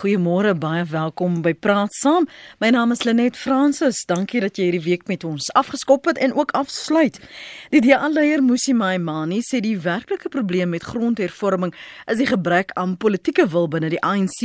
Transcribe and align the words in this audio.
Goeiemôre, 0.00 0.54
baie 0.56 0.80
welkom 0.88 1.42
by 1.44 1.50
Praat 1.52 1.92
Saam. 1.92 2.24
My 2.64 2.70
naam 2.72 2.94
is 2.94 3.02
Lenet 3.04 3.36
Fransis. 3.36 3.98
Dankie 4.08 4.40
dat 4.40 4.56
jy 4.56 4.70
hierdie 4.70 4.86
week 4.86 5.02
met 5.10 5.26
ons 5.28 5.50
afgeskop 5.60 6.06
het 6.08 6.16
en 6.24 6.32
ook 6.32 6.54
afsluit. 6.56 7.18
Die 7.68 7.82
DA-leier 7.84 8.40
Musi 8.40 8.72
Maimani 8.72 9.42
sê 9.44 9.60
die 9.60 9.74
werklike 9.76 10.32
probleem 10.32 10.72
met 10.72 10.86
grondhervorming 10.88 11.74
is 12.08 12.16
die 12.16 12.30
gebrek 12.30 12.72
aan 12.80 12.94
politieke 12.96 13.44
wil 13.52 13.68
binne 13.68 13.90
die 13.92 14.00
ANC 14.00 14.40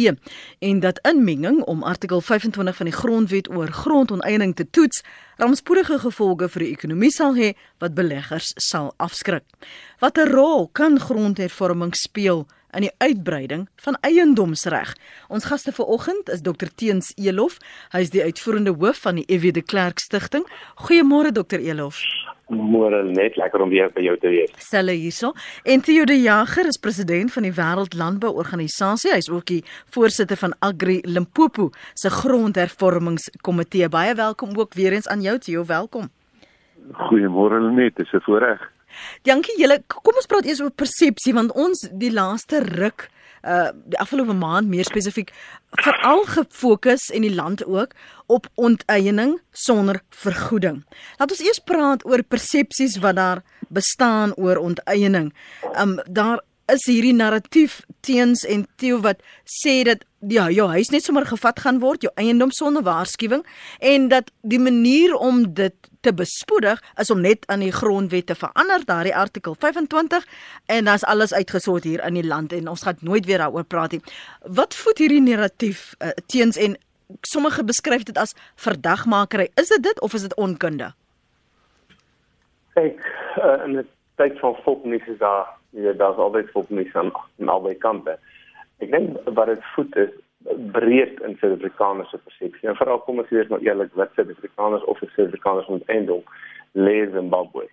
en 0.59 0.83
dat 0.83 0.99
inmenging 1.07 1.61
om 1.71 1.87
artikel 1.87 2.19
25 2.19 2.75
van 2.75 2.91
die 2.91 2.97
grondwet 2.97 3.47
oor 3.47 3.71
grondonteiening 3.71 4.57
te 4.59 4.67
toets 4.67 5.05
rampspoedige 5.39 6.01
gevolge 6.03 6.51
vir 6.51 6.65
die 6.65 6.73
ekonomie 6.75 7.13
sal 7.15 7.39
hê 7.39 7.53
wat 7.79 7.95
beleggers 7.95 8.51
sal 8.59 8.91
afskrik. 8.99 9.47
Watter 10.03 10.27
rol 10.35 10.67
kan 10.75 10.99
grondhervorming 10.99 11.95
speel 11.95 12.43
in 12.75 12.87
die 12.87 12.93
uitbreiding 12.97 13.67
van 13.83 13.97
eiendomsreg. 14.01 14.93
Ons 15.27 15.47
gaste 15.49 15.71
vanoggend 15.71 16.29
is 16.29 16.41
Dr 16.41 16.69
Teens 16.75 17.13
Elof. 17.15 17.57
Hy 17.95 18.03
is 18.05 18.13
die 18.13 18.23
uitvoerende 18.23 18.75
hoof 18.75 19.01
van 19.07 19.21
die 19.21 19.25
EW 19.31 19.51
de 19.55 19.63
Klerk 19.63 19.99
Stichting. 20.03 20.45
Goeiemôre 20.87 21.31
Dr 21.35 21.59
Elof. 21.63 22.01
Môre 22.49 23.01
net 23.09 23.39
lekker 23.41 23.63
om 23.63 23.71
weer 23.73 23.89
by 23.95 24.03
jou 24.05 24.13
te 24.21 24.29
wees. 24.29 24.51
Selle 24.61 24.93
hierso. 24.93 25.31
En 25.65 25.81
Theo 25.81 26.05
de 26.05 26.19
Jager 26.21 26.67
is 26.69 26.77
president 26.77 27.33
van 27.33 27.47
die 27.47 27.53
Wêreld 27.57 27.97
Landbou 27.97 28.35
Organisasie. 28.37 29.09
Hy 29.15 29.23
is 29.23 29.31
ook 29.33 29.47
die 29.49 29.63
voorsitter 29.95 30.37
van 30.37 30.53
Agri 30.59 30.99
Limpopo 31.09 31.71
se 31.97 32.11
grondhervormingskomitee. 32.13 33.89
Baie 33.89 34.13
welkom 34.13 34.53
ook 34.59 34.77
weer 34.77 34.93
eens 34.93 35.07
aan 35.07 35.25
jou 35.25 35.39
Theo. 35.39 35.65
Welkom. 35.65 36.11
Goeiemôre 37.09 37.59
net. 37.73 37.95
Dis 37.95 38.13
'n 38.13 38.21
voorreg. 38.21 38.74
Dankie 39.27 39.57
julle. 39.59 39.81
Kom 39.87 40.15
ons 40.15 40.29
praat 40.29 40.45
eers 40.45 40.61
oor 40.63 40.73
persepsie 40.73 41.33
want 41.33 41.53
ons 41.55 41.87
die 41.91 42.13
laaste 42.13 42.63
ruk 42.75 43.09
uh 43.45 43.69
die 43.85 43.99
afgelope 44.01 44.33
maand 44.33 44.71
meer 44.71 44.87
spesifiek 44.87 45.29
veral 45.83 46.23
gefokus 46.25 47.11
en 47.13 47.21
die 47.21 47.33
land 47.33 47.61
ook 47.65 47.93
op 48.25 48.47
onteiening 48.55 49.35
sonder 49.51 50.01
vergoeding. 50.09 50.81
Laat 51.19 51.35
ons 51.35 51.43
eers 51.45 51.61
praat 51.61 52.05
oor 52.09 52.23
persepsies 52.23 52.97
wat 53.03 53.19
daar 53.19 53.43
bestaan 53.69 54.33
oor 54.41 54.57
onteiening. 54.57 55.33
Um 55.77 55.99
daar 56.09 56.41
is 56.73 56.87
hierdie 56.89 57.13
narratief 57.13 57.81
teens 58.01 58.41
en 58.49 58.65
teo 58.81 58.97
wat 59.05 59.21
sê 59.45 59.83
dat 59.85 60.05
ja, 60.25 60.47
jou 60.49 60.65
huis 60.73 60.89
net 60.89 61.05
sommer 61.05 61.27
gevat 61.29 61.59
gaan 61.61 61.79
word, 61.83 62.01
jou 62.01 62.11
eiendom 62.17 62.49
sonder 62.55 62.85
waarskuwing 62.85 63.45
en 63.79 64.07
dat 64.09 64.31
die 64.41 64.59
manier 64.61 65.13
om 65.13 65.43
dit 65.53 65.75
te 66.05 66.13
bespoedig 66.13 66.81
is 67.01 67.11
om 67.11 67.21
net 67.25 67.45
aan 67.51 67.63
die 67.65 67.73
grondwet 67.73 68.29
te 68.29 68.37
verander, 68.37 68.85
daardie 68.85 69.15
artikel 69.15 69.55
25 69.59 70.25
en 70.71 70.89
dan's 70.89 71.05
alles 71.09 71.33
uitgesort 71.33 71.87
hier 71.87 72.03
in 72.05 72.19
die 72.19 72.25
land 72.25 72.53
en 72.53 72.69
ons 72.69 72.85
gaan 72.85 73.01
nooit 73.01 73.25
weer 73.25 73.41
daaroor 73.41 73.65
praat 73.65 73.97
nie. 73.97 74.01
Wat 74.59 74.77
voed 74.77 75.01
hierdie 75.01 75.23
narratief 75.25 75.93
uh, 75.99 76.13
teens 76.31 76.59
en 76.61 76.77
sommige 77.21 77.63
beskryf 77.65 78.05
dit 78.05 78.17
as 78.17 78.35
verdagmakery. 78.61 79.49
Is 79.61 79.73
dit 79.73 79.83
dit 79.83 80.01
of 80.01 80.13
is 80.13 80.25
dit 80.27 80.35
onkunde? 80.41 80.91
Kyk, 82.77 83.01
uh, 83.37 83.61
in 83.65 83.77
'n 83.77 83.87
tyd 84.15 84.39
van 84.39 84.55
volknuus 84.63 85.07
is 85.07 85.17
daar 85.17 85.47
ja, 85.69 85.91
daar's 85.93 86.17
altyd 86.17 86.51
volknuus 86.51 86.93
aan, 86.93 87.11
aan 87.39 87.49
albei 87.49 87.75
kante. 87.77 88.19
Ek 88.77 88.91
dink 88.91 89.17
wat 89.23 89.47
dit 89.47 89.63
voed 89.75 89.95
is 89.95 90.13
breed 90.71 91.21
in 91.21 91.37
Suid-Afrikaners 91.39 92.09
se 92.09 92.17
persepsie. 92.17 92.69
En 92.69 92.75
veral 92.75 92.99
kom 93.05 93.19
ons 93.19 93.29
wees 93.29 93.47
nou 93.49 93.61
eerlik, 93.63 93.93
wat 93.93 94.13
Suid-Afrikaners 94.15 94.83
of 94.83 94.99
Suid-Afrikaners 94.99 95.67
moet 95.67 95.89
eindel 95.89 96.23
lees 96.71 97.11
Zimbabwe. 97.13 97.67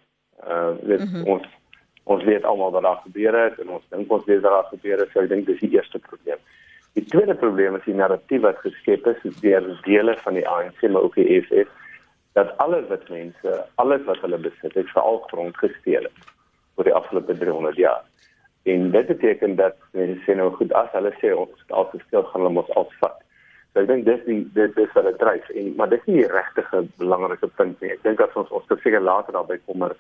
Uh 0.49 0.73
dit 0.83 1.01
mm 1.01 1.07
-hmm. 1.07 1.27
ons 1.27 1.47
ons 2.05 2.25
weet 2.25 2.45
almal 2.45 2.71
wat 2.71 2.83
daar 2.83 3.01
gebeur 3.05 3.37
het 3.45 3.59
en 3.59 3.69
ons 3.69 3.85
dink 3.89 4.13
ons 4.13 4.25
weet 4.25 4.41
wat 4.41 4.53
daar 4.53 4.71
gebeur 4.71 4.99
het, 4.99 5.11
so 5.13 5.21
ek 5.21 5.29
dink 5.29 5.47
dis 5.47 5.61
die 5.61 5.71
eerste 5.71 5.99
probleem. 5.99 6.41
Die 6.93 7.05
tweede 7.05 7.35
probleem 7.35 7.77
is 7.77 7.85
die 7.85 7.95
narratief 7.95 8.41
wat 8.41 8.59
geskep 8.59 9.07
is 9.07 9.41
deur 9.41 9.81
dele 9.83 10.17
van 10.25 10.35
die 10.35 10.49
ANC 10.49 10.83
maar 10.83 11.03
ook 11.03 11.15
die 11.15 11.29
EFF 11.37 11.71
dat 12.33 12.57
alle 12.57 12.87
wit 12.89 13.09
mense, 13.09 13.65
alles 13.75 14.05
wat 14.05 14.21
hulle 14.21 14.39
besit, 14.39 14.75
het 14.75 14.89
veral 14.89 15.19
grond 15.19 15.57
gesteel 15.57 16.03
het 16.03 16.31
vir 16.77 16.89
die 16.89 16.95
afgelope 16.95 17.37
300 17.39 17.77
jaar. 17.77 18.05
En 18.63 18.91
dit 18.91 19.07
beteken 19.07 19.57
dat 19.57 19.77
mense 19.91 20.21
sê 20.23 20.37
nou 20.39 20.51
goed 20.55 20.73
as 20.79 20.91
hulle 20.95 21.11
sê 21.19 21.35
ons 21.35 21.51
het 21.65 21.73
al 21.75 21.89
gesteel 21.91 22.23
gaan 22.31 22.45
hulle 22.47 22.63
ons 22.63 22.75
afvat. 22.79 23.19
So 23.73 23.83
ek 23.83 23.89
dink 23.89 24.05
dis 24.07 24.25
die 24.29 24.41
dit 24.55 24.79
is 24.79 24.93
wat 24.95 25.09
dit 25.09 25.19
dryf 25.19 25.49
en 25.57 25.71
maar 25.77 25.91
dis 25.91 26.05
nie 26.07 26.21
die 26.21 26.31
regte 26.31 26.65
belangrike 27.03 27.49
punt 27.59 27.81
nie. 27.81 27.91
Ek 27.95 28.03
dink 28.07 28.21
as 28.21 28.37
ons 28.39 28.53
ons 28.55 28.69
seker 28.85 29.01
later 29.01 29.35
daarby 29.35 29.59
kom 29.67 29.83
maar 29.83 29.97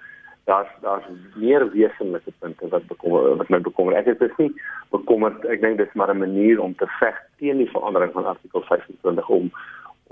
daar's 0.50 0.70
daar's 0.84 1.06
meer 1.34 1.64
wesenlike 1.72 2.34
punte 2.38 2.68
wat 2.68 2.86
bekommer 2.86 3.36
wat 3.40 3.50
my 3.50 3.58
bekommer. 3.58 3.96
Ek 3.98 4.12
is 4.12 4.38
nie 4.38 4.52
bekommerd. 4.94 5.44
Ek 5.46 5.62
dink 5.62 5.78
dis 5.78 5.94
maar 5.94 6.14
'n 6.14 6.22
manier 6.22 6.60
om 6.60 6.74
te 6.74 6.86
veg 7.00 7.18
teen 7.38 7.58
die 7.58 7.70
verandering 7.70 8.12
van 8.12 8.30
artikel 8.34 8.62
25 8.62 9.28
om 9.28 9.50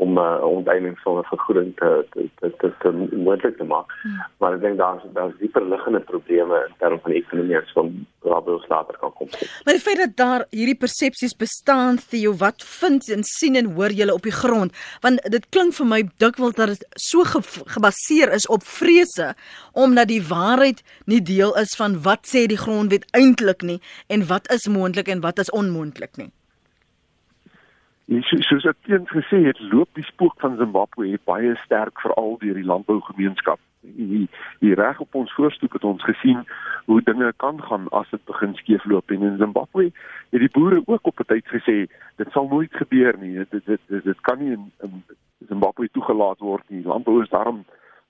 om 0.00 0.18
uh, 0.18 0.40
onteiening 0.46 0.96
sonder 1.04 1.26
vergoeding 1.28 1.74
te 1.76 1.90
te 2.12 2.28
te, 2.40 2.50
te, 2.60 2.70
te 2.82 2.92
moontlik 3.16 3.56
te 3.56 3.66
maak. 3.68 3.92
Hmm. 4.02 4.22
Maar 4.40 4.56
ek 4.56 4.62
dink 4.64 4.78
daar's 4.80 5.04
daar's 5.16 5.36
dieper 5.42 5.66
liggende 5.68 6.00
probleme 6.08 6.62
in 6.68 6.74
terme 6.80 6.98
van 7.04 7.16
ekonomie 7.18 7.60
van 7.74 7.92
waar 8.24 8.48
ons 8.54 8.68
later 8.68 8.96
kan 9.00 9.12
kom. 9.18 9.28
Maar 9.64 9.76
die 9.76 9.84
feit 9.84 10.00
dat 10.00 10.16
daar 10.16 10.46
hierdie 10.56 10.78
persepsies 10.78 11.36
bestaan, 11.36 12.00
Theo, 12.08 12.32
wat 12.40 12.64
vind 12.80 13.08
en 13.12 13.24
sien 13.24 13.60
en 13.60 13.72
hoor 13.76 13.92
julle 14.00 14.16
op 14.16 14.24
die 14.24 14.34
grond? 14.34 14.76
Want 15.04 15.20
dit 15.36 15.48
klink 15.52 15.76
vir 15.76 15.90
my 15.92 16.00
dikwels 16.22 16.56
dat 16.56 16.74
dit 16.74 16.84
so 16.96 17.24
ge 17.24 17.44
gebaseer 17.76 18.32
is 18.32 18.48
op 18.48 18.64
vrese 18.64 19.34
omdat 19.72 20.08
die 20.08 20.22
waarheid 20.24 20.82
nie 21.04 21.22
deel 21.22 21.54
is 21.60 21.76
van 21.76 22.00
wat 22.04 22.28
sê 22.28 22.46
die 22.48 22.60
grondwet 22.60 23.06
eintlik 23.16 23.62
nie 23.62 23.80
en 24.08 24.26
wat 24.32 24.48
is 24.52 24.68
moontlik 24.68 25.08
en 25.08 25.24
wat 25.24 25.38
is 25.38 25.52
onmoontlik 25.52 26.16
nie. 26.16 26.30
En 28.10 28.22
so, 28.26 28.40
soos 28.42 28.64
ek 28.66 28.78
teens 28.88 29.10
gesê 29.14 29.38
het, 29.44 29.58
loop 29.70 29.90
die 29.94 30.04
spook 30.08 30.34
van 30.42 30.56
Zimbabwe 30.58 31.12
baie 31.30 31.52
sterk 31.62 32.00
veral 32.02 32.32
deur 32.40 32.56
die 32.58 32.66
landbougemeenskap. 32.66 33.60
Die, 33.80 34.24
die 34.60 34.74
reg 34.74 34.98
op 35.00 35.14
ons 35.14 35.30
voorstoep 35.36 35.76
het 35.78 35.86
ons 35.86 36.02
gesien 36.04 36.42
hoe 36.90 36.98
dinge 37.06 37.30
kan 37.40 37.62
gaan 37.62 37.86
as 37.96 38.10
dit 38.10 38.24
begin 38.28 38.56
skeefloop 38.58 39.14
en 39.14 39.22
in 39.28 39.38
Zimbabwe 39.38 39.86
het 40.34 40.42
die 40.42 40.50
boere 40.56 40.82
ook 40.86 41.06
op 41.06 41.22
'n 41.22 41.28
tyd 41.30 41.46
gesê 41.54 41.76
dit 42.18 42.32
sal 42.34 42.50
nooit 42.50 42.74
gebeur 42.82 43.14
nie. 43.18 43.38
Dit 43.38 43.64
dit 43.64 43.80
dit, 43.86 44.04
dit 44.04 44.20
kan 44.20 44.38
nie 44.38 44.52
in, 44.58 44.72
in 44.82 45.04
Zimbabwe 45.48 45.88
toegelaat 45.88 46.38
word 46.38 46.66
nie. 46.68 46.82
Landbou 46.82 47.22
is 47.22 47.30
daarom 47.30 47.64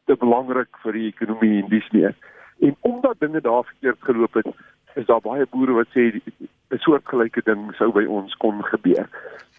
te 0.07 0.17
belangrik 0.17 0.73
vir 0.83 0.93
die 0.93 1.07
ekonomie 1.13 1.63
en 1.63 1.69
dis 1.69 1.91
meer. 1.91 2.15
En 2.61 2.77
omdat 2.81 3.21
dinge 3.21 3.41
daar 3.41 3.65
verkeerd 3.65 4.01
geloop 4.01 4.35
het, 4.35 4.47
is 4.95 5.07
daar 5.07 5.21
baie 5.21 5.47
boere 5.51 5.73
wat 5.73 5.89
sê 5.95 6.21
'n 6.71 6.79
soortgelyke 6.79 7.43
ding 7.45 7.75
sou 7.75 7.93
by 7.93 8.05
ons 8.05 8.35
kon 8.35 8.65
gebeur. 8.65 9.09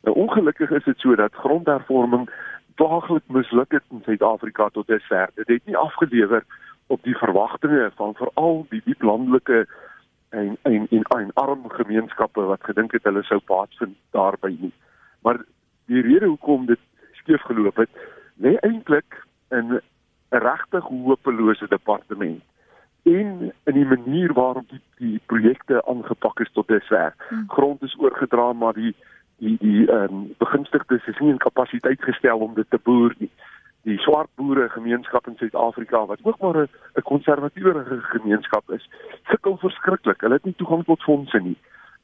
Nou 0.04 0.16
ongelukkig 0.16 0.72
is 0.72 0.84
dit 0.84 1.00
so 1.00 1.16
dat 1.16 1.34
grondhervorming 1.34 2.30
daagliks 2.76 3.28
misluk 3.28 3.72
het 3.72 3.84
in 3.92 4.02
Suid-Afrika 4.06 4.70
tot 4.70 4.88
dusver. 4.88 5.30
Dit 5.36 5.48
het 5.48 5.66
nie 5.66 5.78
afgelewer 5.78 6.44
op 6.88 7.04
die 7.04 7.18
verwagtinge 7.18 7.92
van 7.96 8.16
veral 8.16 8.66
die 8.70 8.82
diep 8.86 9.02
landelike 9.02 9.68
en 10.30 10.58
en 10.62 10.88
en, 10.90 11.04
en 11.04 11.34
arm 11.34 11.70
gemeenskappe 11.70 12.42
wat 12.42 12.64
gedink 12.64 12.92
het 12.92 13.04
hulle 13.04 13.24
sou 13.24 13.40
plaatsvind 13.40 13.96
daarby 14.12 14.56
nie. 14.60 14.74
Maar 15.22 15.42
die 15.86 16.02
rede 16.02 16.26
hoekom 16.26 16.66
dit 16.66 16.80
skeef 17.12 17.42
geloop 17.42 17.76
het, 17.76 17.90
lê 18.36 18.56
eintlik 18.60 19.26
in 19.50 19.74
'n 19.74 19.82
regtig 20.30 20.84
hopelose 20.84 21.68
departement 21.68 22.42
en 23.04 23.54
in 23.64 23.74
die 23.74 23.86
manier 23.86 24.34
waarop 24.34 24.70
die 24.70 24.82
die 24.98 25.20
projekte 25.26 25.86
aangepak 25.86 26.40
is 26.40 26.52
tot 26.52 26.68
dusver. 26.68 27.14
Hmm. 27.30 27.44
Grond 27.48 27.82
is 27.82 27.98
oorgedra 28.00 28.54
maar 28.54 28.74
die 28.74 28.96
die 29.38 29.58
die 29.60 29.88
ehm 29.88 30.14
um, 30.14 30.34
begunstigdes 30.38 31.08
is 31.08 31.20
nie 31.20 31.30
in 31.30 31.38
kapasiteit 31.38 32.02
gestel 32.02 32.40
om 32.40 32.54
dit 32.54 32.70
te 32.70 32.80
boer 32.84 33.16
nie. 33.18 33.32
Die 33.82 33.98
swart 33.98 34.30
boere 34.36 34.70
gemeenskap 34.70 35.28
in 35.28 35.36
Suid-Afrika 35.38 36.06
wat 36.06 36.20
ook 36.22 36.40
maar 36.40 36.58
'n 36.62 37.02
konservatiewe 37.02 38.02
gemeenskap 38.02 38.72
is, 38.72 38.90
sukkel 39.24 39.58
verskriklik. 39.58 40.22
Hulle 40.22 40.34
het 40.34 40.46
nie 40.46 40.56
toegang 40.58 40.86
tot 40.86 41.04
fondse 41.04 41.40
nie. 41.40 41.58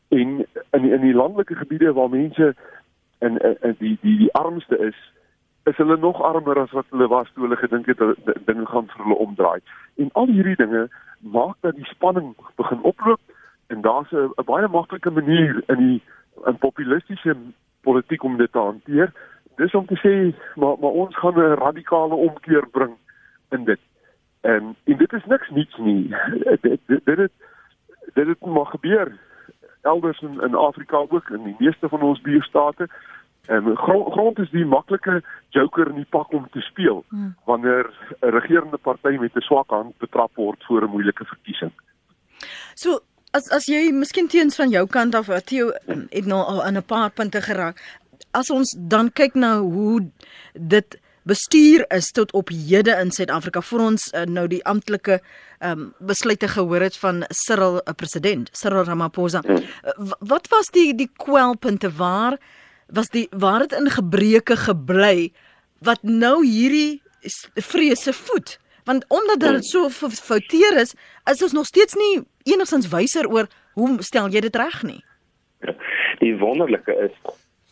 En 0.08 0.46
in 0.72 0.92
in 0.92 1.02
die 1.02 1.14
landelike 1.14 1.56
gebiede 1.56 1.94
waar 1.94 2.10
mense 2.10 2.56
in, 3.20 3.38
in, 3.38 3.58
in 3.62 3.76
die 3.80 3.98
die 4.02 4.18
die 4.18 4.34
armste 4.34 4.78
is, 4.78 4.98
is 5.68 5.78
hulle 5.78 5.98
nog 5.98 6.22
armer 6.22 6.60
as 6.60 6.72
wat 6.72 6.86
hulle 6.90 7.08
was 7.08 7.30
toe 7.34 7.44
hulle 7.44 7.60
gedink 7.60 7.86
het 7.92 8.00
dinge 8.46 8.66
gaan 8.66 8.88
vir 8.88 9.04
hulle 9.04 9.18
omdraai. 9.26 9.60
En 9.96 10.10
al 10.14 10.30
hierdie 10.32 10.56
dinge 10.56 10.88
maak 11.20 11.56
dat 11.66 11.76
die 11.76 11.90
spanning 11.92 12.36
begin 12.56 12.82
oploop 12.92 13.20
en 13.68 13.82
daar's 13.82 14.12
'n 14.12 14.46
baie 14.46 14.68
maklike 14.68 15.12
manier 15.12 15.64
in 15.68 15.78
die 15.78 16.02
'n 16.46 16.58
populistiese 16.58 17.36
politiek 17.82 18.24
om 18.24 18.38
dit 18.38 18.52
te 18.52 18.60
hanteer. 18.60 19.12
Dis 19.56 19.76
om 19.76 19.86
te 19.86 20.00
sê 20.06 20.14
maar 20.56 20.76
maar 20.80 20.96
ons 21.04 21.18
gaan 21.18 21.40
'n 21.40 21.60
radikale 21.66 22.16
omkeer 22.16 22.68
bring 22.68 22.96
in 23.50 23.64
dit. 23.64 23.80
En 24.42 24.76
en 24.84 24.98
dit 24.98 25.14
is 25.14 25.26
niks 25.26 25.50
niets 25.50 25.78
nie. 25.78 26.16
dit 26.62 26.80
dit 26.86 27.06
dit 27.06 27.32
dit 28.14 28.28
het 28.28 28.46
maar 28.46 28.66
gebeur 28.66 29.12
elders 29.82 30.22
in 30.22 30.42
in 30.42 30.56
Afrika 30.56 30.98
ook 30.98 31.30
in 31.30 31.44
die 31.44 31.56
meeste 31.60 31.90
van 31.90 32.02
ons 32.02 32.22
buurstate. 32.22 32.88
En 33.48 33.76
grond, 33.78 34.12
grond 34.12 34.40
is 34.40 34.50
die 34.52 34.66
maklike 34.66 35.22
joker 35.56 35.88
in 35.88 36.02
die 36.02 36.10
pak 36.10 36.34
om 36.36 36.48
te 36.52 36.62
speel 36.62 37.04
hmm. 37.10 37.36
wanneer 37.46 37.86
'n 38.22 38.34
regerende 38.36 38.78
party 38.78 39.18
met 39.20 39.36
'n 39.36 39.42
swak 39.42 39.70
hand 39.70 39.98
betrap 39.98 40.32
word 40.36 40.64
voor 40.68 40.84
'n 40.84 40.90
moeilike 40.92 41.26
verkiesing. 41.26 41.72
So 42.74 43.00
as 43.32 43.50
as 43.50 43.66
jy 43.66 43.92
miskien 43.92 44.28
teens 44.28 44.56
van 44.56 44.70
jou 44.70 44.88
kant 44.88 45.16
af 45.16 45.28
Theo 45.44 45.72
het 46.10 46.26
nou 46.26 46.44
al 46.44 46.64
aan 46.64 46.78
'n 46.78 46.84
paar 46.84 47.10
punte 47.10 47.42
geraak. 47.42 47.82
As 48.32 48.50
ons 48.50 48.76
dan 48.80 49.12
kyk 49.12 49.34
na 49.34 49.60
hoe 49.60 50.10
dit 50.54 51.00
bestuur 51.28 51.86
is 51.92 52.12
tot 52.12 52.32
op 52.32 52.50
hede 52.50 52.96
in 53.02 53.12
Suid-Afrika 53.12 53.62
vir 53.62 53.80
ons 53.84 54.08
uh, 54.14 54.24
nou 54.26 54.48
die 54.48 54.64
amptelike 54.66 55.20
um, 55.60 55.94
besluite 56.00 56.48
gehoor 56.48 56.82
het 56.82 56.98
van 56.98 57.24
Cyril 57.30 57.82
uh, 57.82 57.94
president 57.96 58.50
Cyril 58.56 58.88
Ramaphosa. 58.88 59.42
Uh, 59.44 60.12
wat 60.20 60.48
was 60.54 60.72
die 60.72 60.94
die 60.96 61.10
kwelpunte 61.18 61.92
waar 62.00 62.38
was 62.88 63.10
die 63.10 63.28
waar 63.32 63.60
dit 63.60 63.72
in 63.72 63.90
gebreke 63.90 64.56
gebly 64.56 65.32
wat 65.80 66.04
nou 66.04 66.46
hierdie 66.46 67.02
vrese 67.56 68.14
voet? 68.14 68.60
Want 68.88 69.06
omdat 69.08 69.40
dit 69.40 69.66
so 69.66 69.90
fouteer 69.90 70.78
is, 70.80 70.96
is 71.32 71.42
ons 71.44 71.54
nog 71.54 71.66
steeds 71.66 71.94
nie 71.94 72.24
enigstens 72.44 72.88
wyser 72.88 73.28
oor 73.28 73.48
hoe 73.74 73.98
stel 74.00 74.30
jy 74.32 74.40
dit 74.40 74.56
reg 74.56 74.84
nie. 74.84 75.04
Die 76.24 76.38
wonderlike 76.40 76.96
is 76.96 77.14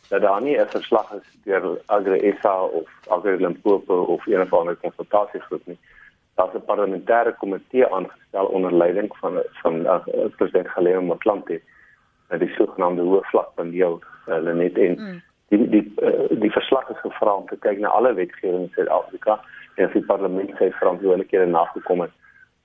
dat 0.09 0.21
daar 0.21 0.41
nie 0.41 0.57
'n 0.57 0.67
verslag 0.67 1.11
is 1.11 1.27
deur 1.43 1.79
Agri 1.85 2.35
SA 2.41 2.63
of 2.63 2.89
Agri 3.07 3.37
Limpopo 3.37 4.01
of 4.01 4.27
enige 4.27 4.55
ander 4.55 4.75
konsultasiegroep 4.75 5.65
nie. 5.65 5.79
Daar's 6.35 6.53
'n 6.53 6.65
parlementêre 6.65 7.35
komitee 7.37 7.87
aangestel 7.93 8.45
onder 8.45 8.73
leiding 8.73 9.17
van 9.17 9.43
van 9.61 9.75
uh, 9.79 9.99
president 10.37 10.67
Galeo 10.67 11.01
Motlanthe 11.01 11.61
met 12.29 12.39
die 12.39 12.53
sogenaamde 12.57 13.01
hoofvlakpaneel 13.01 14.01
hulle 14.33 14.53
net 14.53 14.77
in 14.77 14.97
mm. 14.99 15.21
die 15.53 15.69
die 15.73 15.83
uh, 16.01 16.27
die 16.43 16.51
verslag 16.51 16.89
is 16.93 17.01
gevra 17.03 17.35
om 17.41 17.47
te 17.51 17.59
kyk 17.65 17.81
na 17.83 17.93
alle 17.97 18.13
wetgewing 18.17 18.67
in 18.67 18.73
Suid-Afrika 18.77 19.39
en 19.75 19.91
die 19.93 20.05
parlement 20.07 20.55
sê 20.59 20.71
verantwoordelikhede 20.79 21.51
nagekom 21.51 22.05
het 22.05 22.15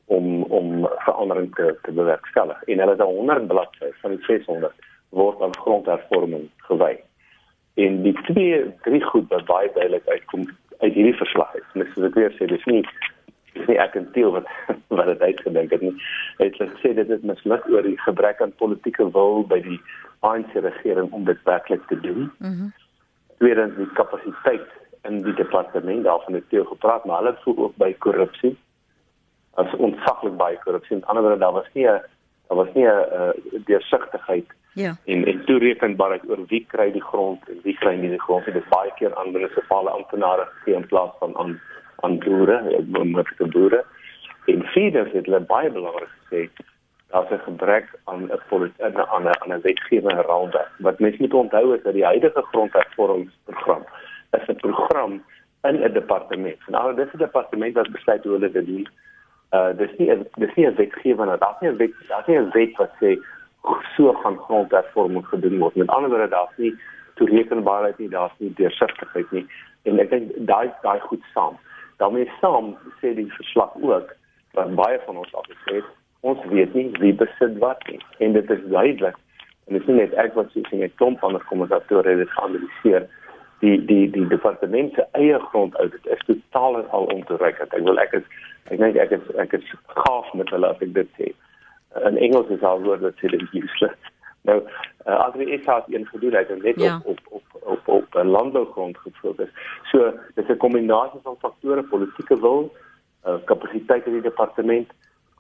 om 0.07 0.43
om 0.43 0.89
verandering 1.05 1.53
te, 1.55 1.75
te 1.83 1.93
bewerkstellig 1.93 2.63
en 2.67 2.83
hulle 2.85 2.97
het 2.97 3.07
100 3.13 3.47
bladsye 3.53 3.93
van 4.03 4.17
die 4.17 4.25
600 4.27 4.91
word 5.11 5.43
aan 5.43 5.57
grondhervorming 5.59 6.49
gewy 6.71 6.97
en 7.75 8.03
die 8.03 8.17
twee 8.27 8.65
drie 8.87 9.05
goed 9.13 9.29
wat 9.29 9.47
baie 9.51 9.71
duidelik 9.75 10.09
uitkom 10.09 10.49
uit 10.81 10.93
hierdie 10.95 11.17
verslag 11.17 11.55
is. 11.55 11.73
Mis 11.79 11.97
ek 12.09 12.19
weer 12.19 12.35
sê 12.37 12.49
dis 12.51 12.67
nie 12.71 12.83
dis 13.55 13.67
nie 13.69 13.79
ek 13.83 13.97
en 13.99 14.07
Theo 14.15 14.33
wat 14.37 14.49
wat 14.99 15.11
dit 15.13 15.25
uitgedink 15.29 15.75
het 15.75 15.85
nie. 15.85 15.95
Het 16.41 16.59
hulle 16.61 16.83
sê 16.83 16.95
dit 16.97 17.11
is 17.17 17.27
misluk 17.33 17.67
oor 17.73 17.87
die 17.87 17.99
gebrek 18.07 18.41
aan 18.45 18.55
politieke 18.63 19.09
wil 19.17 19.45
by 19.51 19.61
die 19.67 19.81
ANC 20.21 20.53
regering 20.53 21.13
om 21.13 21.25
dit 21.25 21.43
werklik 21.45 21.87
te 21.87 22.01
doen. 22.01 22.33
Mhm. 22.39 22.51
Mm 22.51 22.73
Tweedens 23.41 23.77
die 23.77 23.93
kapasiteit 23.97 24.69
in 25.09 25.23
die 25.23 25.33
departement 25.35 26.05
daarvan 26.05 26.35
het 26.35 26.49
Theo 26.49 26.65
gepraat, 26.65 27.05
maar 27.05 27.23
hulle 27.23 27.37
voel 27.41 27.59
ook 27.59 27.77
by 27.77 27.95
korrupsie. 27.99 28.59
As 29.55 29.77
ontsaglik 29.77 30.37
baie 30.37 30.59
korrupsie. 30.65 30.95
Aan 30.95 31.01
die 31.01 31.09
ander 31.09 31.31
kant 31.31 31.41
daar 31.41 31.53
was 31.53 31.71
nie 31.73 31.87
daar 31.87 32.59
was 32.59 32.73
nie 32.75 32.85
'n 32.85 33.07
uh, 33.13 33.65
deursigtigheid 33.65 34.53
Ja. 34.75 34.97
En 35.05 35.25
en 35.25 35.45
toerekenbaarheid 35.45 36.29
oor 36.29 36.47
wie 36.47 36.65
kry 36.69 36.91
die 36.93 37.03
grond 37.03 37.49
en 37.49 37.59
wie 37.63 37.75
kry 37.75 37.95
nie 37.99 38.11
die 38.11 38.21
grond. 38.21 38.45
Dit 38.45 38.55
is 38.55 38.69
baie 38.71 38.93
keer 38.99 39.15
aan 39.15 39.33
munisipale 39.33 39.91
amptenare 39.91 40.47
gegee 40.51 40.75
in 40.75 40.87
plaas 40.87 41.11
van 41.19 41.37
aan 41.37 41.61
aan 42.01 42.19
boere, 42.19 42.63
met 43.05 43.33
die 43.39 43.49
boere. 43.49 43.85
En 44.47 44.63
vierde 44.63 45.09
het 45.13 45.27
hulle 45.27 45.41
baie 45.41 45.71
belangrik 45.71 46.09
gesê 46.09 46.49
daar's 47.11 47.31
'n 47.31 47.39
gebrek 47.39 47.87
aan 48.05 48.23
'n 48.23 48.41
politieke 48.49 49.07
aan 49.07 49.23
'n 49.23 49.41
aan 49.43 49.53
'n 49.53 49.61
wetgewende 49.61 50.23
raamwerk. 50.23 50.71
Wat 50.79 50.99
mense 50.99 51.17
moet 51.21 51.35
onthou 51.35 51.75
is 51.77 51.83
dat 51.83 51.93
die 51.93 52.05
huidige 52.05 52.43
grondhervormingsprogram 52.43 53.85
is 54.31 54.47
'n 54.49 54.57
program 54.57 55.25
in 55.63 55.83
'n 55.83 55.93
departement. 55.93 56.59
Nou 56.67 56.95
dis 56.95 57.13
'n 57.13 57.19
departement 57.19 57.75
wat 57.75 57.91
besluit 57.91 58.23
hoe 58.23 58.33
hulle 58.33 58.51
dit 58.51 58.67
doen. 58.67 58.89
Uh 59.51 59.77
dis 59.77 59.91
nie 59.99 60.19
dis 60.35 60.55
nie 60.55 60.67
'n 60.67 60.75
wetgewende, 60.75 61.39
daar's 61.39 61.61
nie 61.61 61.71
'n 61.71 61.77
wet, 61.77 61.93
daar's 62.09 62.27
nie 62.27 62.39
'n 62.39 62.51
wet 62.51 62.77
wat 62.77 62.93
sê 63.01 63.19
so 63.97 64.13
gaan 64.13 64.39
grondhervorming 64.39 65.27
gedoen 65.27 65.59
word. 65.59 65.75
Met 65.75 65.89
ander 65.89 66.11
woorde, 66.11 66.29
daar's 66.29 66.57
nie 66.57 66.75
toerekenbaarheid 67.15 67.99
nie, 67.99 68.09
daar's 68.09 68.33
nie 68.39 68.53
deursigtigheid 68.55 69.31
nie. 69.31 69.47
En 69.83 69.99
ek 69.99 70.11
dink 70.11 70.31
daai 70.37 70.73
daai 70.83 71.01
goed 71.01 71.25
saam. 71.35 71.59
daarmee 72.01 72.31
saam 72.41 72.77
sê 73.01 73.15
die 73.15 73.33
verslag 73.33 73.75
ook 73.81 74.15
dat 74.53 74.75
baie 74.75 75.01
van 75.07 75.17
ons 75.17 75.35
al 75.35 75.45
gesê 75.49 75.83
ons 76.21 76.45
weet 76.53 76.75
nie 76.75 76.91
wie 76.99 77.15
besit 77.15 77.59
wat 77.59 77.87
nie. 77.89 78.01
En 78.19 78.33
dit 78.33 78.51
is 78.51 78.63
duidelik. 78.69 79.17
En 79.67 79.77
dit 79.77 79.83
is 79.83 79.89
nie 79.89 79.97
net 80.03 80.15
ek 80.15 80.35
wat 80.35 80.51
sê 80.53 80.65
nie, 80.71 80.89
klomp 81.01 81.25
ander 81.25 81.45
kommentatore 81.49 82.09
het 82.09 82.19
dit 82.19 82.37
geanaliseer. 82.37 83.09
Die 83.61 83.77
die 83.85 84.07
die 84.11 84.27
departement 84.29 84.95
se 84.95 85.05
eie 85.13 85.39
grondaudit 85.51 86.07
is 86.07 86.25
totaal 86.27 86.81
en 86.81 86.91
al 86.91 87.11
ontoereikend. 87.15 87.75
Ek 87.77 87.85
wil 87.85 88.01
ek 88.01 88.17
is 88.21 88.27
ek 88.71 88.79
dink 88.79 88.97
ek 88.97 89.13
is 89.19 89.31
ek 89.37 89.53
is 89.61 89.73
gaaf 90.01 90.33
met 90.35 90.51
hulle 90.55 90.73
as 90.73 90.81
ek 90.85 90.95
dit 90.97 91.17
sê 91.19 91.33
in 92.07 92.17
Engels 92.17 92.49
is 92.49 92.63
al 92.63 92.83
woord 92.83 93.01
wat 93.01 93.19
sê 93.19 93.31
dit 93.33 93.43
useless. 93.53 94.11
Nou, 94.49 94.57
uh, 95.07 95.17
as 95.27 95.35
jy 95.37 95.49
is 95.57 95.67
het 95.69 95.89
een 95.93 96.07
gedoen 96.09 96.37
het 96.39 96.51
en 96.51 96.63
net 96.65 96.79
ja. 96.81 97.01
op 97.05 97.27
op 97.29 97.43
op 97.61 97.67
op 97.73 97.89
op 97.97 98.15
'n 98.15 98.31
landbougrond 98.37 98.99
gefokus. 98.99 99.51
So, 99.91 100.13
dis 100.35 100.49
'n 100.49 100.57
kombinasie 100.57 101.21
van 101.23 101.37
faktore, 101.41 101.83
politieke 101.83 102.41
wil, 102.41 102.73
uh, 103.27 103.37
kapasiteit 103.45 104.07
in 104.07 104.13
die 104.13 104.29
departement, 104.31 104.89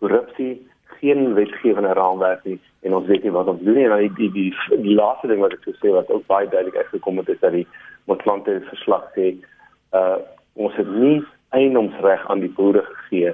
korrupsie, 0.00 0.58
geen 1.00 1.34
wetgewende 1.34 1.92
raamwerk 1.96 2.44
nie 2.44 2.58
en 2.80 2.94
ons 2.96 3.06
weet 3.06 3.22
nie 3.24 3.32
wat 3.34 3.48
ons 3.52 3.62
doen 3.64 3.76
nie. 3.76 3.86
En 3.88 3.98
die 3.98 4.12
die 4.16 4.30
die, 4.32 4.80
die 4.84 4.96
laaste 4.96 5.28
ding 5.30 5.40
wat 5.44 5.54
ek 5.56 5.64
sou 5.66 5.76
sê 5.78 5.92
wat 5.94 6.10
ook 6.12 6.26
baie 6.30 6.48
duidelik 6.48 6.80
uitgekom 6.80 7.20
het 7.22 7.28
is 7.32 7.40
dat 7.44 7.56
die 7.56 7.66
Motlanthe 8.10 8.60
verslag 8.72 9.08
sê, 9.16 9.34
uh 9.96 10.18
ons 10.60 10.74
het 10.74 10.88
nie 10.90 11.20
eiendomsreg 11.54 12.24
aan 12.28 12.42
die 12.42 12.50
boere 12.56 12.82
gegee 12.84 13.30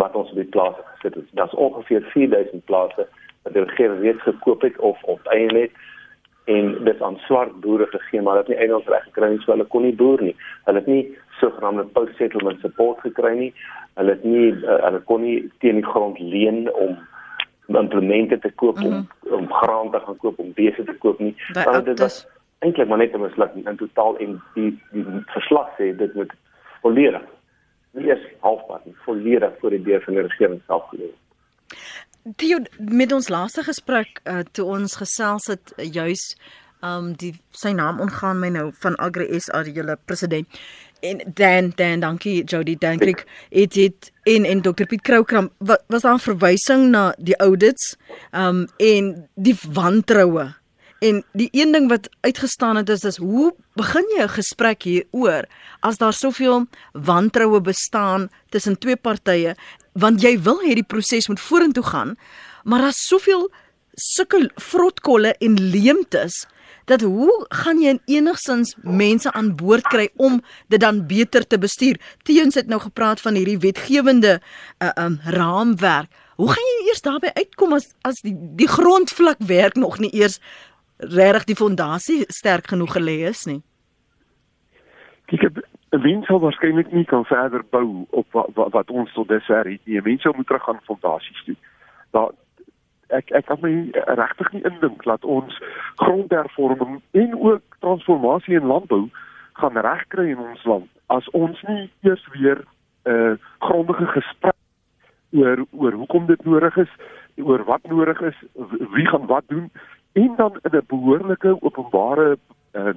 wat 0.00 0.14
ons 0.16 0.30
op 0.30 0.38
die 0.38 0.52
plase 0.54 0.84
gesit 0.92 1.16
het. 1.18 1.26
Daar's 1.38 1.56
ongeveer 1.60 2.06
4000 2.12 2.64
plase 2.64 3.06
wat 3.42 3.52
die 3.52 3.64
regering 3.64 4.00
reeds 4.00 4.22
gekoop 4.22 4.62
het 4.62 4.78
of 4.78 5.02
onteien 5.02 5.56
het 5.56 5.74
en 6.44 6.84
dit 6.84 7.02
aan 7.02 7.18
swart 7.26 7.60
boere 7.60 7.86
gegee, 7.90 8.22
maar 8.22 8.38
hulle 8.38 8.44
het 8.46 8.52
nie 8.52 8.60
eiendomsreg 8.62 9.04
gekry 9.08 9.32
nie, 9.32 9.42
so 9.42 9.52
hulle 9.52 9.66
kon 9.72 9.84
nie 9.84 9.96
boer 9.96 10.22
nie. 10.22 10.34
Hulle 10.68 10.82
het 10.82 10.88
nie 10.88 11.04
sogenaamde 11.40 11.84
post-settlement 11.96 12.60
support 12.60 13.00
gekry 13.00 13.34
nie. 13.38 13.50
Hulle 13.94 14.10
het 14.16 14.24
nie 14.24 14.52
uh, 14.52 14.78
hulle 14.84 15.00
kon 15.08 15.22
nie 15.22 15.38
teen 15.58 15.80
die 15.80 15.86
grond 15.86 16.18
leen 16.18 16.68
om 16.74 16.96
implemente 17.66 18.38
te 18.38 18.50
koop 18.60 18.78
mm 18.78 18.84
-hmm. 18.84 18.92
om 18.94 19.08
mhm. 19.22 19.34
om 19.34 19.52
graan 19.52 19.90
te 19.90 20.00
gaan 20.06 20.16
koop 20.16 20.38
om 20.38 20.52
beeste 20.54 20.84
te 20.84 20.96
koop 20.98 21.18
nie. 21.18 21.36
Want 21.52 21.84
dit 21.84 21.98
was 21.98 22.26
eintlik 22.58 22.88
maar 22.88 22.98
net 22.98 23.14
'n 23.14 23.20
mislukking 23.20 23.68
in 23.68 23.76
totaal 23.76 24.18
en 24.18 24.42
die 24.54 24.80
die 24.92 25.04
verslag 25.26 25.68
sê 25.78 25.96
dit 25.96 26.14
moet 26.14 26.32
volledig 26.80 27.22
nie 27.90 28.10
eens 28.10 28.26
halfpad 28.40 28.84
nie, 28.84 28.96
volledig 29.04 29.52
voor 29.60 29.70
die 29.70 29.82
deur 29.82 30.02
van 30.02 30.14
die 30.14 30.22
regering 30.22 30.60
self 30.66 30.88
gelê. 30.90 31.10
Die 32.22 32.56
met 32.78 33.12
ons 33.12 33.28
laaste 33.28 33.62
gesprek 33.62 34.20
uh, 34.24 34.38
toe 34.52 34.64
ons 34.64 34.96
gesels 34.96 35.46
het 35.46 35.74
uh, 35.76 35.92
juis 35.92 36.36
um 36.84 37.12
die 37.20 37.32
sy 37.56 37.72
naam 37.72 38.00
ongaan 38.00 38.40
my 38.40 38.50
nou 38.52 38.66
van 38.82 38.96
Agri 39.00 39.40
SA 39.40 39.62
die 39.64 39.72
julle 39.76 39.96
president 40.04 40.58
en 41.04 41.20
dan 41.34 41.72
dan 41.74 42.00
dankie 42.00 42.44
Jody. 42.44 42.76
Danklik 42.78 43.24
het 43.48 43.72
dit 43.72 44.12
in 44.22 44.44
en 44.44 44.62
Dr 44.62 44.86
Piet 44.88 45.02
Kroukram 45.02 45.50
was 45.86 46.02
daar 46.02 46.14
'n 46.14 46.18
verwysing 46.18 46.90
na 46.90 47.14
die 47.18 47.36
audits? 47.36 47.96
Um 48.32 48.66
en 48.76 49.28
die 49.34 49.56
wantroue. 49.72 50.54
En 50.98 51.24
die 51.32 51.48
een 51.50 51.72
ding 51.72 51.88
wat 51.88 52.08
uitgestaan 52.20 52.76
het 52.76 52.88
is 52.88 53.04
is 53.04 53.16
hoe 53.16 53.54
begin 53.74 54.04
jy 54.16 54.22
'n 54.22 54.28
gesprek 54.28 54.82
hieroor 54.82 55.44
as 55.80 55.96
daar 55.96 56.12
soveel 56.12 56.66
wantroue 56.92 57.60
bestaan 57.60 58.28
tussen 58.48 58.78
twee 58.78 58.96
partye? 58.96 59.56
Want 59.92 60.20
jy 60.20 60.42
wil 60.42 60.60
hê 60.60 60.74
die 60.74 60.86
proses 60.86 61.28
moet 61.28 61.40
vorentoe 61.40 61.84
gaan 61.84 62.16
maar 62.64 62.80
daar's 62.80 63.06
soveel 63.06 63.50
sulke 63.94 64.50
vrotkolle 64.54 65.34
en 65.38 65.54
leemtes 65.70 66.44
dat 66.84 67.00
hoe 67.00 67.46
gaan 67.48 67.80
jy 67.80 67.98
enigsins 68.06 68.76
mense 68.82 69.32
aan 69.32 69.54
boord 69.56 69.86
kry 69.88 70.08
om 70.16 70.40
dit 70.68 70.80
dan 70.80 71.06
beter 71.06 71.46
te 71.46 71.58
bestuur? 71.58 72.00
Teens 72.22 72.54
het 72.54 72.66
nou 72.66 72.80
gepraat 72.80 73.20
van 73.20 73.34
hierdie 73.34 73.58
wetgewende 73.58 74.40
uh, 74.82 74.90
um 75.04 75.18
raamwerk. 75.24 76.10
Hoe 76.36 76.50
gaan 76.50 76.70
jy 76.70 76.88
eers 76.88 77.02
daarbey 77.02 77.30
uitkom 77.34 77.72
as 77.72 77.94
as 78.02 78.20
die 78.22 78.34
die 78.34 78.68
grondvlak 78.68 79.38
werk 79.38 79.74
nog 79.74 79.98
nie 79.98 80.10
eers 80.14 80.40
regtig 80.98 81.44
die 81.44 81.58
fondasie 81.58 82.24
sterk 82.28 82.68
genoeg 82.70 82.94
gelê 82.96 83.16
is 83.28 83.44
nie. 83.46 83.62
Kyk, 85.26 85.42
'n 85.90 86.00
mens 86.00 86.26
sal 86.26 86.40
waarskynlik 86.40 86.92
nie 86.92 87.04
kan 87.04 87.24
verder 87.24 87.64
bou 87.70 88.06
op 88.10 88.26
wat, 88.32 88.48
wat, 88.54 88.72
wat 88.72 88.90
ons 88.90 89.12
tot 89.12 89.28
dusver 89.28 89.64
het 89.64 89.80
nie. 89.84 89.98
'n 89.98 90.02
Mens 90.02 90.22
sou 90.22 90.34
moet 90.36 90.46
terug 90.46 90.68
aan 90.68 90.80
fondasies 90.84 91.44
toe. 91.44 91.56
Daar 92.10 92.30
ek 93.18 93.30
ek 93.30 93.46
kan 93.50 93.62
my 93.62 93.74
regtig 94.20 94.52
nie 94.52 94.64
indink 94.70 95.04
dat 95.04 95.24
ons 95.24 95.60
grondhervorming 96.02 97.00
en 97.12 97.38
ook 97.40 97.78
transformasie 97.84 98.58
in 98.58 98.66
landbou 98.72 99.08
gaan 99.60 99.78
regkry 99.86 100.30
in 100.34 100.42
ons 100.42 100.64
land 100.64 100.90
as 101.06 101.28
ons 101.30 101.62
nie 101.68 101.90
eers 102.02 102.24
weer 102.32 102.64
'n 103.04 103.10
uh, 103.12 103.34
grondige 103.58 104.06
gesprek 104.06 104.60
oor 105.32 105.66
oor 105.70 105.92
hoekom 105.92 106.26
dit 106.26 106.44
nodig 106.44 106.76
is, 106.76 106.92
oor 107.36 107.64
wat 107.64 107.82
nodig 107.88 108.20
is, 108.20 108.38
wie 108.94 109.06
gaan 109.06 109.26
wat 109.26 109.44
doen 109.46 109.70
en 110.12 110.34
dan 110.36 110.58
'n 110.62 110.80
behoorlike 110.86 111.56
openbare 111.60 112.38
en 112.72 112.96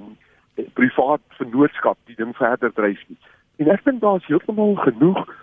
uh, 0.56 0.64
privaat 0.72 1.20
vennootskap 1.28 1.98
die 2.04 2.16
ding 2.16 2.36
verder 2.36 2.72
dryf 2.72 3.02
nie. 3.08 3.18
En 3.56 3.68
ek 3.68 3.84
dink 3.84 4.00
daar's 4.00 4.26
heeltemal 4.26 4.74
genoeg 4.74 5.34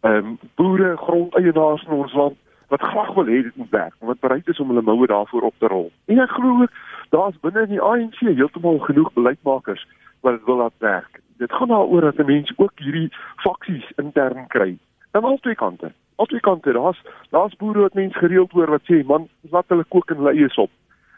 ehm 0.00 0.26
um, 0.26 0.38
boere, 0.54 0.96
grondeienaars 0.96 1.84
in 1.86 1.92
ons 1.92 2.12
land 2.12 2.36
wat 2.68 2.82
graag 2.82 3.14
wil 3.14 3.26
hê 3.26 3.42
dit 3.42 3.56
moet 3.56 3.70
werk 3.70 3.94
en 4.00 4.06
wat 4.06 4.20
bereid 4.20 4.48
is 4.48 4.60
om 4.60 4.68
hulle 4.68 4.82
moue 4.82 5.06
daarvoor 5.06 5.42
op 5.42 5.54
te 5.58 5.66
rol. 5.66 5.92
En 6.06 6.18
ek 6.18 6.30
glo 6.30 6.66
daar's 7.10 7.38
binne 7.40 7.62
in 7.66 7.76
die 7.76 7.82
ANC 7.82 8.18
heeltemal 8.18 8.78
genoeg 8.78 9.12
beleidsmakers 9.12 9.86
wat 10.20 10.38
dit 10.38 10.44
wil 10.44 10.56
laat 10.56 10.78
werk. 10.78 11.20
Dit 11.38 11.52
gaan 11.52 11.68
daaroor 11.68 12.00
dat 12.00 12.18
'n 12.18 12.26
mens 12.26 12.52
ook 12.56 12.72
hierdie 12.74 13.12
faksies 13.36 13.92
intern 13.96 14.46
kry. 14.46 14.78
Aan 15.10 15.24
al 15.24 15.38
twee 15.38 15.54
kante. 15.54 15.92
Al 16.16 16.26
twee 16.26 16.40
kante. 16.40 16.72
Daar's 16.72 17.02
daar's 17.30 17.56
boere 17.56 17.80
wat 17.80 17.94
mens 17.94 18.16
gereeld 18.16 18.52
hoor 18.52 18.70
wat 18.70 18.82
sê, 18.90 19.04
"Man, 19.06 19.28
laat 19.50 19.68
hulle 19.68 19.84
kook 19.84 20.10
en 20.10 20.16
hulle 20.16 20.32
eie 20.32 20.48
sop." 20.48 20.70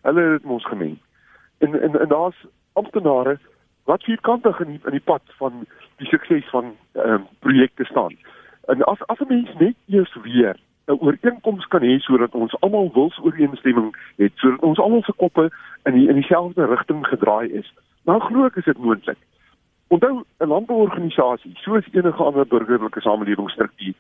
Hulle 0.03 0.21
het 0.21 0.45
mos 0.45 0.65
gemeng. 0.65 0.99
En 1.59 1.83
en, 1.83 2.01
en 2.01 2.09
daar's 2.09 2.47
amptenare 2.73 3.39
wat 3.85 4.03
vierkantig 4.03 4.61
in 4.61 4.81
in 4.85 4.91
die 4.91 5.01
pad 5.01 5.23
van 5.27 5.67
die 5.97 6.07
sukses 6.07 6.49
van 6.51 6.77
ehm 6.93 7.13
um, 7.13 7.27
projekte 7.39 7.85
staan. 7.85 8.17
En 8.67 8.85
as 8.85 9.07
as 9.07 9.19
'n 9.19 9.29
mens 9.29 9.55
net 9.59 9.77
eers 9.87 10.17
weer 10.23 10.57
'n 10.89 11.01
ooreenkoms 11.01 11.67
kan 11.67 11.83
hê 11.83 11.99
sodat 11.99 12.35
ons 12.35 12.61
almal 12.61 12.91
wilsooreenstemming 12.93 13.97
het, 14.17 14.33
sodat 14.35 14.61
ons 14.61 14.79
almal 14.79 15.03
se 15.03 15.13
koppe 15.13 15.51
in 15.83 15.93
die 15.93 16.09
in 16.09 16.15
dieselfde 16.15 16.65
rigting 16.65 17.07
gedraai 17.07 17.49
is. 17.61 17.73
Nou 18.05 18.21
glo 18.21 18.47
ek 18.47 18.57
is 18.57 18.65
dit 18.65 18.79
moontlik. 18.79 19.19
Onthou 19.89 20.25
'n 20.41 20.47
landbouorganisasie, 20.47 21.53
soos 21.55 21.85
enige 21.93 22.23
ander 22.23 22.47
burgerlike 22.47 23.01
samelewingsstruktuur, 23.01 23.95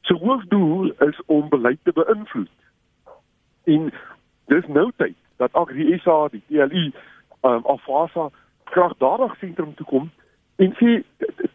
se 0.00 0.14
hoofdoel 0.14 0.92
is 1.08 1.20
om 1.26 1.48
beleid 1.48 1.78
te 1.82 1.92
beïnvloed. 1.92 2.50
En 3.64 3.92
dis 4.46 4.66
nou 4.66 4.90
tyd 4.96 5.16
dat 5.36 5.52
Agri 5.52 5.98
SA, 5.98 6.28
die 6.28 6.42
TLU, 6.48 6.92
um, 7.42 7.62
Afasa 7.66 8.30
kragdadig 8.64 9.38
sentrum 9.38 9.74
toe 9.74 9.86
kom 9.86 10.10
en 10.56 10.72
sê 10.74 11.02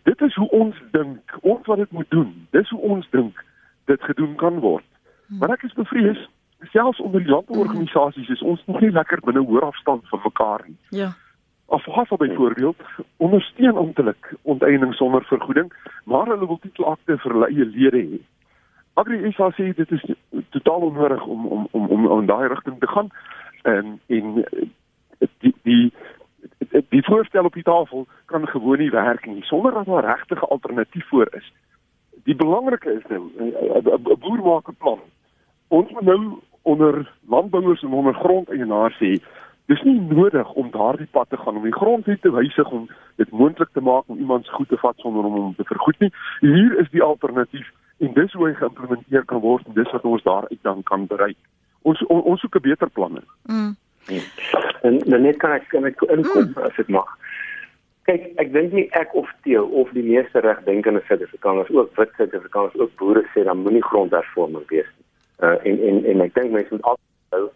dit 0.04 0.22
is 0.22 0.36
hoe 0.36 0.50
ons 0.50 0.75
dink, 0.92 1.38
ons 1.42 1.66
wat 1.66 1.78
dit 1.78 1.92
moet 1.92 2.10
doen. 2.10 2.48
Dis 2.51 2.70
hoe 2.70 2.80
ons 2.80 3.10
dink 3.10 3.44
dit 3.92 4.04
gedoen 4.10 4.36
kan 4.40 4.60
word. 4.64 4.88
Hmm. 5.28 5.38
Maar 5.42 5.58
ek 5.58 5.68
is 5.70 5.78
bevrees 5.78 6.22
selfs 6.70 7.02
onder 7.02 7.24
die 7.24 7.32
landbouorganisasies 7.32 8.30
is 8.30 8.42
ons 8.42 8.62
nog 8.66 8.82
nie 8.82 8.92
lekker 8.92 9.22
binne 9.26 9.44
hoër 9.46 9.70
afstand 9.72 10.08
van 10.10 10.20
mekaar 10.24 10.64
nie. 10.68 10.78
Ja. 10.90 11.14
Afhasa 11.72 12.16
byvoorbeeld 12.16 12.82
ondersteun 13.18 13.78
amptelik 13.78 14.34
onteiening 14.42 14.94
sonder 14.94 15.24
vergoeding, 15.24 15.72
maar 16.04 16.28
hulle 16.28 16.48
wil 16.48 16.60
titelakte 16.62 17.18
vir 17.18 17.36
hulle 17.36 17.50
eie 17.50 17.66
lede 17.66 18.02
hê. 18.04 18.20
Agri 19.00 19.32
SA 19.32 19.50
sê 19.56 19.72
dit 19.76 19.92
is 19.92 20.04
totaal 20.50 20.88
onnodig 20.90 21.26
om 21.26 21.46
om 21.48 21.68
om 21.72 21.88
om 21.88 22.20
in 22.20 22.28
daai 22.28 22.48
rigting 22.48 22.80
te 22.80 22.88
gaan 22.88 23.10
en 23.64 24.00
en 24.08 24.34
die 25.40 25.56
die 25.64 25.92
die 26.90 27.04
voorstel 27.08 27.48
op 27.48 27.54
die 27.54 27.64
tafel 27.64 28.08
kan 28.26 28.48
gewoon 28.48 28.84
nie 28.84 28.92
werk 28.92 29.26
nie 29.26 29.44
sonder 29.44 29.72
dat 29.72 29.86
daar 29.86 30.06
regtig 30.06 30.42
'n 30.42 30.52
alternatief 30.58 31.08
voor 31.08 31.28
is. 31.32 31.54
Die 32.24 32.36
belangrike 32.36 32.92
is 32.92 33.06
nou 33.10 33.30
'n 33.38 34.20
boer 34.20 34.42
maak 34.44 34.68
'n 34.70 34.78
plan. 34.78 35.00
Ons 35.68 35.92
moet 35.92 36.01
nou 36.01 36.42
onder 36.62 37.12
landbouers 37.28 37.82
en 37.82 37.94
onder 37.94 38.13
grondeienaars 38.13 38.98
sê 38.98 39.22
dis 39.66 39.82
nie 39.82 40.00
nodig 40.00 40.54
om 40.54 40.72
daardie 40.72 41.08
pad 41.12 41.30
te 41.30 41.38
gaan 41.38 41.56
om 41.56 41.63
die 41.63 41.80
grondwet 41.82 42.22
te 42.22 42.32
wysig 42.32 42.72
om 42.72 42.90
dit 43.16 43.32
moontlik 43.32 43.70
te 43.74 43.82
maak 43.82 44.04
om 44.08 44.18
iemand 44.18 44.46
se 44.46 44.51
goed 44.51 44.70
te 44.70 44.78
vat 44.78 44.98
sonder 44.98 45.24
om 45.24 45.34
hom 45.34 45.56
te 45.56 45.63
vergoed 45.63 46.00
nie. 46.00 46.12
Hier 46.40 46.80
is 46.80 46.90
die 46.90 47.04
alternatief 47.04 47.72
en 47.98 48.13
dis 48.13 48.34
hoe 48.34 48.48
hy 48.48 48.54
geïmplementeer 48.54 49.25
kan 49.25 49.40
word 49.40 49.66
en 49.68 49.74
dis 49.74 49.92
wat 49.92 50.04
ons 50.04 50.24
daaruit 50.24 50.60
dan 50.62 50.84
kan 50.84 51.08
bereik. 51.08 51.38
Ons 51.82 52.04
on, 52.06 52.22
ons 52.22 52.42
soek 52.42 52.56
'n 52.56 52.68
beter 52.68 52.90
plan. 52.90 53.22
Mm. 53.44 53.75
En 54.82 54.98
dan 54.98 55.22
net 55.22 55.38
kan 55.38 55.51
ek 55.51 55.68
kan 55.70 55.86
ek 55.86 56.01
inkom 56.01 56.48
mm. 56.50 56.63
as 56.63 56.75
dit 56.75 56.88
mag. 56.88 57.18
Kyk, 58.10 58.24
ek 58.41 58.50
dink 58.53 58.74
nie 58.74 58.88
ek 58.98 59.13
of 59.20 59.29
Theo 59.46 59.67
of 59.77 59.91
die 59.93 60.03
meeste 60.05 60.41
regdenkende 60.41 61.03
Suid-Afrikaners 61.05 61.70
ook 61.70 61.91
wit 62.00 62.13
Suid-Afrikaners 62.17 62.77
ook 62.81 62.96
boere 62.98 63.22
sê 63.34 63.43
dan 63.46 63.62
moenie 63.62 63.84
grondhervorming 63.86 64.65
wees 64.74 64.89
nie. 64.98 65.08
Uh 65.46 65.58
en 65.70 65.77
en 65.89 66.01
en 66.13 66.24
ek 66.25 66.34
dink 66.38 66.55
mense 66.55 66.74
moet 66.74 66.88
altyd 66.93 67.51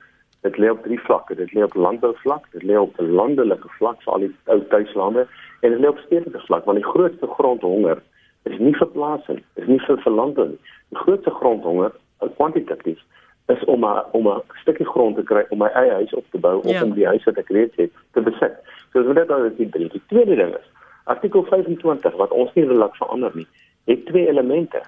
dit 0.46 0.60
lê 0.62 0.70
op 0.70 0.84
drie 0.86 1.00
vlakke. 1.08 1.36
Dit 1.36 1.54
lê 1.58 1.64
op 1.66 1.74
landbouvlak, 1.74 2.46
dit 2.54 2.64
lê 2.70 2.78
op 2.78 3.00
landelike 3.02 3.72
vlak 3.80 3.98
vir 4.04 4.14
al 4.14 4.28
die 4.28 4.32
ou 4.54 4.60
tuislande 4.74 5.26
en 5.62 5.74
dit 5.74 5.82
lê 5.82 5.90
op 5.90 6.04
stedelike 6.06 6.46
vlak 6.46 6.70
want 6.70 6.82
die 6.82 6.92
grootste 6.92 7.30
grondhonger 7.38 8.02
is 8.46 8.60
nie 8.62 8.76
vir 8.78 8.92
plasing, 8.94 9.42
is 9.58 9.68
nie 9.68 9.82
vir 9.88 9.98
verlanding. 10.06 10.54
Die 10.94 11.02
grootste 11.02 11.34
grondhonger, 11.34 11.96
kwantitatief, 12.38 13.02
is 13.46 13.64
om 13.66 13.86
'n 13.86 14.04
om 14.12 14.28
'n 14.28 14.42
stukkie 14.62 14.86
grond 14.86 15.16
te 15.16 15.24
kry 15.24 15.46
om 15.50 15.58
my 15.58 15.68
eie 15.68 15.92
huis 15.92 16.14
op 16.14 16.26
te 16.32 16.38
bou 16.38 16.58
of 16.58 16.72
ja. 16.72 16.84
om 16.84 16.94
die 16.94 17.06
huis 17.06 17.24
wat 17.24 17.38
ek 17.38 17.50
reeds 17.50 17.76
het 17.76 17.92
te 18.12 18.22
besit. 18.22 18.56
So 18.92 19.14
dit 19.14 19.28
dan 19.28 19.54
die 19.58 19.70
drie, 19.70 19.90
die 19.90 20.02
tweede 20.08 20.36
ding 20.36 20.54
is, 20.56 20.68
artikel 21.04 21.44
25 21.44 22.16
wat 22.16 22.32
ons 22.32 22.54
nie 22.54 22.66
wil 22.66 22.78
laat 22.78 22.98
verander 22.98 23.32
nie, 23.34 23.48
het 23.86 24.06
twee 24.06 24.28
elemente. 24.28 24.82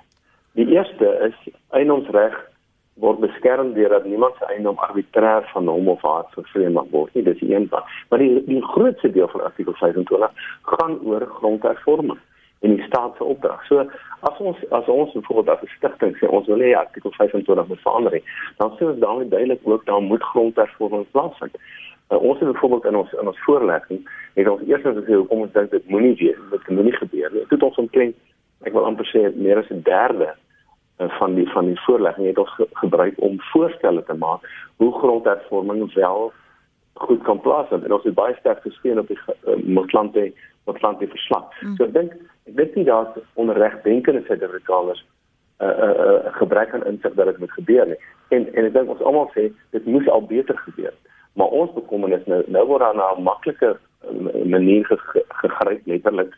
Die 0.51 0.67
eerste 0.67 1.07
is 1.29 1.53
eienoomsreg 1.69 2.49
word 2.93 3.19
beskerm 3.19 3.73
deurdat 3.73 4.05
niemand 4.05 4.35
se 4.39 4.45
eiendom 4.45 4.77
arbitrêr 4.77 5.45
van 5.53 5.67
hom 5.67 5.87
of 5.87 6.01
haar 6.01 6.25
vervreem 6.29 6.73
mag 6.73 6.89
word 6.89 7.13
nie. 7.13 7.23
Dis 7.23 7.39
die 7.39 7.55
een 7.55 7.67
ding. 7.69 7.85
Maar 8.09 8.19
die 8.19 8.43
die 8.45 8.63
grootste 8.63 9.11
deel 9.11 9.27
van 9.27 9.41
artikel 9.41 9.73
25 9.73 10.31
gaan 10.61 10.99
oor 11.03 11.27
grondhervorming 11.39 12.19
en 12.59 12.75
die 12.75 12.85
staat 12.85 13.15
se 13.17 13.23
opdrag. 13.23 13.65
So 13.65 13.85
as 14.19 14.39
ons 14.39 14.57
as 14.69 14.87
ons 14.87 15.11
byvoorbeeld 15.13 15.49
as 15.49 15.63
'n 15.63 15.75
stigting 15.77 16.17
sê 16.17 16.29
ons 16.29 16.47
wil 16.47 16.59
hê 16.59 16.73
artikel 16.75 17.11
25 17.11 17.67
moet 17.67 17.81
verander, 17.81 18.21
dan 18.57 18.71
sê 18.77 18.85
ons 18.85 18.99
daarmee 18.99 19.27
duidelik 19.27 19.61
ook 19.63 19.85
daar 19.85 20.01
moet 20.01 20.23
grondhervorming 20.23 21.05
plaasvind. 21.11 21.55
Uh, 22.09 22.21
ons 22.21 22.39
het 22.39 22.51
byvoorbeeld 22.51 22.85
in 22.85 22.95
ons 22.95 23.13
in 23.13 23.27
ons 23.27 23.43
voorlegging 23.45 24.09
het 24.33 24.47
ons 24.47 24.61
eers 24.67 24.81
gesê 24.81 25.13
hoekom 25.13 25.41
ons 25.41 25.51
dink 25.51 25.71
dit 25.71 25.89
moenie 25.89 26.15
wees, 26.15 26.37
dit 26.51 26.67
moenie 26.67 26.95
gebeur 26.95 27.31
nie. 27.31 27.39
Dit 27.39 27.49
het 27.49 27.63
ons 27.63 27.77
omtrent 27.77 28.15
ek 28.63 28.73
wil 28.73 28.85
amper 28.85 29.05
sê 29.05 29.35
meer 29.35 29.57
as 29.57 29.69
'n 29.69 29.81
derde 29.81 30.35
Eh, 30.97 31.09
van 31.09 31.33
die 31.33 31.49
van 31.49 31.65
die 31.65 31.79
voorlegging 31.79 32.27
het 32.27 32.37
ons 32.37 32.53
ge 32.53 32.67
gebruik 32.71 33.13
om 33.17 33.41
voorstelle 33.41 34.03
te 34.03 34.13
maak 34.13 34.41
hoe 34.75 34.97
grondhervorming 34.99 35.93
wel 35.93 36.31
goed 36.93 37.21
kan 37.21 37.41
plaasvind 37.41 37.83
en 37.83 37.93
ons 37.93 38.03
het 38.03 38.13
baie 38.13 38.35
sterk 38.39 38.61
gesteun 38.61 38.99
op 38.99 39.07
die 39.07 39.19
uh, 39.27 39.53
Motlante 39.63 40.31
Motlante 40.65 41.07
verslag. 41.07 41.45
Mm. 41.61 41.75
So 41.75 41.85
ek 41.85 41.93
dink 41.93 42.15
ek 42.47 42.55
weet 42.55 42.75
nie 42.75 42.85
dat 42.87 43.17
onregdenkende 43.33 44.23
Suid-Afrikaners 44.27 45.05
'n 45.59 45.65
uh, 45.65 45.69
'n 45.69 45.83
uh, 45.83 46.05
uh, 46.05 46.33
gebrek 46.39 46.73
aan 46.73 46.85
insig 46.85 47.13
dat 47.13 47.25
dit 47.25 47.37
moet 47.37 47.51
gebeur 47.51 47.85
nie. 47.87 47.99
En 48.29 48.53
en 48.53 48.65
ek 48.65 48.73
dink 48.73 48.89
ons 48.89 49.01
almal 49.01 49.31
sê 49.35 49.51
dit 49.71 49.85
moes 49.85 50.07
al 50.07 50.25
beter 50.25 50.57
gebeur. 50.57 50.93
Maar 51.33 51.47
ons 51.47 51.73
bekommernis 51.73 52.25
nou 52.25 52.43
nou 52.47 52.65
word 52.65 52.81
daar 52.81 52.95
na 52.95 53.13
'n 53.15 53.23
maklike 53.23 53.77
manier 54.43 54.85
gegryp 55.27 55.81
letterlik 55.85 56.33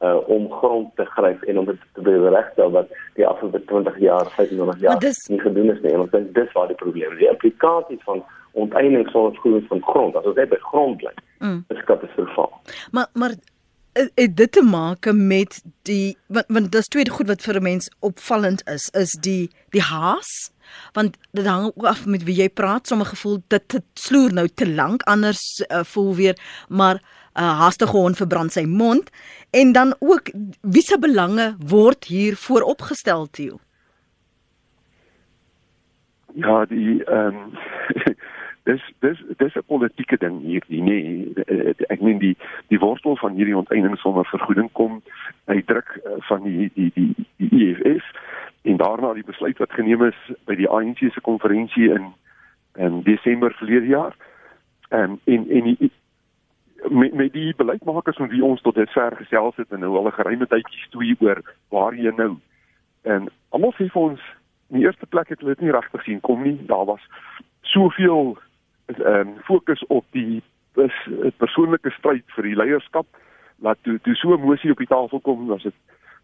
uh, 0.00 0.28
om 0.28 0.50
grond 0.50 0.96
te 0.96 1.04
gryp 1.04 1.42
en 1.42 1.58
om 1.58 1.64
dit 1.64 1.80
te 1.92 2.00
beregstel 2.00 2.70
wat 2.70 2.88
die 3.14 3.26
afgelope 3.26 3.64
20 3.64 3.98
jaar, 3.98 4.26
25 4.30 4.80
jaar 4.80 4.98
dis, 4.98 5.26
nie 5.28 5.40
gedoen 5.40 5.70
is 5.70 5.80
nie. 5.80 5.92
En 5.92 6.04
ons 6.04 6.10
dink 6.10 6.34
dis 6.34 6.52
waar 6.52 6.66
die 6.66 6.76
probleem 6.76 7.12
is. 7.12 7.18
Die 7.18 7.30
implikasie 7.30 7.98
van 8.04 8.24
onteiening 8.52 9.08
sonder 9.08 9.32
vergoeding 9.32 9.66
van 9.68 9.82
grond, 9.82 10.16
as 10.16 10.26
ons 10.30 10.36
net 10.38 10.50
by 10.52 10.60
grond 10.70 11.00
bly, 11.00 11.14
mm. 11.38 11.64
is 11.74 11.84
katastrofaal. 11.90 12.52
Maar 12.90 13.08
maar 13.12 13.34
het 13.94 14.36
dit 14.36 14.52
te 14.52 14.62
maak 14.62 15.06
met 15.12 15.62
die 15.82 16.16
want, 16.26 16.46
want 16.48 16.72
dis 16.72 16.88
twee 16.88 17.10
goed 17.10 17.26
wat 17.26 17.42
vir 17.42 17.56
'n 17.56 17.62
mens 17.62 17.90
opvallend 18.00 18.66
is 18.68 18.88
is 18.92 19.10
die 19.20 19.50
die 19.70 19.82
haas 19.82 20.50
want 20.92 21.16
dit 21.30 21.46
hang 21.46 21.72
af 21.76 22.06
met 22.06 22.24
wie 22.24 22.34
jy 22.34 22.48
praat. 22.48 22.86
Sommige 22.86 23.14
gevoel 23.16 23.42
dit, 23.48 23.64
dit 23.70 23.84
sloer 23.94 24.32
nou 24.32 24.48
te 24.48 24.68
lank 24.68 25.02
anders 25.02 25.64
uh, 25.68 25.84
voel 25.84 26.14
weer 26.14 26.38
maar 26.68 26.94
'n 26.94 27.42
uh, 27.42 27.58
haastige 27.60 27.96
hond 27.96 28.16
verbrand 28.16 28.52
sy 28.52 28.64
mond. 28.64 29.10
En 29.50 29.72
dan 29.72 29.94
ook 29.98 30.30
wie 30.60 30.82
se 30.82 30.98
belange 30.98 31.56
word 31.58 32.04
hier 32.04 32.36
vooropgestel 32.36 33.30
Theo? 33.30 33.58
Ja 36.34 36.64
die 36.64 37.04
ehm 37.04 37.36
um, 37.36 37.58
dis 38.64 38.82
dis 39.00 39.18
dis 39.36 39.54
'n 39.56 39.66
politieke 39.66 40.16
ding 40.16 40.40
hierdie 40.40 40.82
nee 40.82 41.32
ek 41.88 42.00
meen 42.00 42.18
die 42.18 42.36
die 42.68 42.78
wortel 42.78 43.16
van 43.16 43.34
hierdie 43.36 43.56
onteiening 43.56 43.96
sonder 43.98 44.26
vergoeding 44.26 44.72
kom 44.72 45.02
uit 45.44 45.66
druk 45.66 46.00
eh, 46.04 46.12
van 46.28 46.42
die 46.42 46.70
die 46.74 46.90
die 46.94 47.14
die 47.36 47.50
EFF 47.64 48.04
en 48.62 48.76
daarna 48.76 49.12
die 49.12 49.24
besluit 49.24 49.58
wat 49.58 49.72
geneem 49.72 50.04
is 50.04 50.20
by 50.44 50.56
die 50.56 50.68
ANC 50.68 50.98
se 50.98 51.20
konferensie 51.20 51.90
in 51.90 52.12
in 52.74 53.02
Desember 53.02 53.52
verlede 53.52 53.86
jaar. 53.86 54.16
Um, 54.90 55.20
en 55.24 55.50
en 55.50 55.62
die 55.62 55.90
met 56.88 57.14
met 57.14 57.32
die 57.32 57.54
beleidsmakers 57.56 58.18
met 58.18 58.30
wie 58.30 58.44
ons 58.44 58.60
tot 58.60 58.74
dusver 58.74 59.16
gesels 59.16 59.56
het 59.56 59.72
en 59.72 59.80
nou 59.80 59.96
al 59.96 60.06
'n 60.06 60.18
geruime 60.18 60.46
tydjie 60.46 60.80
stoei 60.86 61.16
oor 61.20 61.42
waar 61.68 61.94
jy 61.94 62.12
nou 62.16 62.36
en 63.02 63.28
almal 63.48 63.72
sê 63.72 63.88
vir 63.92 64.02
ons 64.02 64.20
in 64.70 64.78
die 64.78 64.86
eerste 64.86 65.06
plek 65.06 65.28
het 65.28 65.40
hulle 65.40 65.54
dit 65.54 65.64
nie 65.64 65.72
regtig 65.72 66.02
sien 66.02 66.20
kom 66.20 66.42
nie. 66.42 66.58
Daar 66.66 66.84
was 66.84 67.00
soveel 67.60 68.38
'n 68.86 69.00
um, 69.00 69.06
ehm, 69.06 69.28
fokus 69.42 69.86
op 69.86 70.04
die 70.10 70.42
'n 70.76 71.32
persoonlike 71.36 71.90
stryd 71.90 72.24
vir 72.26 72.44
die 72.44 72.56
leierskap. 72.56 73.06
Laat 73.56 73.78
toe 73.82 74.00
toe 74.00 74.14
so 74.14 74.34
emosie 74.34 74.70
op 74.70 74.78
die 74.78 74.86
tafel 74.86 75.20
kom 75.20 75.46
was 75.46 75.62
dit 75.62 75.74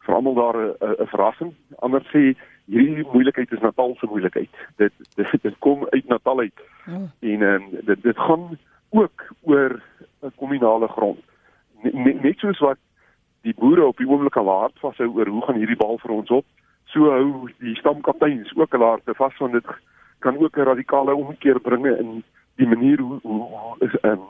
vir 0.01 0.15
almal 0.15 0.35
daar 0.35 0.57
'n 0.57 1.07
verrassing. 1.07 1.55
Ander 1.79 2.03
sê 2.03 2.35
hierdie 2.67 3.07
moeilikheid 3.13 3.53
is 3.53 3.61
Natal 3.61 3.97
se 3.99 4.07
moeilikheid. 4.07 4.51
Dit 4.77 4.93
dit, 5.15 5.43
dit 5.43 5.59
kom 5.59 5.87
uit 5.91 6.09
Natal 6.09 6.39
uit. 6.39 6.61
Oh. 6.89 7.09
en 7.21 7.43
um, 7.43 7.65
dit 7.71 8.03
dit 8.03 8.19
gaan 8.19 8.59
ook 8.91 9.33
oor 9.41 9.83
'n 10.23 10.33
kommunale 10.37 10.89
grond. 10.89 11.21
Net, 11.83 12.23
net 12.23 12.39
soos 12.39 12.59
wat 12.59 12.79
die 13.43 13.55
boere 13.55 13.87
op 13.87 13.97
die 13.97 14.09
oomblik 14.09 14.37
al 14.37 14.49
hard 14.49 14.79
vashou 14.79 15.09
oor 15.15 15.29
hoe 15.29 15.45
gaan 15.47 15.61
hierdie 15.61 15.79
bal 15.81 15.99
vir 15.99 16.11
ons 16.11 16.31
op 16.31 16.47
so 16.93 17.13
hou 17.13 17.49
die 17.63 17.77
stamkapteins 17.79 18.53
ook 18.57 18.75
hulle 18.77 18.91
te 19.05 19.15
vas 19.17 19.37
van 19.39 19.55
dit 19.57 19.73
kan 20.25 20.39
ook 20.39 20.57
'n 20.59 20.69
radikale 20.69 21.15
omkeer 21.15 21.61
bring 21.61 21.87
in 21.87 22.25
die 22.61 22.69
manier 22.69 23.01
hoe 23.01 23.19
hoe, 23.23 23.43
hoe 23.43 23.77
is 23.87 23.95
'n 24.01 24.09
um, 24.09 24.21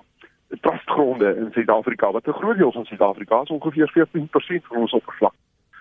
trustgronde 0.61 1.37
in 1.37 1.53
Suid-Afrika 1.53 2.13
wat 2.13 2.27
'n 2.27 2.41
groot 2.41 2.57
deel 2.57 2.73
van 2.73 2.85
Suid-Afrika 2.85 3.41
is 3.41 3.51
ongeveer 3.51 3.91
14% 3.91 4.67
van 4.67 4.77
ons 4.77 4.93
oppervlak. 4.93 5.35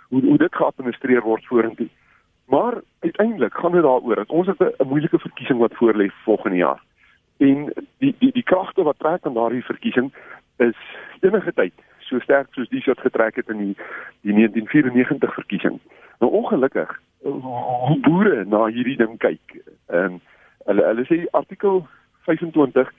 Hoe 0.10 0.22
hoe 0.26 0.38
dit 0.38 0.56
geadministreer 0.56 1.22
word 1.22 1.46
vorentoe. 1.46 1.90
Maar 2.46 2.82
uiteindelik 3.00 3.54
gaan 3.54 3.72
dit 3.72 3.82
daaroor 3.82 4.16
dat 4.16 4.30
ons 4.30 4.48
het 4.48 4.60
'n 4.60 4.88
moeilike 4.88 5.20
verkiesing 5.20 5.60
wat 5.60 5.74
voorlê 5.80 6.08
volgende 6.24 6.58
jaar. 6.58 6.82
En 7.38 7.74
die 7.98 8.16
die 8.20 8.32
die 8.32 8.44
kragte 8.44 8.84
wat 8.84 9.00
trek 9.00 9.26
aan 9.26 9.34
daardie 9.34 9.66
verkiesing 9.66 10.14
is 10.58 10.78
enige 11.22 11.54
tyd 11.54 11.74
so 12.10 12.20
sterk 12.20 12.48
soos 12.54 12.70
die 12.70 12.82
wat 12.86 13.00
getrek 13.06 13.36
het 13.36 13.50
in 13.54 13.58
die 13.58 13.76
die 14.26 14.34
1994 14.34 15.34
verkiesing. 15.34 15.80
Nou 16.20 16.32
ongelukkig 16.32 17.00
hoe 17.24 18.00
boere 18.02 18.46
na 18.46 18.66
hierdie 18.66 18.98
ding 18.98 19.18
kyk. 19.18 19.62
Ehm 19.88 20.04
um, 20.04 20.20
hulle 20.66 20.86
hulle 20.86 21.06
sê 21.08 21.24
artikel 21.32 21.86
25 22.28 22.92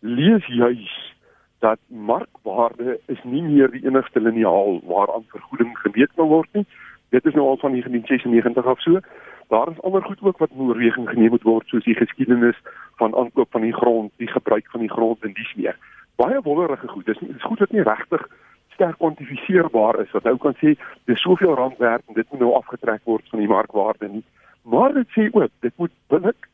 lees 0.00 0.46
juis 0.46 1.14
dat 1.60 1.78
markwaarde 1.86 3.00
is 3.06 3.22
nie 3.22 3.42
meer 3.42 3.70
die 3.70 3.84
enigste 3.84 4.20
liniaal 4.20 4.80
waaraan 4.88 5.26
vergoeding 5.28 5.78
gemeet 5.78 6.12
kan 6.16 6.28
word 6.28 6.48
nie. 6.52 6.66
Dit 7.10 7.26
is 7.26 7.34
nou 7.34 7.46
al 7.48 7.58
van 7.60 7.70
1996 7.70 8.64
af 8.64 8.80
so. 8.80 9.00
Daar 9.48 9.70
is 9.70 9.80
ander 9.82 10.02
goed 10.02 10.22
ook 10.22 10.38
wat 10.38 10.50
in 10.54 10.68
oorweging 10.68 11.08
geneem 11.08 11.30
moet 11.30 11.42
word 11.42 11.66
soos 11.68 11.84
die 11.84 11.96
geskiedenis 11.98 12.56
van 12.96 13.16
aankoop 13.16 13.50
van 13.50 13.60
die 13.60 13.74
grond, 13.74 14.12
die 14.16 14.30
gebruik 14.30 14.70
van 14.70 14.80
die 14.80 14.90
grond 14.90 15.24
en 15.24 15.32
dies 15.32 15.54
meer. 15.54 15.76
Baie 16.16 16.40
wonderlike 16.42 16.88
goed. 16.88 17.06
Dis 17.06 17.18
dis 17.18 17.42
goed 17.42 17.58
wat 17.58 17.72
nie 17.76 17.82
regtig 17.82 18.28
sterk 18.76 18.96
kwantifiseerbaar 18.96 20.00
is 20.00 20.12
wat 20.16 20.24
nou 20.24 20.36
kan 20.40 20.54
sê 20.60 20.76
dis 21.10 21.20
soveel 21.20 21.54
rand 21.54 21.76
werd 21.78 22.06
en 22.08 22.14
dit 22.14 22.30
moet 22.30 22.40
nou 22.40 22.54
afgetrek 22.56 23.02
word 23.04 23.26
van 23.28 23.42
die 23.42 23.48
markwaarde 23.48 24.08
nie. 24.08 24.24
Maar 24.62 24.94
dit 24.94 25.08
sê 25.16 25.26
ook 25.32 25.52
dit 25.60 25.74
moet 25.76 25.92
billik 26.08 26.48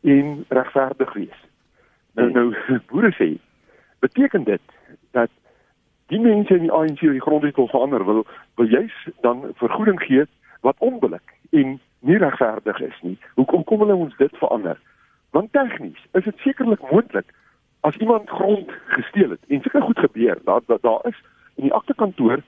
en 0.00 0.44
regverdig 0.48 1.12
wees. 1.12 1.42
Nou 2.16 2.30
nou 2.32 2.46
boere 2.90 3.12
sê 3.16 3.36
beteken 4.04 4.44
dit 4.44 4.76
dat 5.16 5.30
die 6.12 6.20
mense 6.20 6.54
in 6.54 6.66
die 6.66 6.72
ANC 6.72 7.00
die 7.00 7.20
grondwet 7.20 7.56
wil 7.56 7.68
verander 7.68 8.04
wil 8.04 8.24
wil 8.60 8.68
juis 8.70 8.96
dan 9.26 9.44
vergoeding 9.60 10.00
gee 10.02 10.24
wat 10.66 10.76
onbillik 10.78 11.34
en 11.50 11.78
nie 12.00 12.18
regverdig 12.18 12.80
is 12.80 12.98
nie. 13.02 13.16
Hoekom 13.34 13.64
kom 13.64 13.82
hulle 13.84 13.94
ons 13.94 14.16
dit 14.16 14.36
verander? 14.40 14.78
Want 15.30 15.52
tegnies 15.52 16.02
is 16.12 16.24
dit 16.24 16.44
sekerlik 16.44 16.82
moontlik 16.90 17.32
as 17.86 17.96
iemand 17.96 18.30
grond 18.30 18.70
gesteel 18.96 19.34
het 19.36 19.42
en 19.48 19.62
seker 19.62 19.82
goed 19.82 19.98
gebeur 19.98 20.38
dat 20.44 20.62
daar, 20.66 20.80
daar 20.80 21.06
is 21.10 21.18
in 21.54 21.68
die 21.68 21.74
aktekantoor 21.74 22.42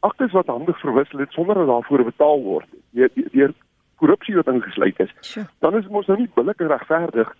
aktes 0.00 0.32
wat 0.32 0.52
handig 0.52 0.80
verwissel 0.80 1.18
het 1.18 1.32
sonder 1.32 1.54
dat 1.54 1.66
daarvoor 1.66 2.04
betaal 2.04 2.42
word 2.42 2.68
deur 2.90 3.10
deur 3.14 3.54
korrupsie 3.96 4.34
wat 4.34 4.50
ingesluit 4.52 5.00
is. 5.00 5.38
Dan 5.58 5.76
is 5.76 5.88
mos 5.88 6.06
nou 6.06 6.18
nie 6.18 6.30
billik 6.34 6.60
en 6.60 6.68
regverdig 6.68 7.30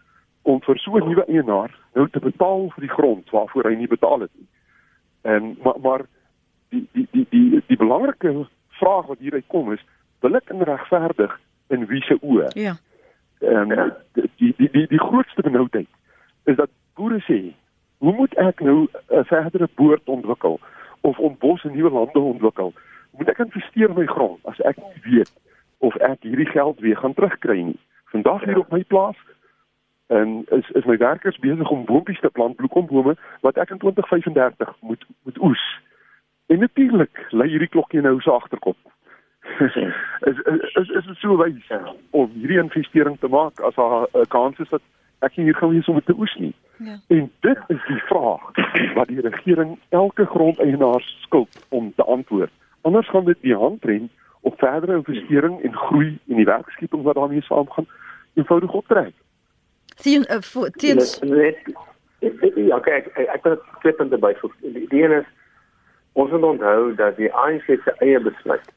om 0.44 0.60
vir 0.60 0.78
so 0.78 0.96
'n 0.96 1.08
nuwe 1.08 1.24
eienaar 1.26 1.72
nou 1.94 2.08
te 2.08 2.20
betaal 2.20 2.70
vir 2.74 2.86
die 2.86 2.94
grond 2.96 3.30
waarvoor 3.30 3.64
hy 3.70 3.74
nie 3.74 3.88
betaal 3.88 4.20
het 4.20 4.30
nie. 4.34 4.48
En 5.22 5.56
maar 5.62 5.80
maar 5.82 6.02
die 6.68 6.88
die 6.92 7.08
die 7.10 7.26
die 7.30 7.62
die 7.66 7.76
belangrike 7.76 8.46
vraag 8.68 9.06
wat 9.06 9.18
hieruit 9.18 9.46
kom 9.46 9.72
is 9.72 9.84
wil 10.20 10.36
ek 10.36 10.48
regverdig 10.48 11.40
in 11.68 11.86
wie 11.86 12.02
se 12.02 12.16
oë? 12.20 12.48
Ja. 12.54 12.76
En 13.40 13.68
die 14.12 14.54
die 14.56 14.70
die 14.72 14.86
die 14.86 15.00
grootste 15.00 15.42
benoudheid 15.42 15.88
is 16.44 16.56
dat 16.56 16.70
boere 16.94 17.20
sê, 17.28 17.54
hoe 17.98 18.12
moet 18.12 18.34
ek 18.34 18.60
nou 18.60 18.88
'n 19.08 19.24
verdere 19.24 19.68
boord 19.74 20.08
ontwikkel 20.08 20.60
of 21.00 21.18
om 21.18 21.36
bos 21.38 21.64
en 21.64 21.76
nuwe 21.76 21.90
lande 21.90 22.18
ontwikkel? 22.18 22.72
Moet 23.18 23.28
ek 23.28 23.38
investeer 23.38 23.88
in 23.88 23.98
my 23.98 24.06
grond 24.06 24.40
as 24.44 24.60
ek 24.60 24.76
nie 24.76 25.12
weet 25.12 25.32
of 25.78 25.96
ek 25.96 26.22
hierdie 26.22 26.50
geld 26.50 26.80
weer 26.80 26.96
gaan 26.96 27.14
terugkry 27.14 27.60
nie? 27.62 27.78
Vandag 28.04 28.44
hier 28.44 28.58
op 28.58 28.70
my 28.72 28.82
plaas 28.82 29.16
en 30.14 30.44
is 30.58 30.70
is 30.70 30.84
my 30.84 30.96
werkers 30.96 31.38
besig 31.42 31.70
om 31.70 31.84
boontjies 31.84 32.20
te 32.20 32.30
plant 32.30 32.56
bloekombome 32.56 33.16
wat 33.40 33.56
ek 33.58 33.74
in 33.74 33.78
2035 33.82 34.74
moet 34.80 35.06
moet 35.22 35.38
oes. 35.48 35.64
En 36.46 36.58
natuurlik 36.58 37.26
lê 37.30 37.48
hierdie 37.50 37.72
klokkie 37.76 38.00
nou 38.00 38.20
so 38.20 38.36
agterkop. 38.38 38.76
is 39.60 39.76
is 40.80 40.88
is 40.88 41.06
dit 41.06 41.16
so 41.20 41.36
wys 41.36 41.72
om 42.10 42.30
hierdie 42.34 42.60
investering 42.62 43.18
te 43.20 43.28
maak 43.28 43.60
as 43.60 43.74
daar 43.74 44.06
'n 44.12 44.28
kans 44.28 44.58
is 44.58 44.68
dat 44.68 44.82
ek 45.18 45.32
hier 45.40 45.54
gaan 45.54 45.72
wees 45.72 45.88
om 45.88 45.94
dit 45.94 46.06
te 46.06 46.18
oes 46.18 46.34
nie. 46.36 46.54
Ja. 46.78 46.98
En 47.08 47.30
dit 47.40 47.58
is 47.66 47.82
die 47.86 48.02
vraag 48.10 48.42
wat 48.98 49.08
die 49.08 49.20
regering 49.20 49.78
elke 49.88 50.26
grondeienaar 50.26 51.02
skuld 51.24 51.66
om 51.68 51.92
te 51.96 52.04
antwoord. 52.04 52.52
Anders 52.80 53.08
gaan 53.08 53.24
dit 53.24 53.40
die 53.40 53.56
handrem 53.56 54.08
op 54.40 54.58
verdere 54.58 54.96
investering 54.96 55.62
en 55.62 55.76
groei 55.76 56.18
en 56.28 56.36
die 56.36 56.44
werkskeping 56.44 57.02
wat 57.02 57.14
daarmee 57.14 57.42
saamgaan 57.42 57.86
eenvoudig 58.34 58.72
optrek. 58.72 59.14
Sien 60.04 60.26
uh, 60.28 60.68
teens 60.76 61.18
Ja, 62.70 62.78
kyk, 62.80 63.08
ek 63.20 63.28
ek 63.34 63.44
wil 63.44 63.56
twee 63.82 63.92
punte 63.96 64.16
byvoeg. 64.20 64.52
Die, 64.64 64.86
die 64.88 65.02
een 65.02 65.12
is 65.18 65.28
ons 66.14 66.30
moet 66.32 66.44
onthou 66.48 66.94
dat 66.96 67.16
die 67.16 67.30
ANC 67.32 67.66
se 67.68 67.94
eie 68.04 68.20
besluit 68.20 68.68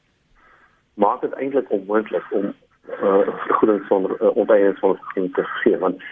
maak 0.98 1.20
dit 1.22 1.34
eintlik 1.38 1.70
onmoontlik 1.70 2.32
om 2.38 2.48
uh, 2.48 3.28
vergoeding 3.44 3.84
sonder 3.86 4.16
uh, 4.18 4.32
sonder 4.80 4.98
vergoeding 4.98 5.28
te 5.34 5.44
gee 5.60 5.78
want 5.84 6.02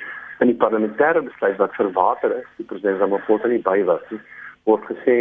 in 0.45 0.53
die 0.53 0.59
parlementêre 0.61 1.25
besluit 1.25 1.57
wat 1.57 1.75
verwater 1.81 2.37
is, 2.37 2.49
die 2.61 2.69
president 2.69 3.01
Ramaphosa 3.01 3.49
nie 3.51 3.63
by 3.65 3.81
was 3.89 4.05
word 4.69 4.85
gesê 4.93 5.17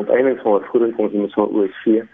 onteiening 0.00 0.38
sonder 0.40 0.64
vergoeding 0.68 0.96
kom 0.96 1.10
ons 1.10 1.38
moet 1.42 1.58
OSC 1.60 2.06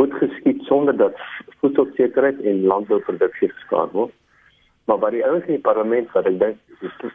moet 0.00 0.14
geskied 0.20 0.66
sonder 0.68 0.96
dat 0.96 1.22
voedselsekerheid 1.62 2.42
en 2.44 2.66
landbouproduksie 2.74 3.54
geskaad 3.54 3.94
word 3.96 4.17
maar 4.88 4.98
by 4.98 5.10
die 5.12 5.24
ouens 5.24 5.44
in 5.46 5.58
die 5.58 5.66
parlement 5.68 6.12
wat 6.16 6.26
ek 6.30 6.38
dink 6.40 6.56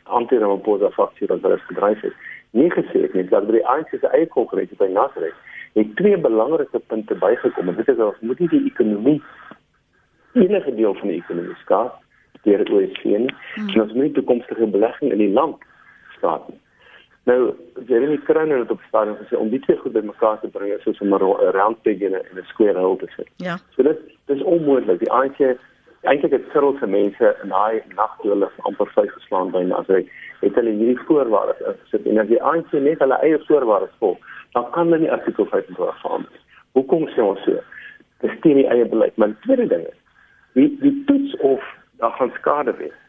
antwoord 0.03 0.43
op 0.45 0.59
'n 0.59 0.65
posa 0.67 0.89
faksie 0.99 1.27
wat 1.27 1.41
hulle 1.41 1.57
gedryf 1.67 2.01
het 2.01 2.13
nie 2.53 2.69
gesê 2.69 3.01
het 3.01 3.13
nie 3.13 3.25
dat 3.29 3.47
by 3.47 3.57
die 3.57 3.67
ANC 3.67 3.89
se 3.89 4.07
eie 4.07 4.27
konkurrensie 4.27 4.77
by 4.77 4.89
Nasrek 4.93 5.33
het 5.73 5.95
twee 5.95 6.17
belangrike 6.17 6.79
punte 6.79 7.15
bygekom 7.15 7.69
en 7.69 7.75
dit 7.75 7.87
is 7.89 7.97
dat 7.97 8.21
moet 8.21 8.39
nie 8.39 8.49
die 8.49 8.65
ekonomie 8.65 9.21
enige 10.33 10.75
deel 10.75 10.93
van 10.93 11.07
die 11.07 11.17
ekonomie 11.17 11.57
skaad 11.61 11.93
deur 12.43 12.65
die 12.65 12.73
OEC 12.73 13.03
nie. 13.03 13.35
Hmm. 13.55 13.69
en 13.69 13.81
ons 13.81 13.93
moet 13.93 14.03
nie 14.03 14.11
toekomstige 14.11 14.67
belegging 14.67 15.11
in 15.11 15.17
die 15.17 15.31
land 15.31 15.57
skaad 16.17 16.47
nie. 16.49 16.59
Nou 17.23 17.53
Jeremy 17.87 18.17
Kroner 18.27 18.59
het 18.59 18.71
op 18.71 18.81
stadium 18.87 19.17
gesê 19.21 19.37
om 19.39 19.49
die 19.49 19.61
twee 19.63 19.77
goed 19.77 19.95
bymekaar 19.95 20.39
te 20.39 20.49
bring 20.51 20.73
is 20.73 20.83
soos 20.83 20.99
om 20.99 21.13
'n 21.13 21.51
roundpeg 21.57 21.99
in 21.99 22.15
'n 22.15 22.45
square 22.53 22.79
hole 22.79 22.97
te 22.97 23.07
sit. 23.15 23.29
Ja. 23.37 23.57
So 23.75 23.83
dit 23.83 23.99
dis 24.25 24.41
onmoontlik. 24.41 24.99
Die 24.99 25.11
ANC 25.11 25.39
eintlik 26.03 26.31
het 26.31 26.47
Cyril 26.51 26.77
se 26.79 26.87
mense 26.87 27.35
in 27.43 27.49
daai 27.49 27.81
nag 27.95 28.15
toe 28.21 28.31
hulle 28.33 28.49
amper 28.69 28.89
vyf 28.95 29.11
geslaan 29.17 29.51
by 29.51 29.63
Nasrek 29.67 30.09
het 30.41 30.55
hulle 30.59 30.71
hierdie 30.75 31.05
voorwaardes 31.07 31.61
ingesit. 31.63 32.07
En 32.07 32.19
as 32.23 32.27
die 32.27 32.41
ANC 32.43 32.71
net 32.71 32.99
hulle 32.99 33.19
eie 33.23 33.39
voorwaardes 33.47 33.95
volg 33.99 34.17
dan 34.55 34.65
kan 34.71 34.89
hulle 34.89 34.99
nie 35.05 35.11
artikel 35.11 35.47
25 35.51 36.01
verander 36.01 36.41
hoekom 36.77 37.07
sê 37.13 37.21
ons 37.23 37.43
so? 37.45 37.61
Dis 38.23 38.35
teen 38.41 38.59
die 38.61 38.67
eie 38.71 38.85
beleid. 38.89 39.15
Maar 39.17 39.33
die 39.33 39.41
tweede 39.45 39.67
ding 39.75 39.85
is 39.87 39.99
die 40.57 40.69
die 40.81 40.93
toets 41.09 41.37
of 41.51 41.63
daar 42.01 42.13
gaan 42.19 42.33
skade 42.39 42.75
wees 42.81 42.99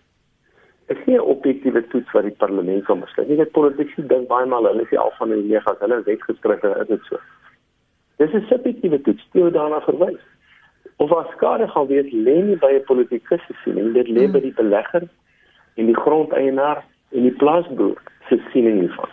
is 0.92 1.00
nie 1.06 1.16
'n 1.16 1.30
objektiewe 1.34 1.82
toets 1.88 2.12
wat 2.12 2.24
die 2.24 2.38
parlement 2.42 2.84
kan 2.84 3.00
besluit 3.00 3.28
nie. 3.28 3.36
Dit 3.36 3.52
politici 3.52 4.06
dink 4.06 4.28
baie 4.28 4.46
maal 4.46 4.66
hulle 4.68 4.82
is 4.82 4.90
die 4.90 4.98
alfa 4.98 5.24
en 5.24 5.32
omega 5.32 5.70
as 5.70 5.80
hulle 5.80 6.02
wet 6.04 6.22
geskryf 6.22 6.60
het 6.60 6.76
is 6.82 6.88
dit 6.88 7.04
so. 7.08 7.18
Dis 8.18 8.34
'n 8.34 8.46
subjektiewe 8.48 9.00
toets 9.00 9.28
toe 9.32 9.50
daarna 9.50 9.80
verwys 9.80 10.20
of 10.96 11.12
as 11.12 11.26
skade 11.36 11.68
gaan 11.68 11.86
wees 11.86 12.12
lê 12.12 12.36
nie 12.42 12.56
by 12.56 12.72
'n 12.74 12.84
politikus 12.84 13.40
se 13.46 13.54
siening. 13.64 13.92
Dit 13.94 14.08
lê 14.08 14.30
by 14.32 14.40
die 14.40 14.54
belegger 14.54 15.08
en 15.74 15.86
die 15.86 15.96
grondeienaar 15.96 16.84
en 17.12 17.22
die 17.22 17.36
plaasboer 17.42 17.96
se 18.28 18.40
siening 18.52 18.80
hiervan. 18.80 19.10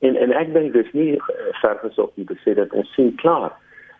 En 0.00 0.16
en 0.16 0.32
ek 0.32 0.52
dink 0.52 0.72
dis 0.72 0.92
nie 0.92 1.16
eh, 1.16 1.20
vergesop 1.60 2.12
om 2.16 2.24
te 2.26 2.36
sê 2.44 2.54
dat 2.54 2.72
ons 2.72 2.94
sien 2.94 3.14
klaar 3.14 3.52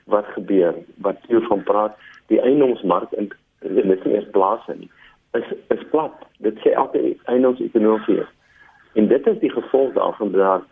wat 0.07 0.27
gebeur 0.27 0.75
wat 0.97 1.17
hier 1.29 1.41
van 1.41 1.63
praat. 1.63 1.97
Die 2.27 2.41
eiendomsmark 2.41 3.13
en 3.13 3.31
dit 3.61 3.85
is 3.85 4.05
nie 4.05 4.15
eens 4.15 4.31
plase 4.31 4.75
nie 4.77 4.91
is 5.33 5.47
is 5.69 5.89
plat. 5.91 6.15
Dit 6.39 6.59
sê 6.59 6.75
elke 6.75 7.17
eiendomsekonomie 7.25 8.27
en 8.99 9.09
dit 9.09 9.27
is 9.27 9.39
die 9.39 9.51
gevolg 9.51 9.93
daarvan 9.95 10.33
dat 10.33 10.63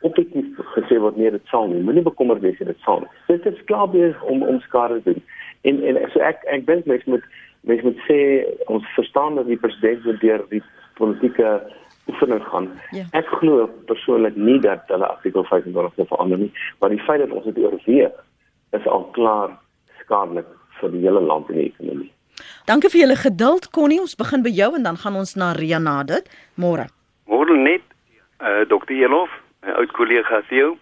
objektief 0.00 0.46
gesê 0.74 0.98
word 0.98 1.16
nee 1.16 1.30
dit 1.30 1.46
sal 1.50 1.68
nie. 1.70 1.82
Moenie 1.82 2.02
bekommerd 2.02 2.42
wees 2.42 2.58
dit 2.58 2.82
sal 2.86 3.06
dit 3.26 3.46
is 3.46 3.64
klaar 3.70 3.88
besig 3.90 4.22
om 4.22 4.42
om 4.42 4.60
skade 4.60 5.02
te 5.02 5.12
doen 5.12 5.22
en 5.62 5.82
en 5.84 6.00
so 6.12 6.20
ek 6.20 6.44
ek 6.46 6.66
dink 6.66 6.86
mense 6.86 7.10
moet 7.10 7.24
mense 7.68 7.84
moet 7.84 8.00
sê 8.06 8.20
ons 8.66 8.84
verstaan 8.94 9.40
dat 9.40 9.46
die 9.46 9.60
president 9.60 10.04
moet 10.04 10.20
deur 10.20 10.44
die 10.50 10.62
politieke 10.98 11.58
oefening 12.08 12.44
gaan. 12.50 12.68
Ja. 12.96 13.04
Ek 13.18 13.28
glo 13.40 13.66
persoonlik 13.90 14.36
nie 14.36 14.58
dat 14.64 14.88
hulle 14.92 15.08
artikel 15.08 15.44
25 15.44 15.96
wil 15.96 16.08
verander 16.08 16.38
nie, 16.38 16.52
maar 16.80 16.92
die 16.94 17.02
feit 17.04 17.20
dat 17.24 17.34
ons 17.34 17.44
dit 17.44 17.58
oorweeg 17.64 18.14
is 18.76 18.86
al 18.86 19.04
klaar 19.16 19.52
skadelik 20.00 20.48
vir 20.80 20.94
die 20.94 21.02
hele 21.04 21.20
land 21.20 21.50
en 21.52 21.60
die 21.60 21.68
ekonomie. 21.72 22.10
Dankie 22.68 22.90
vir 22.92 23.02
julle 23.02 23.18
geduld 23.18 23.70
Connie, 23.74 24.00
ons 24.00 24.16
begin 24.16 24.44
by 24.44 24.52
jou 24.54 24.70
en 24.76 24.86
dan 24.86 24.98
gaan 25.00 25.16
ons 25.18 25.34
na 25.40 25.52
Ria 25.56 25.80
na 25.82 26.00
dit. 26.06 26.26
Môre. 26.60 26.88
Môre 27.28 27.56
net 27.56 27.84
uh, 28.40 28.64
Dr. 28.70 28.94
Elof, 28.94 29.32
my 29.64 29.74
oud 29.80 29.94
kollega 29.96 30.42
Theo. 30.50 30.76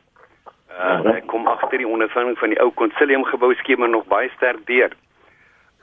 Uh, 0.76 1.00
ek 1.16 1.26
kom 1.32 1.46
agter 1.48 1.80
die 1.80 1.88
ondervinding 1.88 2.36
van 2.38 2.52
die 2.52 2.60
ou 2.60 2.68
konsilium 2.76 3.24
gebou 3.24 3.54
skema 3.56 3.86
nog 3.88 4.04
baie 4.12 4.28
sterk 4.36 4.60
deur. 4.68 4.92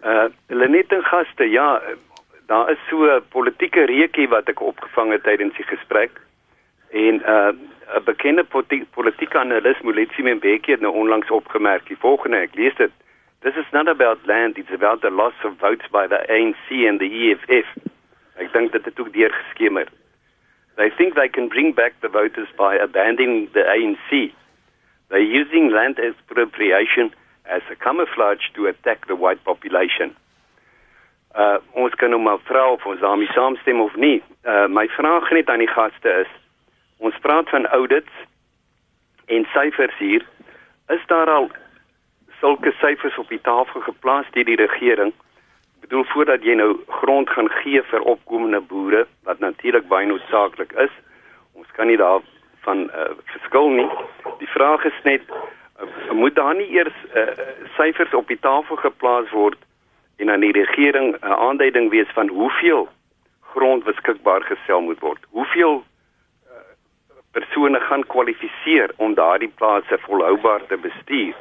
Uh 0.05 0.27
Lenet 0.47 0.91
en 0.93 1.01
gaste, 1.07 1.47
ja, 1.49 1.81
daar 2.51 2.69
is 2.71 2.81
so 2.89 3.05
'n 3.05 3.23
politieke 3.29 3.85
reekie 3.89 4.27
wat 4.29 4.49
ek 4.49 4.61
opgevang 4.61 5.11
het 5.11 5.23
tydens 5.23 5.55
die 5.55 5.65
gesprek. 5.65 6.11
En 6.91 7.21
uh 7.25 7.51
'n 7.97 8.03
bekende 8.05 8.43
politieke 8.93 9.39
analis, 9.39 9.81
Moletsi 9.81 10.21
Mbeki 10.21 10.71
het 10.71 10.81
nou 10.81 10.93
onlangs 10.93 11.29
opgemerk, 11.29 11.87
die 11.87 11.97
volgende, 11.97 12.37
ek 12.37 12.55
lees 12.55 12.75
dit. 12.75 12.91
This 13.41 13.55
is 13.55 13.71
not 13.71 13.87
about 13.87 14.25
land, 14.25 14.57
it's 14.57 14.71
about 14.71 15.01
the 15.01 15.09
loss 15.09 15.35
of 15.43 15.57
votes 15.59 15.87
by 15.91 16.07
the 16.07 16.21
ANC 16.29 16.87
and 16.87 16.99
the 16.99 17.09
EFF. 17.09 17.67
Ek 18.35 18.53
dink 18.53 18.71
dit 18.71 18.85
het 18.85 18.99
ook 18.99 19.13
deurgeskemer. 19.13 19.87
They 20.75 20.89
think 20.89 21.13
they 21.13 21.29
can 21.29 21.47
bring 21.47 21.73
back 21.75 21.93
the 21.99 22.09
voters 22.09 22.49
by 22.57 22.79
abandoning 22.79 23.51
the 23.51 23.65
ANC. 23.65 24.33
They're 25.09 25.19
using 25.41 25.69
land 25.69 25.99
expropriation 25.99 27.13
as 27.45 27.61
a 27.71 27.75
camouflage 27.75 28.51
to 28.55 28.67
attack 28.67 29.07
the 29.07 29.15
white 29.15 29.43
population. 29.43 30.15
Uh 31.35 31.57
ons 31.73 31.95
kan 31.95 32.09
nou 32.09 32.21
maar 32.21 32.39
vra 32.45 32.71
of 32.71 32.85
ons 32.85 32.99
daarmee 32.99 33.31
saamstem 33.33 33.81
of 33.81 33.95
nie. 33.95 34.21
Uh 34.45 34.67
my 34.67 34.87
vraag 34.87 35.31
net 35.31 35.49
aan 35.49 35.63
die 35.65 35.73
gaste 35.75 36.09
is: 36.09 36.31
Ons 36.97 37.17
praat 37.21 37.49
van 37.49 37.65
audits 37.67 38.11
en 39.25 39.45
syfers 39.53 39.97
hier. 39.97 40.25
Is 40.87 41.05
daar 41.07 41.29
al 41.29 41.51
sulke 42.39 42.71
syfers 42.71 43.17
op 43.17 43.29
die 43.29 43.41
tafel 43.41 43.81
geplaas 43.81 44.29
deur 44.31 44.45
die 44.45 44.59
regering? 44.61 45.13
Ek 45.75 45.89
bedoel 45.89 46.05
voordat 46.13 46.43
jy 46.43 46.53
nou 46.55 46.77
grond 46.87 47.29
gaan 47.29 47.49
gee 47.61 47.81
vir 47.89 48.05
opkomende 48.13 48.61
boere 48.61 49.07
wat 49.23 49.39
natuurlik 49.39 49.87
baie 49.87 50.07
noodsaaklik 50.07 50.71
is. 50.85 50.93
Ons 51.53 51.67
kan 51.75 51.87
nie 51.87 51.97
daar 51.97 52.21
van 52.63 52.89
uh, 52.89 53.11
verskil 53.25 53.69
nie. 53.69 53.89
Die 54.39 54.47
vraag 54.47 54.83
is 54.85 54.99
net 55.03 55.21
uh, 55.29 56.11
moet 56.11 56.35
daar 56.35 56.55
nie 56.55 56.69
eers 56.71 56.97
uh, 57.13 57.27
syfers 57.77 58.13
op 58.13 58.27
die 58.27 58.39
tafel 58.39 58.75
geplaas 58.75 59.29
word 59.31 59.59
en 60.17 60.29
aan 60.29 60.45
die 60.45 60.55
regering 60.55 61.13
'n 61.13 61.25
uh, 61.25 61.39
aanduiding 61.47 61.89
wees 61.89 62.11
van 62.13 62.27
hoeveel 62.27 62.87
grond 63.53 63.83
beskikbaar 63.83 64.41
gestel 64.41 64.81
moet 64.81 64.99
word. 64.99 65.25
Hoeveel 65.29 65.83
uh, 65.83 66.51
persone 67.31 67.79
gaan 67.79 68.05
kwalifiseer 68.07 68.93
om 68.95 69.13
daardie 69.13 69.53
plase 69.55 69.97
volhoubaar 70.07 70.65
te 70.67 70.77
bestuur? 70.77 71.35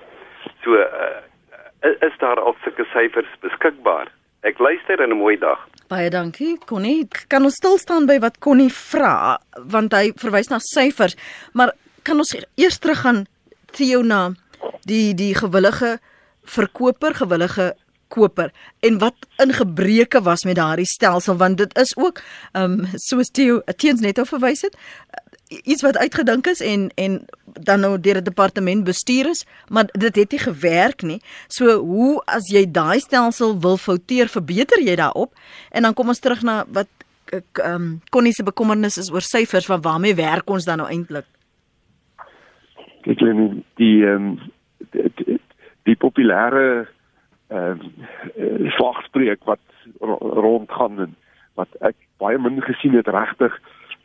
So 0.62 0.74
uh, 0.74 2.00
is 2.08 2.18
daar 2.18 2.40
al 2.40 2.56
sulke 2.62 2.84
syfers 2.84 3.38
beskikbaar? 3.40 4.08
Ek 4.42 4.58
luister 4.58 5.00
en 5.00 5.10
'n 5.10 5.16
mooi 5.16 5.38
dag. 5.38 5.58
Baie 5.88 6.10
dankie. 6.10 6.58
Connie, 6.66 7.08
kan 7.28 7.44
ons 7.44 7.54
stil 7.54 7.78
staan 7.78 8.06
by 8.06 8.18
wat 8.18 8.38
Connie 8.38 8.72
vra 8.72 9.38
want 9.70 9.92
hy 9.92 10.12
verwys 10.16 10.48
na 10.48 10.58
syfers, 10.58 11.16
maar 11.52 11.72
kan 12.02 12.18
ons 12.18 12.34
eers 12.54 12.78
teruggaan 12.78 13.26
Theo 13.70 14.02
na 14.02 14.34
die 14.84 15.14
die 15.14 15.34
gewillige 15.34 15.98
verkoper, 16.44 17.14
gewillige 17.14 17.74
koper 18.08 18.50
en 18.80 18.98
wat 18.98 19.14
ingebreke 19.40 20.20
was 20.22 20.44
met 20.44 20.56
daardie 20.56 20.88
stelsel 20.88 21.36
want 21.40 21.56
dit 21.62 21.78
is 21.78 21.96
ook 21.96 22.20
ehm 22.52 22.80
um, 22.80 22.88
soos 22.94 23.30
Theo 23.30 23.62
teens 23.76 24.00
net 24.00 24.20
verwys 24.28 24.62
het 24.66 24.76
iets 25.64 25.82
wat 25.82 25.98
uitgedink 25.98 26.46
is 26.46 26.60
en 26.60 26.88
en 26.94 27.20
dan 27.44 27.80
nou 27.80 28.00
deur 28.00 28.20
die 28.20 28.28
departement 28.30 28.84
bestuur 28.84 29.28
is 29.30 29.44
maar 29.68 29.90
dit 29.92 30.16
het 30.16 30.30
nie 30.30 30.40
gewerk 30.40 31.02
nie. 31.02 31.20
So 31.48 31.78
hoe 31.78 32.22
as 32.24 32.48
jy 32.52 32.64
daai 32.70 33.00
stelsel 33.00 33.58
wil 33.60 33.76
fouteer 33.76 34.28
verbeter 34.28 34.80
jy 34.80 34.96
daarop. 34.96 35.34
En 35.70 35.82
dan 35.82 35.94
kom 35.94 36.08
ons 36.08 36.18
terug 36.18 36.42
na 36.42 36.64
wat 36.68 36.88
ek 37.32 37.62
ehm 37.64 37.74
um, 37.74 38.00
Connie 38.10 38.32
se 38.32 38.44
bekommernis 38.44 38.98
is 38.98 39.12
oor 39.12 39.24
syfers 39.24 39.66
van 39.66 39.80
waarmee 39.80 40.14
werk 40.14 40.50
ons 40.50 40.64
dan 40.64 40.82
nou 40.82 40.88
eintlik 40.88 41.28
kyk 43.02 43.22
net 43.22 43.62
die 43.80 44.04
ehm 44.06 44.26
um, 44.26 44.52
die, 44.94 45.10
die, 45.18 45.38
die 45.88 45.98
populêre 45.98 46.86
ehm 47.52 47.82
uh, 48.36 48.70
slagspreuk 48.78 49.44
wat 49.50 49.62
rondgaan 50.00 51.14
wat 51.58 51.72
ek 51.80 51.96
baie 52.22 52.38
min 52.38 52.62
gesien 52.64 52.94
het 52.96 53.10
regtig 53.10 53.58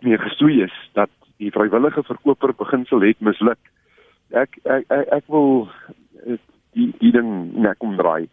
mee 0.06 0.18
gestoei 0.22 0.64
is 0.66 0.76
dat 0.98 1.12
die 1.38 1.52
vrywillige 1.52 2.04
verkoper 2.04 2.54
beginsel 2.56 3.02
het 3.02 3.20
misluk. 3.20 3.60
Ek 4.30 4.58
ek 4.64 4.86
ek, 4.92 5.08
ek 5.20 5.26
wil 5.34 5.68
eh, 6.26 6.40
die 6.78 6.92
die 7.00 7.12
ding 7.12 7.54
net 7.54 7.78
omdraai. 7.80 8.28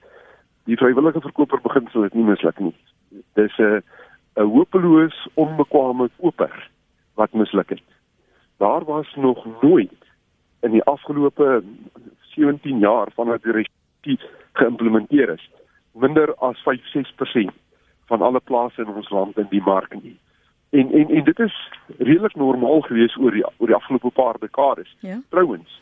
Die 0.68 0.78
vrywillige 0.80 1.20
verkoper 1.20 1.60
beginsel 1.62 2.06
het 2.06 2.14
nie 2.14 2.24
misluk 2.24 2.58
nie. 2.60 2.74
Dis 3.34 3.58
'n 3.58 3.82
'n 4.36 4.50
hopeloos 4.50 5.28
onbekwame 5.34 6.08
koper 6.20 6.70
wat 7.14 7.32
misluk 7.32 7.68
het. 7.70 7.82
Daar 8.58 8.84
was 8.84 9.14
nog 9.16 9.46
nooit 9.62 10.00
in 10.62 10.70
die 10.70 10.82
afgelope 10.82 11.62
17 12.34 12.78
jaar 12.78 13.08
vanaf 13.14 13.40
die 13.42 13.52
regime 13.52 14.18
geïmplementeer 14.52 15.28
is. 15.28 15.50
Minder 15.92 16.34
as 16.34 16.58
5-6% 16.62 17.50
van 18.06 18.22
alle 18.22 18.40
plase 18.40 18.82
in 18.82 18.88
ons 18.88 19.10
land 19.10 19.38
in 19.38 19.46
die 19.50 19.62
mark 19.62 19.94
nie. 20.02 20.18
En 20.74 20.92
en 20.92 21.08
en 21.08 21.24
dit 21.24 21.38
is 21.38 21.56
redelik 21.98 22.34
normaal 22.34 22.80
gewees 22.80 23.16
oor 23.16 23.30
die 23.30 23.44
oor 23.56 23.70
die 23.70 23.76
afgelope 23.76 24.10
paar 24.10 24.38
dekades. 24.38 24.96
Ja. 25.00 25.20
Trouwens, 25.30 25.80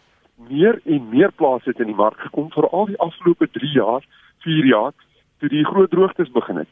meer 0.49 0.81
en 0.85 1.09
meer 1.09 1.33
plase 1.33 1.71
het 1.71 1.81
in 1.81 1.91
die 1.91 2.01
mark 2.05 2.21
gekom 2.21 2.51
vir 2.53 2.69
al 2.69 2.87
die 2.91 2.99
afgelope 2.99 3.49
3 3.51 3.73
jaar, 3.73 4.05
4 4.47 4.67
jaar 4.67 4.93
toe 5.39 5.49
die 5.49 5.65
groot 5.65 5.91
droogtes 5.91 6.31
begin 6.31 6.57
het. 6.57 6.69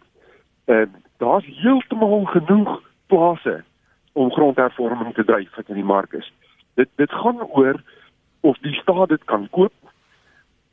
En 0.64 0.94
daar's 1.16 1.46
heeltemal 1.62 2.24
genoeg 2.24 2.82
plase 3.06 3.62
om 4.12 4.32
grondhervorming 4.32 5.14
te 5.14 5.24
dryf 5.24 5.56
wat 5.56 5.68
in 5.68 5.80
die 5.80 5.90
mark 5.96 6.12
is. 6.12 6.32
Dit 6.74 6.88
dit 6.96 7.12
gaan 7.12 7.40
oor 7.42 7.82
of 8.40 8.58
die 8.58 8.74
staat 8.74 9.08
dit 9.08 9.24
kan 9.24 9.48
koop 9.50 9.72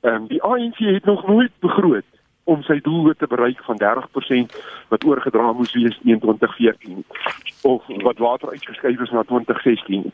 Ehm 0.07 0.15
um, 0.15 0.27
die 0.27 0.43
ANC 0.43 0.77
het 0.77 1.05
nog 1.05 1.27
nooit 1.27 1.51
begroot 1.59 2.05
om 2.47 2.61
sy 2.63 2.79
doel 2.81 3.13
te 3.17 3.27
bereik 3.27 3.59
van 3.67 3.79
30% 3.81 4.55
wat 4.87 5.03
oorgedra 5.03 5.51
moes 5.51 5.73
wees 5.75 5.99
in 6.03 6.19
2014 6.19 7.03
of 7.61 7.83
wat 8.07 8.17
water 8.17 8.49
uitgeskuif 8.49 8.99
is 8.99 9.11
na 9.11 9.23
2016. 9.23 10.11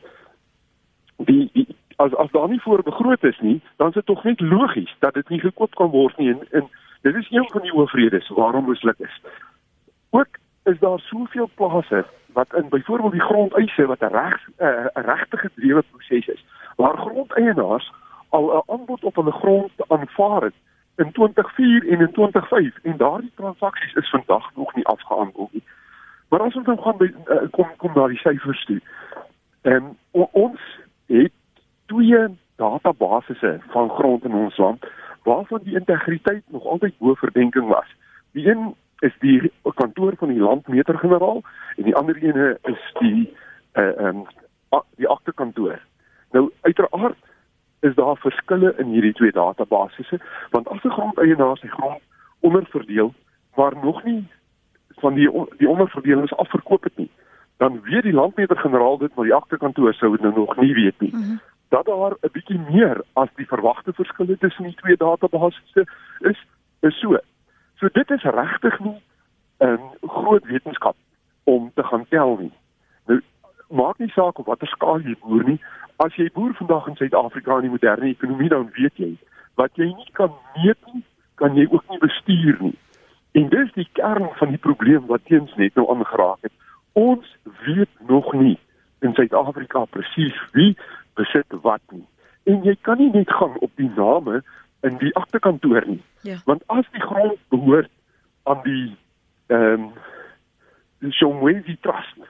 Die, 1.30 1.50
die 1.54 1.68
as 2.02 2.16
as 2.16 2.32
daar 2.32 2.50
nie 2.50 2.62
voor 2.62 2.84
begroot 2.84 3.24
is 3.24 3.40
nie, 3.40 3.62
dan 3.78 3.88
is 3.88 3.94
dit 3.94 4.06
tog 4.06 4.24
net 4.24 4.42
logies 4.42 4.96
dat 5.00 5.14
dit 5.14 5.30
nie 5.30 5.40
gekoop 5.40 5.76
kan 5.76 5.94
word 5.94 6.18
nie 6.18 6.32
en, 6.34 6.42
en 6.52 6.70
dit 7.06 7.16
is 7.16 7.30
een 7.32 7.46
van 7.52 7.62
die 7.62 7.74
oorvredes 7.74 8.30
waarom 8.30 8.66
moeslik 8.66 9.00
is. 9.00 9.22
Ook 10.10 10.42
is 10.64 10.80
daar 10.80 11.00
soveel 11.00 11.50
plase 11.56 12.06
wat 12.34 12.54
in 12.56 12.70
byvoorbeeld 12.70 13.12
die 13.12 13.28
grondeise 13.30 13.86
wat 13.86 14.02
'n 14.02 14.16
reg 14.18 14.50
'n 14.58 15.06
regte 15.06 15.38
gedrewe 15.38 15.84
proses 15.92 16.28
is 16.28 16.46
waar 16.76 16.98
grondeienaars 16.98 17.92
al 18.30 18.46
'n 18.58 18.72
aanbod 18.72 19.04
op 19.04 19.16
hulle 19.16 19.32
grond 19.32 19.72
aanvaar 19.88 20.42
het 20.42 20.58
in 20.96 21.12
2004 21.12 21.90
en 21.90 22.00
in 22.00 22.12
2005 22.12 22.78
en 22.84 22.98
daardie 22.98 23.32
transaksies 23.36 23.94
is 23.94 24.10
vandag 24.10 24.56
nog 24.56 24.76
nie 24.76 24.86
afgehandel 24.86 25.50
nie. 25.52 25.64
Maar 26.30 26.42
as 26.42 26.56
ons 26.56 26.66
nou 26.66 26.78
gaan 26.82 26.98
by, 26.98 27.10
uh, 27.30 27.50
kom 27.52 27.70
kom 27.78 27.92
na 27.96 28.08
die 28.08 28.18
syfers 28.18 28.66
toe. 28.66 28.80
En 29.62 29.98
ons 30.12 30.60
het 31.06 31.34
twee 31.86 32.22
databasisse 32.56 33.60
van 33.74 33.90
grond 33.90 34.24
in 34.24 34.34
ons 34.34 34.58
land 34.58 34.86
waarvan 35.24 35.60
die 35.64 35.76
integriteit 35.76 36.44
nog 36.48 36.66
altyd 36.66 36.98
bo 36.98 37.14
verdenking 37.14 37.68
was. 37.68 37.90
Die 38.32 38.50
een 38.50 38.76
is 39.00 39.14
die 39.20 39.52
kantoor 39.76 40.14
van 40.18 40.28
die 40.28 40.40
landmeter-generaal 40.40 41.42
en 41.76 41.84
die 41.84 41.96
ander 41.96 42.24
een 42.24 42.58
is 42.62 42.94
die 43.00 43.34
uh 43.74 44.08
um 44.08 44.26
die 44.96 45.08
aktekantoor. 45.08 45.80
Nou 46.32 46.52
uiteraard 46.62 47.18
is 47.84 47.96
daar 47.96 48.18
verskille 48.18 48.74
in 48.78 48.94
hierdie 48.96 49.14
twee 49.14 49.32
databasisse 49.32 50.20
want 50.52 50.68
as 50.68 50.84
'n 50.84 50.96
grondeienaar 50.98 51.58
sy 51.58 51.68
grond 51.68 52.02
onderverdeel 52.40 53.14
waar 53.56 53.76
nog 53.82 54.04
nie 54.04 54.24
van 55.02 55.14
die 55.14 55.30
die 55.58 55.70
onderverdelings 55.70 56.36
afverkoop 56.36 56.84
het 56.84 56.98
nie 56.98 57.12
dan 57.58 57.82
weet 57.82 58.04
die 58.04 58.14
landmeter-generaal 58.14 58.98
dit 58.98 59.16
maar 59.16 59.26
die 59.26 59.34
aktekantoor 59.34 59.94
sou 59.94 60.12
dit 60.12 60.22
nou 60.22 60.34
nog 60.34 60.58
nie 60.58 60.74
weet 60.74 61.00
nie. 61.00 61.14
Mm 61.14 61.24
-hmm. 61.24 61.40
dat 61.70 61.86
daar 61.86 62.12
'n 62.22 62.32
bietjie 62.32 62.60
meer 62.70 63.04
as 63.14 63.30
die 63.36 63.48
verwagte 63.48 63.94
verskille 63.94 64.38
tussen 64.38 64.64
die 64.64 64.76
twee 64.76 64.98
databasisse 64.98 65.88
is 66.20 66.46
is 66.80 67.00
so. 67.00 67.18
So 67.76 67.88
dit 67.92 68.12
is 68.12 68.24
regtig 68.24 68.80
nie 68.80 69.02
'n 69.60 69.80
groot 70.02 70.46
wetenskap 70.46 70.96
om 71.44 71.72
te 71.76 71.84
gaan 71.84 72.06
tel 72.10 72.38
nie 72.40 72.52
maak 73.74 74.00
nie 74.00 74.12
saak 74.14 74.40
op 74.40 74.50
watter 74.52 74.70
skaal 74.72 75.02
jy 75.02 75.16
boer 75.26 75.44
nie 75.50 75.60
as 76.06 76.16
jy 76.18 76.30
boer 76.34 76.54
vandag 76.58 76.88
in 76.88 76.98
Suid-Afrika 77.00 77.58
in 77.60 77.68
die 77.68 77.76
moderne 77.76 78.10
ekonomie 78.10 78.50
dan 78.54 78.70
weet 78.78 78.98
jy 79.02 79.14
wat 79.60 79.76
jy 79.78 79.90
nie 79.92 80.10
kan 80.18 80.32
meet 80.58 80.80
nie, 80.94 81.04
kan 81.42 81.58
jy 81.58 81.68
ook 81.70 81.86
nie 81.90 82.00
bestuur 82.02 82.58
nie. 82.62 82.78
En 83.38 83.50
dis 83.50 83.72
die 83.78 83.88
kern 83.98 84.30
van 84.40 84.54
die 84.54 84.62
probleem 84.62 85.06
wat 85.10 85.26
teens 85.30 85.54
net 85.62 85.76
nou 85.78 85.86
aangeraak 85.94 86.42
het. 86.46 86.54
Ons 86.98 87.30
weet 87.66 87.90
nog 88.10 88.34
nie 88.38 88.58
in 89.06 89.14
Suid-Afrika 89.18 89.86
presies 89.94 90.38
wie 90.58 90.74
besit 91.18 91.58
wat 91.66 91.82
nie. 91.92 92.06
En 92.50 92.64
jy 92.66 92.76
kan 92.82 92.98
nie 93.02 93.12
net 93.14 93.32
gaan 93.32 93.58
op 93.66 93.72
die 93.82 93.90
name 93.96 94.42
in 94.84 94.98
die 95.02 95.14
aktekantoor 95.18 95.86
nie. 95.88 96.02
Ja. 96.28 96.38
Want 96.46 96.64
as 96.74 96.90
die 96.92 97.02
grond 97.02 97.40
behoort 97.54 97.92
aan 98.50 98.62
die 98.66 98.96
ehm 99.54 99.88
um, 99.88 99.92
die 101.04 101.12
Shomwezi 101.12 101.76
Trust 101.84 102.22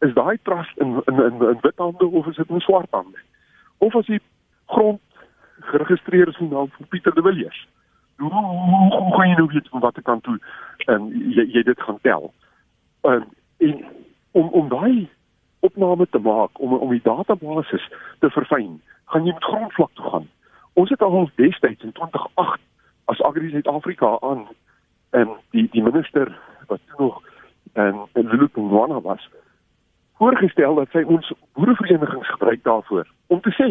is 0.00 0.14
daai 0.14 0.38
trust 0.42 0.76
in 0.78 1.02
in 1.06 1.22
in, 1.24 1.42
in 1.48 1.58
wit 1.60 1.76
hande 1.76 2.06
of 2.06 2.26
is 2.26 2.36
dit 2.36 2.48
in 2.48 2.60
swart 2.60 2.90
hande? 2.90 3.18
Of 3.78 3.96
as 3.96 4.06
die 4.06 4.20
grond 4.66 5.00
geregistreer 5.60 6.28
is 6.28 6.38
in 6.38 6.48
naam 6.48 6.70
van 6.76 6.88
Pieter 6.88 7.14
de 7.14 7.22
Villiers? 7.22 7.68
hoe 8.20 8.32
hoe, 8.32 8.96
hoe 8.98 9.14
gaan 9.14 9.28
jy 9.28 9.36
nou 9.36 9.48
weet 9.52 9.68
van 9.68 9.80
watter 9.80 10.02
kant 10.02 10.22
toe 10.22 10.38
en 10.86 11.08
jy 11.36 11.46
jy 11.54 11.62
dit 11.62 11.80
gaan 11.80 11.98
tel. 12.02 12.32
En, 13.00 13.24
en 13.58 13.84
om 14.30 14.48
om 14.48 14.68
daai 14.68 15.08
opname 15.60 16.06
te 16.10 16.18
maak 16.18 16.60
om 16.60 16.74
om 16.74 16.90
die 16.90 17.04
database 17.04 17.80
te 18.20 18.30
verfyn, 18.30 18.80
gaan 19.04 19.26
jy 19.26 19.32
met 19.32 19.44
grondvlak 19.44 19.92
toe 19.94 20.10
gaan. 20.10 20.28
Ons 20.72 20.90
het 20.90 21.02
al 21.02 21.30
destyds 21.34 21.84
in 21.84 21.92
2008 21.92 22.60
as 23.12 23.22
Agri 23.26 23.50
Suid-Afrika 23.50 24.16
aan 24.20 24.46
en 25.10 25.36
die 25.50 25.68
die 25.72 25.82
minister 25.82 26.32
wat 26.66 26.80
toe 26.86 27.06
nog 27.06 27.22
en 27.72 28.06
en 28.12 28.28
Lulupungwana 28.28 29.00
was 29.00 29.28
voorgestel 30.20 30.74
dat 30.74 30.90
sy 30.92 31.02
ons 31.08 31.32
boereverenigings 31.56 32.28
gebruik 32.28 32.62
daarvoor. 32.62 33.06
Om 33.26 33.40
te 33.40 33.52
sê 33.56 33.68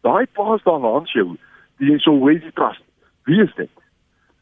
daai 0.00 0.26
plaas 0.32 0.62
daar 0.64 0.80
langs 0.80 1.12
jou 1.12 1.36
die 1.76 1.92
is 1.94 2.06
always 2.08 2.44
trust 2.54 2.84
wie 3.28 3.42
is 3.42 3.54
dit? 3.54 3.70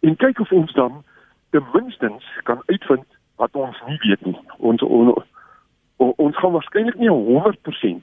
En 0.00 0.16
kyk 0.16 0.40
of 0.40 0.52
ons 0.52 0.72
dan 0.72 1.02
ten 1.50 1.64
minste 1.72 2.12
kan 2.42 2.62
uitvind 2.66 3.06
wat 3.36 3.50
ons 3.52 3.80
nie 3.86 3.98
weet 3.98 4.24
nie. 4.26 4.38
Ons 4.58 4.82
on, 4.82 5.14
on, 5.96 6.12
ons 6.16 6.36
gaan 6.36 6.54
waarskynlik 6.54 6.98
nie 6.98 7.10
100% 7.10 7.58
'n 7.82 8.02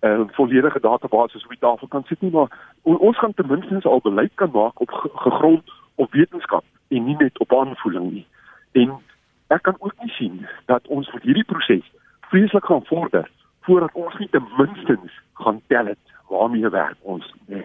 uh, 0.00 0.20
volledige 0.38 0.80
database 0.80 1.42
op 1.44 1.50
die 1.50 1.58
tafel 1.58 1.88
kan 1.88 2.04
sit 2.04 2.20
nie 2.20 2.30
maar 2.30 2.76
on, 2.82 2.98
ons 2.98 3.18
gaan 3.18 3.34
ten 3.34 3.46
minste 3.46 3.88
al 3.88 4.00
beleid 4.02 4.32
kan 4.34 4.50
maak 4.52 4.80
op 4.80 4.90
gegrond 5.26 5.72
op 5.94 6.12
wetenskap 6.12 6.64
en 6.88 7.04
nie 7.04 7.16
net 7.16 7.38
op 7.38 7.54
aanvoeling 7.54 8.12
nie. 8.12 8.26
En 8.72 8.98
ek 9.46 9.62
kan 9.62 9.76
ook 9.78 9.94
nie 10.00 10.10
sien 10.10 10.46
dat 10.66 10.86
ons 10.86 11.10
vir 11.10 11.20
hierdie 11.22 11.44
proses 11.44 11.90
vreeslik 12.34 12.64
gaan 12.64 12.84
vorder 12.84 13.30
voordat 13.60 13.92
ons 13.92 14.18
nie 14.18 14.28
ten 14.28 14.46
minste 14.58 14.98
gaan 15.32 15.60
tel 15.66 15.86
het 15.86 16.14
waarmee 16.28 16.68
werk 16.68 16.96
ons 17.00 17.34
nie. 17.46 17.62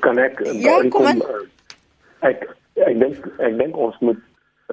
Kan 0.00 0.18
ek 0.18 0.40
Ja, 0.62 0.76
kom 0.94 1.06
aan. 1.06 1.22
Ek 2.28 2.46
ek 2.86 2.98
dink 3.02 3.26
ek 3.42 3.58
dink 3.58 3.76
ons 3.76 3.98
moet 4.06 4.22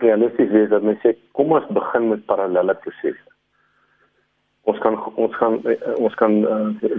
realisties 0.06 0.52
wees 0.54 0.70
dat 0.70 0.86
mens 0.86 1.02
sê 1.02 1.16
kom 1.38 1.56
ons 1.58 1.66
begin 1.80 2.10
met 2.12 2.26
parallelle 2.30 2.76
prosesse. 2.86 3.32
Ons 4.70 4.80
kan 4.86 5.00
ons 5.26 5.40
kan 5.42 5.58
ons 5.98 6.20
kan 6.22 6.38
uh, 6.46 6.94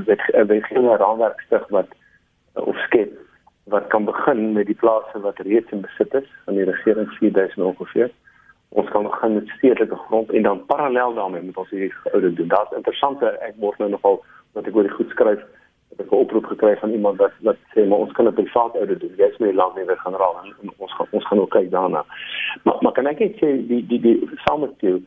weet 0.51 0.67
geen 0.67 0.91
raamwerk 1.05 1.47
stig 1.47 1.71
wat 1.77 1.95
uh, 1.95 2.67
of 2.67 2.77
skep 2.89 3.15
wat 3.73 3.87
kan 3.95 4.05
begin 4.05 4.51
met 4.59 4.67
die 4.67 4.81
plase 4.83 5.23
wat 5.25 5.41
reeds 5.47 5.71
in 5.73 5.87
besit 5.87 6.19
is 6.21 6.29
van 6.45 6.59
die 6.59 6.67
regering 6.69 7.09
4000 7.23 7.65
ongeveer. 7.71 8.11
Ons 8.75 8.89
kan 8.91 9.03
begin 9.07 9.35
met 9.35 9.49
stedelike 9.57 9.97
grond 10.07 10.33
en 10.33 10.43
dan 10.43 10.65
parallel 10.67 11.15
daarmee 11.15 11.43
moet 11.43 11.57
ons 11.63 11.71
hierdie 11.71 11.93
oude 12.13 12.33
doen. 12.33 12.49
Daar's 12.49 12.73
interessante 12.77 13.31
ek 13.49 13.55
word 13.63 13.79
nou 13.79 13.91
nogal 13.91 14.23
wat 14.53 14.67
ek 14.67 14.77
oor 14.77 14.89
die 14.89 14.97
goed 14.97 15.13
skryf 15.15 15.43
het 15.91 16.01
ek 16.01 16.11
'n 16.11 16.23
oproep 16.25 16.47
gekry 16.47 16.75
van 16.77 16.91
iemand 16.91 17.19
wat 17.19 17.35
wat 17.47 17.57
sê 17.75 17.87
maar 17.87 17.99
ons 17.99 18.13
kan 18.13 18.27
'n 18.27 18.35
privaat 18.35 18.77
oude 18.77 18.97
doen. 18.99 19.15
Jy's 19.17 19.39
nie 19.39 19.55
lank 19.55 19.77
nie 19.77 19.85
weer 19.85 20.03
gaan 20.03 20.19
raal 20.23 20.41
en, 20.43 20.55
en 20.63 20.71
ons 20.77 20.93
gaan 20.95 21.07
ons 21.11 21.27
gaan 21.27 21.41
ook 21.41 21.51
kyk 21.51 21.71
daarna. 21.71 22.05
Maar 22.63 22.77
maar 22.81 22.93
kan 22.93 23.07
ek 23.07 23.19
net 23.19 23.37
sê 23.43 23.67
die 23.67 23.87
die 23.87 24.01
die 24.01 24.31
saam 24.45 24.61
met 24.61 24.81
jou 24.81 25.03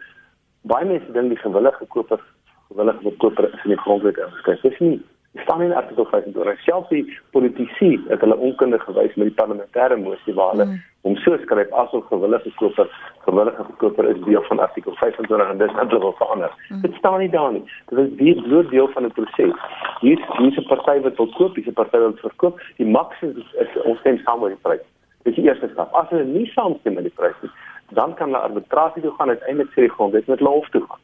baie 0.61 0.85
mense 0.85 1.11
dink 1.11 1.29
die 1.29 1.43
gewillige 1.43 1.85
koper 1.85 2.19
gewillige 2.69 3.15
koper 3.17 3.53
is 3.53 3.63
in 3.63 3.75
die 3.75 3.83
grondwet 3.85 4.17
ingeskryf. 4.17 4.61
Dis 4.61 4.79
nie 4.79 5.01
staan 5.35 5.61
in 5.61 5.73
artikel 5.73 6.05
25. 6.05 6.59
Selfs 6.61 6.89
die 6.89 7.19
politici 7.31 7.99
het 8.07 8.19
hulle 8.19 8.37
onkundig 8.37 8.83
gewys 8.83 9.15
met 9.15 9.27
die 9.27 9.37
parlementêre 9.37 9.97
mosie 9.97 10.33
waar 10.33 10.51
hulle 10.51 10.65
mm. 10.65 10.79
hom 11.01 11.15
so 11.23 11.37
skryf 11.41 11.71
asof 11.71 12.05
gewillige 12.09 12.51
koper 12.59 12.89
gewillige 13.25 13.65
koper 13.77 14.09
is 14.09 14.19
deel 14.25 14.43
van 14.49 14.59
artikel 14.59 14.95
25 14.95 15.49
en 15.49 15.57
dis 15.57 15.73
eintlik 15.75 16.01
wel 16.01 16.15
verander. 16.17 16.51
Mm. 16.69 16.81
Dit 16.81 16.93
staan 16.99 17.19
nie 17.19 17.29
daar 17.29 17.51
nie. 17.51 17.63
Dit 17.89 17.99
is 17.99 18.11
die 18.17 18.35
bloot 18.41 18.69
deel 18.69 18.87
van 18.87 19.05
'n 19.05 19.11
proses. 19.11 19.55
Hier 19.99 20.19
hier's 20.37 20.57
'n 20.57 20.67
party 20.67 20.99
wat 21.01 21.17
wil 21.17 21.31
koop, 21.37 21.55
hier's 21.55 21.67
'n 21.67 21.73
party 21.73 21.97
wat 21.97 22.19
verkoop. 22.19 22.59
Die 22.77 22.87
maksimum 22.87 23.37
is, 23.37 23.67
is 23.67 23.81
ons 23.83 23.99
stem 23.99 24.17
saam 24.17 24.39
met 24.39 24.49
die 24.49 24.61
prys. 24.61 24.85
Dis 25.23 25.35
die 25.35 25.43
eerste 25.43 25.69
stap. 25.71 25.93
As 25.93 26.09
hulle 26.09 26.23
nie 26.23 26.45
saamstem 26.45 26.93
met 26.93 27.03
die 27.03 27.15
prys 27.15 27.35
nie, 27.41 27.51
dan 27.89 28.13
kan 28.13 28.27
hulle 28.27 28.43
arbitrasie 28.43 29.01
toe 29.01 29.13
gaan 29.17 29.29
uiteindelik 29.29 29.71
sê 29.71 29.81
die 29.85 29.95
grondwet 29.95 30.27
met 30.27 30.39
hulle 30.39 30.51
hof 30.51 30.69
toe 30.69 30.81
gaan. 30.89 30.99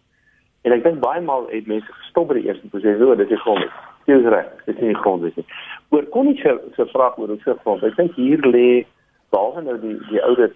En 0.62 0.72
ek 0.72 0.84
dink 0.84 1.00
baie 1.00 1.22
maal 1.22 1.48
het 1.50 1.68
mense 1.68 1.92
gestop 1.92 2.28
by 2.28 2.34
die 2.34 2.48
eerste 2.48 2.68
proses, 2.68 3.02
o, 3.02 3.16
dit 3.16 3.32
is 3.32 3.42
grondwet. 3.42 3.72
Dit 3.72 3.93
is 4.12 4.26
reg, 4.34 4.50
dit 4.66 4.76
is 4.76 4.82
nie 4.82 4.96
grondwet 4.96 5.36
nie. 5.40 5.46
Oor 5.90 6.06
kon 6.14 6.28
nie 6.28 6.38
se 6.42 6.56
se 6.76 6.86
vraag 6.92 7.18
oor 7.18 7.34
ons 7.36 7.50
grond. 7.64 7.84
Ek 7.84 7.96
dink 8.00 8.16
hier 8.20 8.42
lê 8.48 8.86
behalwe 9.34 9.64
nou 9.66 9.78
die 9.82 9.98
die 10.10 10.22
oude 10.28 10.52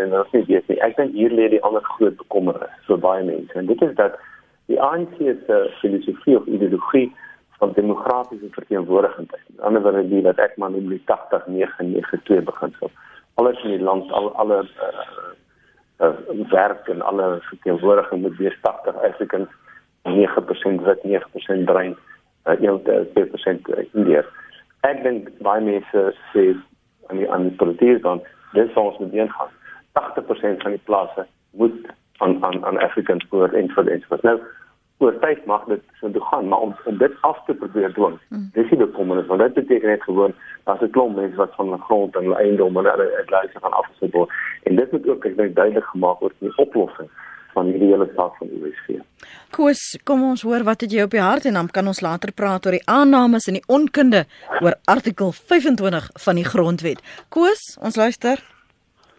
en 0.00 0.14
dan 0.14 0.28
sê 0.30 0.42
jy 0.48 0.60
sê 0.66 0.78
ek 0.86 0.96
dink 0.98 1.14
hier 1.16 1.32
lê 1.34 1.48
die 1.52 1.62
ander 1.66 1.84
groot 1.94 2.16
bekommernis 2.20 2.86
vir 2.88 3.00
baie 3.02 3.24
mense. 3.28 3.58
En 3.58 3.70
dit 3.70 3.82
is 3.82 3.94
dat 3.98 4.18
die 4.70 4.80
ANC 4.80 5.16
se 5.18 5.58
filosofie 5.80 6.36
of 6.38 6.46
ideologie 6.46 7.10
van 7.60 7.72
demokratiese 7.78 8.50
verteenwoordiging 8.50 9.28
is. 9.36 9.44
Aan 9.60 9.76
die 9.76 9.82
ander 9.82 9.98
wyse 9.98 10.10
die 10.10 10.22
wat 10.26 10.40
ek 10.42 10.56
maar 10.58 10.72
noem 10.74 10.88
die 10.90 11.02
80 11.06 11.46
992 11.46 12.46
beginsel. 12.50 12.92
Alles 13.40 13.60
in 13.64 13.76
die 13.76 13.84
land 13.88 14.10
al 14.12 14.30
alle 14.42 14.62
uh, 14.62 15.02
uh, 16.06 16.14
werk 16.50 16.88
en 16.92 17.02
alle 17.02 17.28
verteenwoordiging 17.50 18.22
moet 18.22 18.40
wees 18.40 18.56
80 18.62 19.04
Africans 19.10 19.60
9% 20.08 20.82
wit 20.88 21.04
9% 21.06 21.68
bruin 21.70 21.94
uh, 22.44 22.54
1% 22.54 23.72
Indiër. 23.92 24.26
Ek 24.80 25.02
dink 25.02 25.28
baie 25.46 25.62
mense 25.62 26.04
sê 26.32 26.46
aan 27.10 27.20
die 27.20 27.28
aan 27.30 27.48
die 27.48 27.56
politiek 27.56 28.02
dan 28.02 28.22
dis 28.52 28.74
ons 28.74 28.98
moet 28.98 29.12
ingaan. 29.12 29.52
80% 29.98 30.64
van 30.64 30.74
die 30.74 30.84
plase 30.88 31.26
moet 31.50 31.92
aan 32.18 32.44
aan 32.44 32.64
aan 32.64 32.78
Africans 32.78 33.28
behoort 33.28 33.54
en 33.54 33.70
vir 33.74 34.04
wat 34.08 34.22
nou 34.22 34.38
oor 35.02 35.18
tyd 35.18 35.46
mag 35.50 35.64
dit 35.66 35.82
so 36.00 36.10
toe 36.10 36.22
gaan 36.30 36.48
maar 36.48 36.60
om, 36.66 36.74
om 36.86 36.98
dit 36.98 37.14
af 37.20 37.38
te 37.46 37.54
probeer 37.54 37.92
doen. 37.94 38.18
Mm. 38.28 38.50
Dis 38.54 38.70
nie 38.70 38.78
bekommernis 38.84 39.26
want 39.26 39.40
dit 39.40 39.54
beteken 39.54 39.88
net 39.88 40.02
gewoon 40.02 40.34
dat 40.64 40.82
'n 40.82 40.90
klomp 40.90 41.16
mense 41.16 41.36
wat 41.36 41.54
van 41.54 41.74
'n 41.74 41.84
grond 41.88 42.16
en 42.16 42.32
eiendom 42.32 42.76
en 42.76 42.90
hulle 42.90 43.16
uitleise 43.18 43.58
gaan 43.62 43.78
afgesit 43.80 44.12
word 44.12 44.30
en 44.62 44.76
dit 44.76 44.92
moet 44.92 45.08
ook 45.08 45.24
ek 45.24 45.36
dink 45.36 45.54
duidelik 45.54 45.84
gemaak 45.84 46.18
word 46.20 46.34
in 46.38 46.48
die 46.48 46.58
oplossing 46.64 47.10
van 47.52 47.68
hierdie 47.70 47.90
hele 47.92 48.08
saak 48.16 48.36
van 48.40 48.50
die 48.50 48.60
WSG. 48.62 49.00
Koos, 49.52 49.82
kom 50.08 50.22
ons 50.24 50.44
hoor 50.46 50.64
wat 50.68 50.84
het 50.84 50.94
jy 50.94 51.04
op 51.06 51.14
die 51.14 51.22
hart 51.22 51.46
en 51.48 51.58
dan 51.58 51.68
kan 51.68 51.86
ons 51.90 52.00
later 52.04 52.32
praat 52.32 52.66
oor 52.66 52.76
die 52.78 52.86
aannames 52.90 53.48
en 53.50 53.58
die 53.60 53.66
onkunde 53.68 54.24
oor 54.60 54.78
artikel 54.90 55.32
25 55.36 56.08
van 56.24 56.40
die 56.40 56.48
grondwet. 56.48 57.02
Koos, 57.28 57.76
ons 57.80 57.98
luister. 58.00 58.40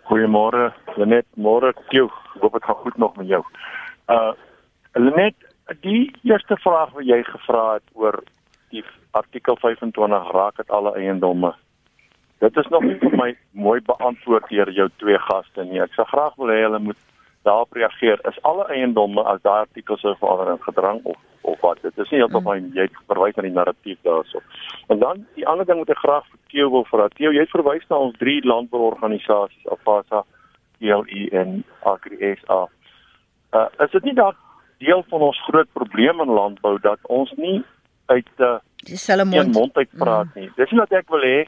Goeiemôre, 0.09 0.71
Lenet, 0.97 1.27
môre 1.39 1.71
jou. 1.95 2.09
Hoop 2.41 2.57
dit 2.57 2.65
gaan 2.67 2.81
goed 2.81 2.97
nog 2.97 3.15
met 3.21 3.29
jou. 3.31 3.43
Uh 4.11 4.33
Lenet, 4.93 5.35
die 5.81 6.11
eerste 6.21 6.57
vraag 6.61 6.91
wat 6.93 7.05
jy 7.07 7.23
gevra 7.25 7.63
het 7.79 7.85
oor 7.97 8.19
die 8.69 8.83
artikel 9.17 9.57
25 9.61 10.27
raak 10.33 10.59
dit 10.59 10.69
alle 10.69 10.93
eiendomme. 10.99 11.53
Dit 12.43 12.57
is 12.57 12.67
nog 12.69 12.83
nie 12.83 12.97
vir 13.01 13.15
my 13.17 13.29
mooi 13.51 13.79
beantwoord 13.87 14.49
deur 14.51 14.69
jou 14.75 14.89
twee 15.01 15.17
gaste 15.29 15.65
nie. 15.69 15.81
Ek 15.81 15.93
sou 15.97 16.05
graag 16.09 16.35
wil 16.37 16.51
hê 16.53 16.59
hulle 16.65 16.81
moet 16.83 16.99
daarop 17.43 17.73
reageer 17.73 18.19
is 18.29 18.39
alle 18.41 18.65
eiendomme 18.71 19.23
as 19.23 19.41
daai 19.41 19.59
artikel 19.65 19.97
sou 19.97 20.15
verander 20.19 20.53
in 20.55 20.63
gedrang 20.63 20.99
of 21.03 21.19
of 21.43 21.59
wat 21.59 21.81
dit 21.81 21.97
is 21.97 22.11
nie 22.11 22.21
heeltemal 22.21 22.55
mm. 22.55 22.69
jy 22.77 22.85
verwys 23.11 23.35
na 23.35 23.43
die 23.43 23.55
narratief 23.55 23.97
daarso. 24.07 24.39
En 24.93 24.99
dan 25.01 25.25
die 25.35 25.47
ander 25.47 25.67
ding 25.67 25.81
wat 25.81 25.91
ek 25.91 25.99
graag 25.99 26.23
vir 26.29 26.39
Theo 26.53 26.69
wil 26.71 26.85
vra. 26.87 27.09
Theo, 27.17 27.33
jy 27.35 27.43
verwys 27.51 27.83
na 27.89 27.99
ons 28.05 28.15
drie 28.21 28.37
landbouorganisasies, 28.47 29.67
Afasa, 29.75 30.23
ELE 30.79 31.25
en 31.41 31.57
Agri 31.91 32.33
SA. 32.45 32.61
Uh 33.51 33.67
is 33.85 33.91
dit 33.91 34.07
nie 34.07 34.15
dat 34.19 34.39
deel 34.83 35.03
van 35.11 35.27
ons 35.29 35.41
groot 35.47 35.69
probleem 35.75 36.23
in 36.23 36.31
landbou 36.31 36.77
dat 36.83 37.11
ons 37.11 37.31
nie 37.39 37.59
uit 38.11 38.31
uh, 38.39 38.57
dieselfde 38.87 39.25
mond, 39.25 39.53
mond 39.55 39.77
uit 39.77 39.91
praat 39.99 40.31
mm. 40.31 40.39
nie. 40.39 40.51
Dis 40.55 40.71
nie 40.71 40.79
wat 40.79 40.95
ek 40.95 41.11
wil 41.11 41.27
hê 41.27 41.43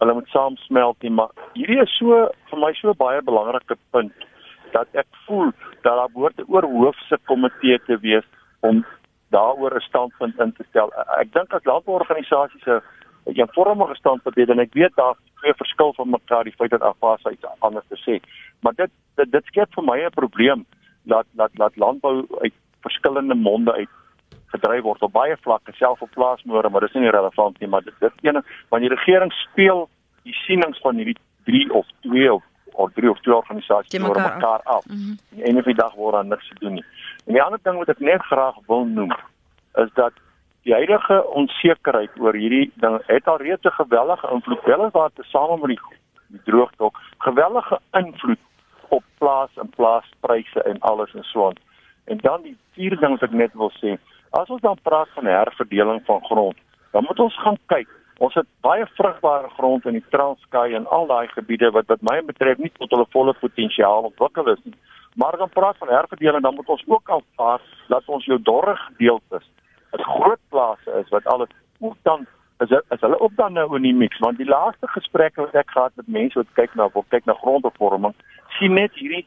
hulle 0.00 0.16
moet 0.16 0.30
saamsmelt 0.32 1.02
nie, 1.04 1.12
maar 1.12 1.30
hierdie 1.52 1.80
is 1.82 1.94
so 1.98 2.24
vir 2.50 2.60
my 2.62 2.70
so 2.78 2.94
baie 2.96 3.20
belangrike 3.22 3.76
punt 3.94 4.26
dat 4.72 4.88
ek 4.92 5.06
voel 5.26 5.50
dat 5.82 5.94
daar 5.96 6.12
behoort 6.12 6.38
'n 6.38 6.48
oorhoofse 6.48 7.18
komitee 7.24 7.80
te 7.86 7.98
wees 7.98 8.26
om 8.60 8.84
daaroor 9.30 9.74
'n 9.74 9.80
standpunt 9.80 10.38
in 10.38 10.52
te 10.52 10.64
stel. 10.68 10.92
Ek 11.18 11.32
dink 11.32 11.50
dat 11.50 11.64
landbouorganisasies 11.64 12.66
'n 12.66 12.82
eenvormige 13.24 13.94
standpunt 13.94 14.36
het 14.36 14.48
en 14.48 14.58
ek 14.58 14.72
weet 14.72 14.94
daar 14.94 15.14
twee 15.40 15.54
verskil 15.54 15.94
van 15.94 16.10
mekaar 16.10 16.44
die 16.44 16.58
feit 16.58 16.70
dat 16.70 16.82
Afasa 16.82 17.30
iets 17.30 17.46
anders 17.58 17.86
te 17.88 17.98
sê. 18.06 18.14
Maar 18.60 18.74
dit 18.74 18.90
dit, 19.14 19.32
dit 19.32 19.44
skep 19.44 19.74
vir 19.74 19.84
my 19.84 20.04
'n 20.04 20.10
probleem 20.10 20.66
dat 21.02 21.26
dat 21.32 21.50
dat 21.52 21.76
landbou 21.76 22.26
uit 22.40 22.54
verskillende 22.80 23.34
monde 23.34 23.72
uit 23.72 23.88
gedryf 24.46 24.82
word 24.82 25.02
op 25.02 25.12
baie 25.12 25.36
vlakke 25.40 25.72
self 25.72 26.02
op 26.02 26.10
plaasmoere, 26.10 26.70
maar 26.70 26.80
dis 26.80 26.92
nie 26.92 27.10
relevant 27.10 27.58
nie, 27.60 27.68
maar 27.68 27.82
dit 27.82 27.94
dit 28.00 28.12
ene 28.22 28.42
wanneer 28.68 28.88
die 28.88 28.98
regering 28.98 29.32
speel 29.32 29.88
die 30.22 30.34
sienings 30.34 30.80
van 30.80 30.96
hierdie 30.96 31.16
3 31.44 31.72
of 31.72 31.86
2 32.00 32.32
of 32.32 32.42
of 32.80 32.92
drie 32.94 33.10
of 33.10 33.20
twee 33.20 33.34
organisasies 33.34 34.02
oor 34.02 34.20
mekaar 34.20 34.62
af. 34.62 34.86
Mm 34.86 34.96
-hmm. 34.96 35.18
Die 35.28 35.44
ene 35.44 35.62
van 35.62 35.72
die 35.72 35.82
dag 35.82 35.94
word 35.94 36.14
daar 36.14 36.24
niks 36.24 36.48
te 36.48 36.54
doen 36.58 36.72
nie. 36.72 36.84
En 37.26 37.32
die 37.32 37.42
ander 37.42 37.60
ding 37.62 37.78
wat 37.78 37.88
ek 37.88 37.98
net 37.98 38.22
graag 38.22 38.56
wil 38.66 38.84
noem 38.84 39.12
is 39.74 39.90
dat 39.94 40.12
die 40.62 40.74
huidige 40.74 41.26
onsekerheid 41.26 42.10
oor 42.18 42.34
hierdie 42.34 42.72
ding 42.74 43.00
het 43.06 43.28
al 43.28 43.36
reeds 43.36 43.64
'n 43.64 43.80
gewellige 43.82 44.28
invloed 44.32 44.64
wel 44.64 44.90
wat 44.90 45.14
te 45.14 45.22
same 45.22 45.56
met 45.56 45.68
die, 45.68 45.80
die 46.26 46.40
droogte 46.44 46.82
ook 46.82 46.98
gewellige 47.18 47.80
invloed 47.92 48.38
op 48.88 49.04
plaas 49.18 49.50
en 49.54 49.68
plaaspryse 49.68 50.62
en 50.62 50.78
alles 50.80 51.14
en 51.14 51.22
so 51.22 51.46
aan. 51.46 51.54
En 52.04 52.18
dan 52.18 52.42
die 52.42 52.56
vierde 52.72 52.96
ding 52.96 53.10
wat 53.10 53.28
ek 53.28 53.36
net 53.36 53.52
wil 53.52 53.72
sê, 53.82 53.98
as 54.30 54.48
ons 54.48 54.60
dan 54.60 54.78
praat 54.82 55.08
van 55.14 55.24
herverdeling 55.24 56.02
van 56.04 56.24
grond, 56.24 56.56
dan 56.90 57.04
moet 57.06 57.18
ons 57.18 57.40
gaan 57.40 57.58
kyk 57.66 57.88
Ons 58.20 58.34
het 58.36 58.48
baie 58.60 58.84
vrugbare 58.98 59.48
grond 59.56 59.86
in 59.88 59.96
die 59.96 60.04
Transkei 60.12 60.74
en 60.76 60.86
al 60.92 61.06
daai 61.08 61.28
gebiede 61.32 61.70
wat 61.76 61.88
wat 61.88 62.02
my 62.04 62.18
betref 62.28 62.58
nie 62.60 62.72
tot 62.76 62.92
hulle 62.92 63.06
volle 63.16 63.34
potensiaal 63.40 64.10
ontwikkel 64.10 64.52
is 64.52 64.60
nie. 64.64 64.76
Maar 65.20 65.38
dan 65.40 65.48
praat 65.54 65.78
van 65.80 65.88
herverdeling 65.88 66.44
dan 66.44 66.54
moet 66.54 66.68
ons 66.68 66.84
ook 66.86 67.10
aanvaar 67.10 67.64
dat 67.88 68.04
ons 68.06 68.24
jou 68.24 68.38
dorre 68.42 68.76
gedeeltes, 68.76 69.46
'n 69.96 70.04
groot 70.04 70.42
plase 70.48 70.90
is 71.00 71.08
wat 71.08 71.24
alles 71.24 71.48
ook 71.80 71.96
dan 72.02 72.26
is 72.58 72.70
is 72.70 73.00
hulle 73.00 73.20
ook 73.20 73.36
dan 73.36 73.52
nou 73.52 73.76
in 73.76 73.82
die 73.82 73.94
mix 73.94 74.18
want 74.18 74.36
die 74.36 74.48
laaste 74.48 74.88
gesprekke 74.88 75.40
wat 75.40 75.54
ek 75.54 75.70
gehad 75.70 75.92
met 75.94 76.08
mense 76.08 76.38
wat 76.38 76.52
kyk 76.54 76.74
na 76.74 76.88
wat 76.92 77.08
kyk 77.08 77.24
na 77.24 77.34
grondbevorming 77.42 78.14
sien 78.58 78.74
net 78.74 78.92
hierdie 78.94 79.26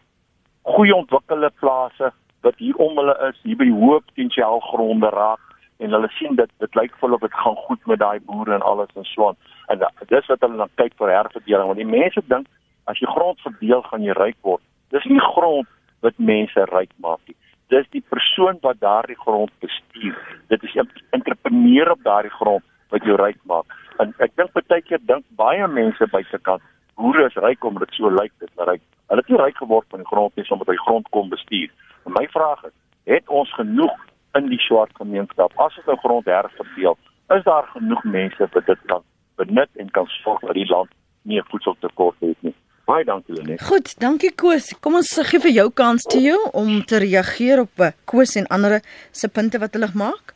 goeie 0.62 0.96
ontwikkelde 0.96 1.50
plase 1.60 2.12
wat 2.42 2.56
hier 2.58 2.76
om 2.76 2.98
hulle 2.98 3.16
is 3.30 3.40
hier 3.44 3.58
by 3.58 3.70
hoë 3.70 4.00
potensiaal 4.10 4.60
gronde 4.70 5.10
raak 5.10 5.53
en 5.80 5.96
hulle 5.98 6.10
sien 6.18 6.36
dit 6.36 6.52
dit 6.60 6.76
lyk 6.76 6.98
vol 7.02 7.14
of 7.14 7.22
dit 7.22 7.40
gaan 7.44 7.56
goed 7.68 7.88
met 7.92 8.00
daai 8.00 8.20
boere 8.20 8.56
en 8.56 8.66
alles 8.72 8.92
en 8.96 9.08
so 9.12 9.28
aan 9.28 9.40
en 9.68 9.86
dis 10.08 10.28
wat 10.34 10.42
hulle 10.42 10.58
dan 10.58 10.76
kyk 10.82 10.98
vir 10.98 11.16
herverdeling 11.18 11.72
want 11.72 11.82
die 11.82 11.94
mense 11.96 12.26
dink 12.28 12.48
as 12.92 13.00
jy 13.00 13.08
grond 13.08 13.40
verdeel 13.48 13.82
gaan 13.88 14.04
jy 14.04 14.18
ryk 14.20 14.38
word 14.42 14.62
dis 14.96 15.06
nie 15.06 15.24
grond 15.34 15.68
wat 16.02 16.20
mense 16.34 16.68
ryk 16.74 16.94
maak 16.98 17.22
nie 17.28 17.38
dis 17.74 17.90
die 17.96 18.04
persoon 18.16 18.60
wat 18.62 18.80
daardie 18.80 19.20
grond 19.26 19.52
bestuur 19.66 20.20
dit 20.50 20.64
is 20.64 20.76
'n 20.76 20.90
entrepreneur 21.12 21.92
op 21.92 22.04
daardie 22.04 22.38
grond 22.42 22.64
wat 22.94 23.06
jou 23.08 23.18
ryk 23.18 23.40
maak. 23.50 23.66
En 24.02 24.14
ek 24.24 24.36
dink 24.38 24.54
baie 24.54 24.86
keer 24.86 25.02
dink 25.10 25.26
baie 25.40 25.68
mense 25.68 26.08
buitekant 26.14 26.64
boere 27.00 27.26
is 27.26 27.38
ryk 27.42 27.66
omdat 27.66 27.90
dit 27.90 27.98
so 27.98 28.10
lyk 28.14 28.34
dit 28.44 28.66
ryk. 28.70 28.82
Hulle 29.10 29.24
het 29.24 29.30
nie 29.32 29.40
ryk 29.42 29.58
geword 29.58 29.90
van 29.90 30.04
die 30.04 30.10
grond 30.12 30.36
nie 30.38 30.46
omdat 30.56 30.70
hy 30.70 30.80
grond 30.86 31.10
kom 31.16 31.32
bestuur. 31.34 31.72
En 32.06 32.14
my 32.18 32.26
vraag 32.36 32.66
is, 32.70 32.76
het 33.10 33.30
ons 33.30 33.54
genoeg 33.58 33.96
in 34.38 34.50
die 34.50 34.60
swart 34.60 34.92
gemeenskap 35.00 35.54
as 35.56 35.78
ons 35.78 35.86
nou 35.86 35.98
grond 36.04 36.26
herverdeel? 36.26 36.98
Is 37.36 37.44
daar 37.44 37.68
genoeg 37.74 38.04
mense 38.04 38.50
wat 38.54 38.66
dit 38.66 38.86
kan 38.92 39.02
benut 39.42 39.70
en 39.82 39.90
kan 39.92 40.08
sorg 40.22 40.42
dat 40.42 40.54
die 40.54 40.70
land 40.70 40.90
nie 41.22 41.40
'n 41.40 41.50
voedseltekort 41.50 42.16
het 42.20 42.42
nie? 42.42 42.56
Baie 42.86 43.06
dankie 43.08 43.36
Lenet. 43.36 43.62
Goed, 43.64 44.00
dankie 44.00 44.34
Koos. 44.36 44.74
Kom 44.84 44.96
ons 45.00 45.12
gee 45.30 45.40
vir 45.40 45.54
jou 45.56 45.70
kans 45.72 46.04
te 46.04 46.20
jou 46.20 46.40
om 46.52 46.82
te 46.84 47.00
reageer 47.00 47.62
op 47.64 47.80
eh, 47.80 47.94
Koos 48.04 48.36
en 48.36 48.48
ander 48.52 48.82
se 49.12 49.30
punte 49.30 49.60
wat 49.60 49.74
hulle 49.74 49.88
maak. 49.96 50.34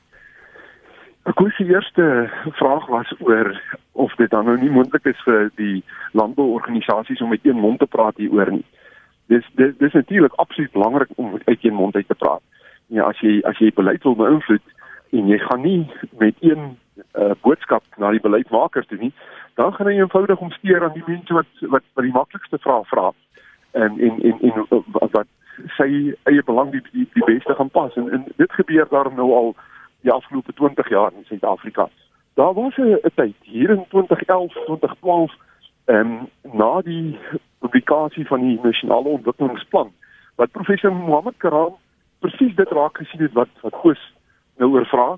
Wou 1.27 1.49
se 1.51 1.65
eerste 1.67 2.31
vraag 2.55 2.88
was 2.88 3.12
oor 3.19 3.51
of 3.91 4.15
dit 4.15 4.31
dan 4.31 4.45
nou 4.45 4.55
nie 4.57 4.71
moontlik 4.71 5.05
is 5.12 5.19
vir 5.25 5.49
die 5.60 5.83
landbouorganisasies 6.15 7.21
om 7.21 7.29
met 7.36 7.43
een 7.43 7.60
mond 7.60 7.79
te 7.79 7.86
praat 7.86 8.15
hieroor 8.15 8.51
nie. 8.51 8.65
Dis 9.27 9.43
dis 9.60 9.73
dis 9.77 9.93
natuurlik 9.93 10.39
absoluut 10.39 10.71
belangrik 10.71 11.10
om 11.15 11.36
uit 11.45 11.65
een 11.65 11.75
mond 11.75 11.95
uit 11.95 12.07
te 12.07 12.15
praat. 12.15 12.41
Ja, 12.88 13.08
as 13.08 13.19
jy 13.19 13.39
as 13.43 13.58
jy 13.60 13.71
beleid 13.76 14.04
wil 14.04 14.15
beïnvloed 14.15 14.76
en 15.12 15.28
jy 15.28 15.38
gaan 15.43 15.62
nie 15.62 15.91
met 16.19 16.36
een 16.39 16.78
uh, 17.15 17.32
boodskap 17.41 17.84
na 17.97 18.12
die 18.12 18.23
beleidsmakers 18.23 18.88
toe 18.88 18.97
nie, 19.02 19.13
dan 19.60 19.73
gaan 19.73 19.89
jy 19.91 20.00
eenvoudig 20.00 20.39
omsteer 20.39 20.84
aan 20.84 20.95
die 20.95 21.06
mense 21.08 21.34
wat 21.34 21.65
wat 21.73 21.84
wat 21.93 22.06
die 22.06 22.15
maklikste 22.15 22.60
vrae 22.63 22.84
vra 22.91 23.12
en 23.71 24.00
en 24.00 24.21
en 24.30 24.39
en 24.52 24.65
wat 25.00 25.28
sy 25.78 25.89
eie 26.30 26.43
belang 26.45 26.71
die 26.71 26.84
die, 26.91 27.08
die 27.13 27.26
beste 27.26 27.56
gaan 27.58 27.73
pas 27.73 27.95
en, 27.95 28.12
en 28.13 28.28
dit 28.36 28.52
gebeur 28.60 28.88
daar 28.89 29.12
nou 29.13 29.32
al 29.34 29.56
die 30.06 30.13
afgelope 30.13 30.54
20 30.54 30.89
jaar 30.89 31.12
in 31.17 31.26
Suid-Afrika. 31.26 31.89
Daar 32.39 32.54
was 32.54 32.78
'n 32.78 33.00
tyd 33.15 33.36
hier 33.41 33.69
in 33.69 33.86
2011, 33.89 34.54
2012 34.54 35.34
en 35.86 35.95
ehm, 35.95 36.58
na 36.58 36.82
die 36.82 37.17
publikasie 37.60 38.28
van 38.28 38.41
die 38.41 38.60
nasionale 38.63 39.08
ontwikkelingsplan 39.08 39.91
wat 40.36 40.52
professor 40.52 40.93
Mohammed 40.93 41.38
Karam 41.38 41.76
presies 42.19 42.56
dit 42.56 42.71
raak 42.71 42.97
gesien 42.97 43.21
het 43.21 43.34
wat 43.34 43.49
wat 43.62 43.75
Koos 43.82 44.01
nou 44.58 44.71
oor 44.73 44.86
vra. 44.86 45.10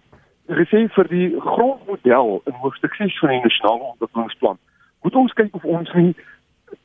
Hy 0.49 0.65
sê 0.71 0.87
vir 0.95 1.07
die 1.07 1.27
grondmodel 1.39 2.41
in 2.49 2.57
hoofstuk 2.63 2.95
6 2.97 3.19
van 3.19 3.35
die 3.35 3.43
nasionale 3.45 3.93
ontwikkelingsplan 3.93 4.57
moet 5.01 5.15
ons 5.15 5.33
kyk 5.33 5.55
of 5.55 5.63
ons 5.63 5.91
nie 5.93 6.15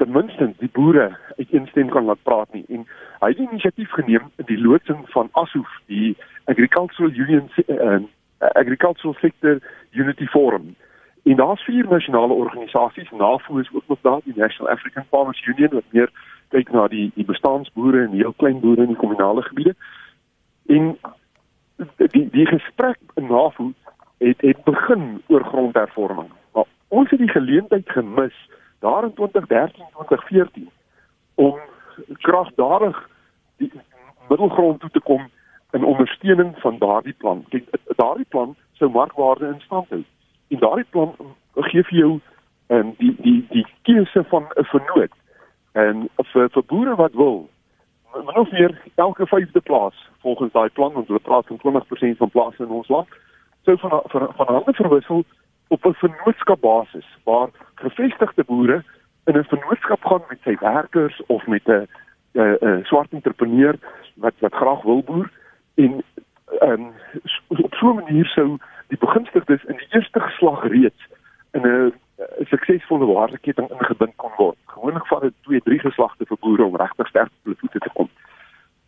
ten 0.01 0.11
minste 0.13 0.49
die 0.61 0.71
boere 0.73 1.11
uiteenstem 1.39 1.91
kan 1.93 2.07
laat 2.09 2.23
praat 2.23 2.53
nie. 2.57 2.65
En 2.69 2.87
hy 3.21 3.31
het 3.33 3.43
inisiatief 3.43 3.91
geneem 3.99 4.31
in 4.41 4.49
die 4.49 4.61
loodsing 4.61 5.03
van 5.13 5.29
ASOF 5.33 5.71
die 5.93 6.15
Agricultural 6.45 7.11
Union 7.13 7.51
uh, 7.67 7.99
Agricultural 8.55 9.17
Sector 9.21 9.61
Unity 9.93 10.27
Forum. 10.27 10.75
En 11.25 11.37
daar's 11.37 11.65
vier 11.65 11.89
nasionale 11.89 12.33
organisasies 12.33 13.11
navoes 13.11 13.69
ook 13.73 13.89
nog 13.89 13.99
daar 14.03 14.21
die 14.25 14.37
National 14.37 14.73
African 14.73 15.05
Farmers 15.11 15.47
Union 15.47 15.73
wat 15.73 15.91
meer 15.91 16.11
kyk 16.49 16.73
na 16.73 16.89
die 16.89 17.11
die 17.15 17.25
bestaansboere 17.25 18.05
en 18.07 18.17
heel 18.17 18.35
klein 18.37 18.61
boere 18.61 18.83
in 18.83 18.93
die 18.93 19.01
kommunale 19.01 19.43
gebiede 19.43 19.75
en 20.67 20.99
die 21.97 22.29
die 22.31 22.47
gesprek 22.47 22.99
in 23.15 23.27
navoes 23.27 23.75
het 24.19 24.41
het 24.41 24.65
begin 24.65 25.23
oor 25.27 25.45
grondhervorming 25.45 26.31
maar 26.53 26.69
ons 26.89 27.11
het 27.11 27.19
die 27.19 27.35
geleentheid 27.37 27.91
gemis 27.91 28.37
daar 28.79 29.05
in 29.05 29.15
2013 29.15 29.85
2014 29.93 30.71
om 31.35 31.59
kragdadig 32.13 33.09
die 33.57 33.73
middelgrond 34.29 34.81
toe 34.81 34.91
te 34.91 35.01
kom 35.01 35.31
in 35.75 35.85
ondersteuning 35.85 36.55
van 36.59 36.79
daardie 36.79 37.15
plan. 37.19 37.45
Kyk, 37.49 37.67
daardie 37.97 38.27
plan 38.29 38.57
sou 38.73 38.91
markwaarde 38.91 39.47
in 39.47 39.61
stand 39.61 39.89
hou. 39.89 40.05
En 40.49 40.59
daardie 40.59 40.87
plan 40.91 41.15
gee 41.71 41.83
vir 41.91 41.99
jou 41.99 42.13
en 42.67 42.95
die 42.99 43.15
die 43.23 43.41
die 43.51 43.67
keuse 43.83 44.25
van 44.31 44.47
'n 44.55 44.65
vernoot 44.65 45.15
en 45.73 46.09
vir 46.33 46.49
vir 46.49 46.65
boere 46.67 46.95
wat 46.95 47.13
wil 47.13 47.49
min 48.15 48.37
of 48.37 48.51
meer 48.51 48.81
elke 48.95 49.27
vyfde 49.27 49.61
plaas 49.61 50.09
volgens 50.21 50.53
daai 50.53 50.69
plan 50.69 50.93
want 50.93 51.07
hulle 51.07 51.21
praat 51.21 51.47
van 51.47 51.85
20% 52.15 52.17
van 52.17 52.31
plase 52.31 52.63
in 52.63 52.71
ons 52.71 52.89
land. 52.89 53.09
Sou 53.65 53.79
van 53.79 54.03
van 54.05 54.29
van 54.37 54.47
hande 54.47 54.73
verwissel 54.73 55.25
op 55.69 55.87
'n 55.87 55.93
vennootskap 55.93 56.61
basis 56.61 57.07
waar 57.25 57.49
gevestigde 57.75 58.45
boere 58.45 58.83
in 59.25 59.39
'n 59.39 59.45
vennootskap 59.45 60.05
gaan 60.05 60.23
met 60.29 60.39
sy 60.43 60.57
werkers 60.61 61.23
of 61.27 61.47
met 61.47 61.69
'n 61.69 61.89
'n 62.33 62.85
swart 62.85 63.13
entrepreneur 63.13 63.75
wat 64.15 64.35
wat 64.39 64.55
graag 64.55 64.83
wil 64.83 65.03
boer. 65.03 65.31
En 65.75 66.05
um, 66.61 66.93
op 67.49 67.75
so 67.75 67.91
'n 67.91 67.95
manier 67.95 68.27
sou 68.27 68.59
die 68.89 68.99
begunstigdes 68.99 69.65
in 69.65 69.77
die 69.77 69.89
eerste 69.91 70.21
geslag 70.21 70.63
reeds 70.69 71.03
in 71.53 71.63
'n 71.67 71.93
suksesvolle 72.49 73.07
waardeketting 73.07 73.71
ingebind 73.71 74.17
kon 74.17 74.33
word. 74.37 74.59
Gewoonlik 74.67 75.07
vat 75.07 75.23
dit 75.23 75.35
2, 75.43 75.61
3 75.61 75.79
geslagte 75.79 76.27
vir 76.27 76.37
boere 76.41 76.65
om 76.65 76.77
regtig 76.77 77.09
sterk 77.09 77.33
op 77.33 77.49
hulle 77.49 77.57
voete 77.61 77.79
te 77.79 77.91
kom. 77.93 78.11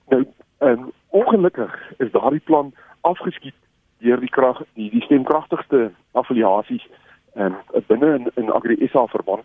Nou, 0.08 0.24
um, 0.58 0.90
ongelukkig 1.08 1.92
is 1.98 2.10
daardie 2.10 2.40
plan 2.40 2.72
afgeskiet 3.00 3.54
deur 3.98 4.20
die 4.20 4.30
krag 4.30 4.62
die 4.74 4.90
die 4.90 5.02
stemkragtigste 5.02 5.90
affiliasies 6.12 6.86
en 7.34 7.56
um, 7.74 7.84
binne 7.86 8.14
in, 8.14 8.30
in 8.34 8.52
Agri 8.52 8.76
SA 8.92 9.06
verband 9.06 9.44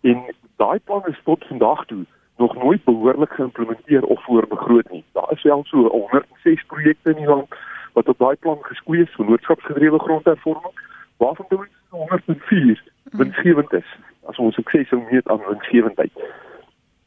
en 0.00 0.24
daai 0.56 0.78
plan 0.84 1.06
is 1.06 1.20
tot 1.24 1.44
vandag 1.46 1.84
toe 1.86 2.04
nog 2.40 2.54
nooit 2.56 2.84
behoorlik 2.84 3.32
geïmplementeer 3.36 4.04
of 4.04 4.24
voorbegroot 4.24 4.90
nie. 4.90 5.04
Daar 5.12 5.32
is 5.32 5.42
wel 5.42 5.64
so 5.64 5.88
106 5.88 6.64
projekte 6.64 7.10
in 7.10 7.16
die 7.16 7.26
land 7.26 7.54
wat 7.92 8.08
op 8.08 8.18
daai 8.18 8.36
plan 8.36 8.58
geskoei 8.62 9.02
is 9.02 9.14
vir 9.16 9.26
noodskapsgedrewe 9.28 9.98
grondhervorming 9.98 10.74
waarvan 11.16 11.46
dit 11.48 11.68
104 11.90 12.82
winsgewend 13.10 13.72
is 13.72 13.96
as 14.28 14.38
ons 14.38 14.54
sukses 14.54 14.88
sou 14.88 15.02
meet 15.10 15.28
aan 15.28 15.42
winsgewendheid. 15.48 16.12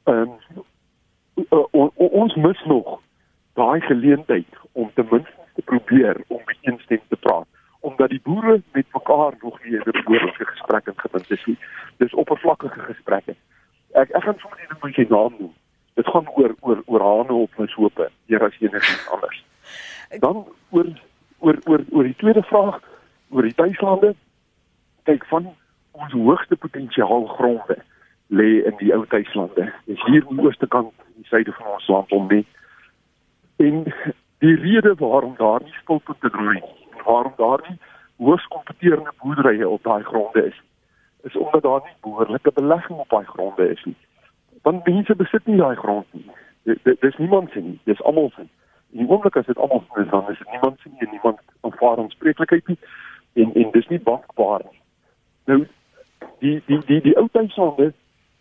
Ehm 0.04 0.30
um, 0.30 1.82
ons 1.96 2.36
mis 2.36 2.64
nog 2.66 3.00
daai 3.54 3.82
geleentheid 3.82 4.60
om 4.72 4.92
ten 4.94 5.08
minste 5.12 5.48
te 5.56 5.62
probeer 5.62 6.22
om 6.28 6.42
met 6.46 6.58
een 6.62 6.80
stem 6.80 7.02
te 7.08 7.16
praat 7.16 7.48
omdat 7.84 8.10
die 8.10 8.22
boere 8.24 8.62
met 8.72 8.86
mekaar 8.92 9.34
nog 9.42 9.64
nie 9.64 9.78
'n 9.78 9.84
behoorlike 9.92 10.46
gesprek 10.46 10.88
in 10.88 10.94
gevind 10.96 11.28
het 11.28 11.46
nie. 11.46 11.58
Dis 11.98 12.14
oppervlakkige 12.14 12.80
gesprekke. 12.80 13.36
Ek 13.92 14.10
ek 14.10 14.24
gaan 14.24 14.40
sommer 14.40 14.60
net 14.60 14.84
met 14.84 14.94
sy 14.94 15.06
naam 15.10 15.34
noem. 15.40 15.54
Dit 15.94 16.08
gaan 16.08 16.28
oor 16.36 16.56
oor 16.60 16.82
oor 16.86 17.02
hane 17.02 17.34
op 17.34 17.52
my 17.58 17.68
sope, 17.68 18.10
eer 18.28 18.44
as 18.44 18.60
enigiets 18.60 19.10
anders. 19.10 19.46
Dan 20.26 20.48
oor 20.70 20.88
oor 21.40 21.58
oor 21.64 21.82
oor 21.90 22.04
die 22.04 22.16
tweede 22.16 22.44
vraag 22.44 22.80
oor 23.30 23.42
die 23.42 23.54
tuislande. 23.54 24.16
Kyk 25.04 25.26
van 25.32 25.52
ons 25.92 26.12
hoogste 26.12 26.56
potensiaal 26.56 27.26
gronde 27.38 27.78
lê 28.28 28.64
in 28.66 28.76
die 28.80 28.94
ou 28.96 29.06
tuislande. 29.06 29.70
Dis 29.86 30.04
hier 30.08 30.26
aan 30.28 30.40
die 30.40 30.46
ooste 30.48 30.68
kant, 30.68 30.94
die 31.16 31.28
suide 31.28 31.54
van 31.60 31.74
ons 31.76 31.88
land 31.88 32.12
om 32.12 32.28
nie 32.32 32.46
En 33.56 33.84
die 34.38 34.56
rede 34.56 34.96
waarom 34.96 35.34
daar 35.38 35.62
nie 35.64 35.74
spulpunte 35.74 36.30
groei 36.30 36.58
en 36.92 37.04
waarom 37.06 37.34
daar 37.36 37.66
nie 37.68 37.78
hoogs 38.18 38.48
kompeterende 38.48 39.12
boerderye 39.22 39.70
op 39.70 39.84
daai 39.84 40.04
gronde 40.04 40.46
is, 40.46 40.62
is 41.22 41.36
omdat 41.36 41.62
daar 41.62 41.82
nie 41.84 41.96
behoorlike 42.02 42.52
belegging 42.54 43.00
op 43.00 43.10
daai 43.10 43.26
gronde 43.26 43.70
is 43.70 43.84
nie. 43.84 43.96
Want 44.62 44.86
mense 44.86 45.16
besit 45.16 45.46
nie 45.46 45.58
daai 45.58 45.76
grond 45.76 46.06
nie. 46.12 46.32
Dis 47.00 47.18
niemand 47.18 47.52
se 47.52 47.60
nie, 47.60 47.80
dis 47.84 48.02
almal 48.02 48.32
se. 48.36 48.48
En 48.94 49.10
oomblik 49.10 49.36
as 49.36 49.46
dit 49.46 49.58
almal 49.58 49.84
se 49.94 50.02
is, 50.02 50.10
dan 50.10 50.30
is 50.30 50.38
dit 50.38 50.52
niemand 50.52 50.80
se 50.80 50.90
nie 50.90 51.10
niemand 51.12 51.40
aanvaar 51.62 51.98
aanspreeklikheid 51.98 52.68
nie 52.68 52.80
en 53.34 53.54
en 53.54 53.72
dis 53.72 53.88
nie 53.88 54.00
bankbaar 54.00 54.62
nie. 54.70 54.80
Nou 55.46 55.68
die 56.40 56.62
die 56.66 56.80
die 56.86 57.02
die 57.02 57.18
ou 57.18 57.28
tydsaande 57.32 57.94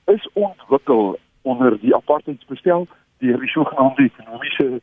is 0.04 0.28
ontwikkel 0.32 1.18
onder 1.42 1.78
die 1.80 1.94
apartheidsbestel 1.94 2.86
deur 3.18 3.38
die 3.38 3.48
sogenaamde 3.48 4.02
ekonomiese 4.02 4.80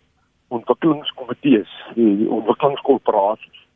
ontwikkelingskomitees, 0.47 1.71
die 1.95 2.29
ontwikkelingskorporasies. 2.29 3.67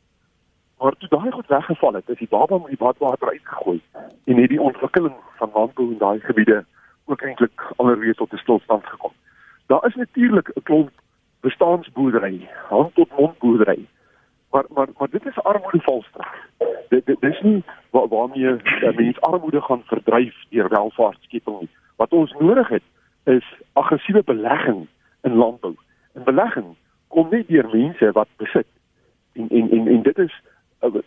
Maar 0.78 0.96
toe 0.98 1.08
daai 1.08 1.30
goed 1.30 1.46
weggeval 1.46 1.92
het, 1.92 2.08
is 2.08 2.18
die 2.18 2.28
baba 2.28 2.58
met 2.58 2.72
die 2.74 2.76
badwater 2.76 3.28
uitgegooi 3.28 3.80
en 4.24 4.36
het 4.36 4.48
die 4.48 4.60
ontwikkeling 4.60 5.14
van 5.36 5.50
landbou 5.54 5.90
in 5.92 5.98
daai 5.98 6.20
gebiede 6.20 6.64
ook 7.04 7.22
eintlik 7.22 7.66
alreeds 7.76 8.18
tot 8.18 8.32
'n 8.32 8.36
stilstand 8.36 8.86
gekom. 8.86 9.12
Daar 9.66 9.86
is 9.86 9.94
natuurlik 9.94 10.48
'n 10.48 10.62
klomp 10.62 10.90
bestaansboerdery, 11.40 12.48
hand 12.68 12.94
tot 12.94 13.16
mond 13.16 13.38
boerdery. 13.38 13.86
Maar 14.54 14.64
maar 14.68 14.88
maar 14.98 15.10
dit 15.10 15.26
is 15.26 15.42
armoedevalstrak. 15.42 16.48
Dit 16.88 17.06
dit 17.06 17.20
dis 17.20 17.40
nie 17.40 17.64
waar, 17.90 18.08
waarmee 18.08 18.56
mense 18.96 19.20
armoede 19.20 19.60
gaan 19.60 19.82
verdryf 19.84 20.34
deur 20.48 20.68
welvaartskeping 20.68 21.60
nie. 21.60 21.70
Wat 21.96 22.12
ons 22.12 22.32
nodig 22.38 22.68
het 22.68 22.82
is 23.24 23.44
aggressiewe 23.72 24.22
belegging 24.24 24.86
in 25.22 25.34
landbou. 25.34 25.74
En 26.12 26.22
belegging 26.22 26.76
kom 27.08 27.28
net 27.30 27.48
deur 27.48 27.68
mense 27.72 28.12
wat 28.12 28.28
besit. 28.36 28.66
En 29.32 29.48
en 29.48 29.70
en, 29.70 29.86
en 29.86 30.02
dit 30.02 30.18
is 30.18 30.40
uh, 30.80 31.02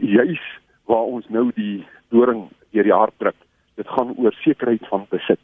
juis 0.00 0.42
waar 0.84 1.06
ons 1.14 1.28
nou 1.28 1.50
die 1.54 1.86
doring 2.08 2.48
deur 2.70 2.82
die 2.82 2.98
hart 2.98 3.14
druk. 3.16 3.38
Dit 3.74 3.88
gaan 3.88 4.14
oor 4.16 4.32
sekerheid 4.32 4.86
van 4.88 5.06
besit. 5.08 5.40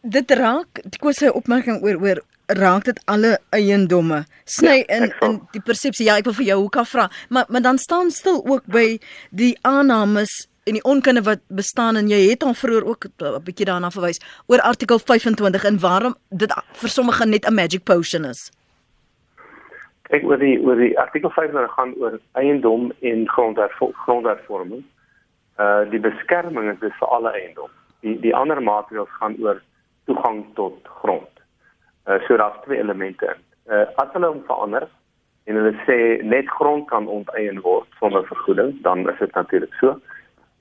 Dit 0.00 0.30
raak, 0.30 0.80
ek 0.88 1.02
wou 1.04 1.12
sê 1.12 1.28
opmerking 1.28 1.84
oor 1.84 2.00
oor 2.00 2.24
raak 2.58 2.84
dit 2.84 3.00
alle 3.04 3.38
eiendomme. 3.50 4.24
Sny 4.44 4.76
ja, 4.82 4.96
in 4.96 5.12
in 5.20 5.40
die 5.54 5.62
persepsie. 5.62 6.06
Ja, 6.06 6.16
ek 6.18 6.28
wil 6.28 6.36
vir 6.40 6.48
jou 6.52 6.60
hoeka 6.64 6.84
vra, 6.84 7.08
maar 7.28 7.44
maar 7.48 7.62
dan 7.62 7.78
staan 7.78 8.10
stil 8.10 8.40
ook 8.46 8.66
by 8.66 8.98
die 9.30 9.56
aannames 9.62 10.50
en 10.64 10.76
die 10.76 10.84
onkunde 10.84 11.22
wat 11.22 11.40
bestaan 11.48 11.96
en 11.96 12.08
jy 12.08 12.20
het 12.30 12.44
al 12.44 12.54
vroeër 12.54 12.84
ook 12.84 13.04
'n 13.06 13.42
bietjie 13.44 13.66
daarna 13.66 13.90
verwys 13.90 14.20
oor 14.46 14.60
artikel 14.60 14.98
25 14.98 15.64
en 15.64 15.78
waarom 15.80 16.14
dit 16.28 16.52
vir 16.72 16.88
sommige 16.88 17.26
net 17.26 17.46
'n 17.46 17.54
magic 17.54 17.84
potion 17.84 18.24
is. 18.24 18.50
Kyk 20.02 20.24
oor 20.24 20.38
die 20.38 20.58
oor 20.60 20.76
die 20.76 20.98
artikel 20.98 21.30
25 21.30 21.74
gaan 21.74 21.94
oor 21.94 22.20
eiendom 22.32 22.92
en 23.00 23.28
grondhervorming. 24.04 24.84
Uh 25.58 25.90
die 25.90 26.00
beskerming 26.00 26.70
is 26.70 26.94
vir 26.98 27.08
alle 27.08 27.30
eiendom. 27.30 27.70
Die 28.00 28.20
die 28.20 28.34
ander 28.34 28.62
maatreëls 28.62 29.10
gaan 29.18 29.36
oor 29.38 29.62
toegang 30.04 30.44
tot 30.54 30.88
grond. 31.02 31.39
Uh, 32.06 32.18
so 32.26 32.36
daar's 32.36 32.56
twee 32.64 32.78
elemente 32.78 33.26
in. 33.26 33.40
Uh 33.72 33.86
as 34.02 34.12
hulle 34.12 34.26
hom 34.26 34.42
verander 34.46 34.88
en 35.44 35.58
hulle 35.58 35.72
sê 35.86 35.98
net 36.22 36.48
grond 36.48 36.86
kan 36.88 37.06
onteien 37.06 37.60
word 37.60 37.86
sonder 37.98 38.24
vergoeding, 38.26 38.72
dan 38.82 39.08
is 39.10 39.18
dit 39.18 39.34
natuurlik 39.34 39.74
so. 39.80 39.98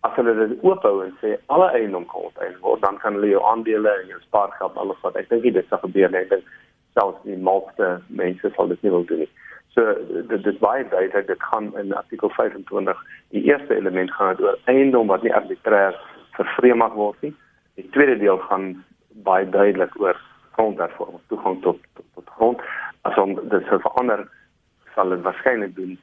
As 0.08 0.16
hulle 0.16 0.36
dit 0.40 0.64
oophou 0.64 1.04
en 1.06 1.16
sê 1.22 1.36
alle 1.56 1.70
eiendom 1.80 2.06
kan 2.12 2.28
onteien 2.30 2.58
word, 2.62 2.82
dan 2.82 2.98
kan 3.04 3.18
hulle 3.18 3.32
jou 3.32 3.44
aandele 3.52 3.94
en 4.02 4.12
jou 4.14 4.20
spaargeld 4.28 4.78
alles 4.78 5.02
wat 5.06 5.16
ek 5.22 5.30
dink 5.32 5.48
dit 5.48 5.72
sal 5.72 5.82
gebeur 5.86 6.12
net 6.12 6.30
dink 6.34 6.46
selfs 6.98 7.24
die 7.24 7.38
meeste 7.50 7.90
mense 8.08 8.52
sal 8.56 8.72
dit 8.72 8.84
nie 8.84 8.94
wil 8.94 9.06
doen 9.10 9.24
nie. 9.24 9.32
So 9.76 9.94
dit 10.32 10.44
dit 10.44 10.62
baie 10.64 10.86
duidelik 10.92 11.28
dit 11.28 11.44
gaan 11.52 11.70
in 11.80 11.94
artikel 11.94 12.30
25 12.38 13.04
die 13.36 13.44
eerste 13.48 13.76
element 13.76 14.12
gaan 14.12 14.40
oor 14.44 14.58
eiendom 14.72 15.08
wat 15.08 15.24
nie 15.24 15.36
arbitrêr 15.36 15.98
vervreem 16.38 16.82
mag 16.84 16.96
word 16.98 17.22
nie. 17.22 17.34
Die 17.80 17.90
tweede 17.96 18.18
deel 18.20 18.42
gaan 18.50 18.74
baie 19.28 19.46
duidelik 19.50 19.96
oor 20.02 20.18
grondhervorming, 20.60 21.24
toegang 21.32 21.62
tot, 21.64 21.80
tot 21.95 22.05
tot 22.20 22.36
grond. 22.36 22.62
As 23.07 23.18
om 23.18 23.36
dit 23.39 23.68
sou 23.72 23.80
verander, 23.88 24.26
sal 24.95 25.16
dit 25.16 25.24
waarskynlik 25.24 25.76
doen 25.80 25.95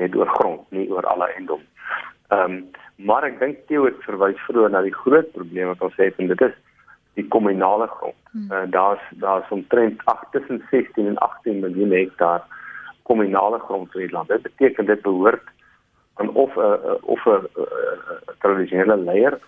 net 0.00 0.14
oor 0.16 0.30
grond, 0.38 0.62
nie 0.70 0.86
oor 0.92 1.06
alle 1.10 1.30
eiendom. 1.34 1.62
Ehm 2.30 2.58
um, 2.58 2.64
maar 2.96 3.24
ek 3.26 3.40
dink 3.40 3.64
Theo 3.66 3.88
het 3.88 3.96
verwys 4.06 4.38
vroeër 4.46 4.70
na 4.70 4.80
die 4.84 4.94
groot 4.94 5.32
probleem 5.34 5.72
wat 5.72 5.80
ons 5.82 5.96
het 5.98 6.20
en 6.22 6.28
dit 6.30 6.42
is 6.46 6.52
die 7.18 7.24
kommunale 7.34 7.88
grond. 7.90 8.20
Hmm. 8.30 8.52
Uh, 8.52 8.60
daar's 8.70 9.02
daar's 9.24 9.50
omtrent 9.50 10.04
8 10.12 10.30
tussen 10.36 10.62
16 10.70 11.08
en 11.10 11.18
18 11.26 11.58
miljoen 11.64 11.90
hektaar 11.90 12.46
kommunale 13.02 13.58
grond 13.66 13.94
in 13.94 14.06
die 14.06 14.14
land. 14.14 14.30
Dit 14.30 14.46
beteken 14.46 14.86
dit 14.86 15.02
behoort 15.02 15.50
aan 16.22 16.30
of 16.44 16.54
'n 16.54 16.60
uh, 16.60 16.94
of 17.02 17.26
'n 17.26 17.30
uh, 17.30 17.66
uh, 17.66 18.18
tradisionele 18.38 18.96
leier 18.96 19.38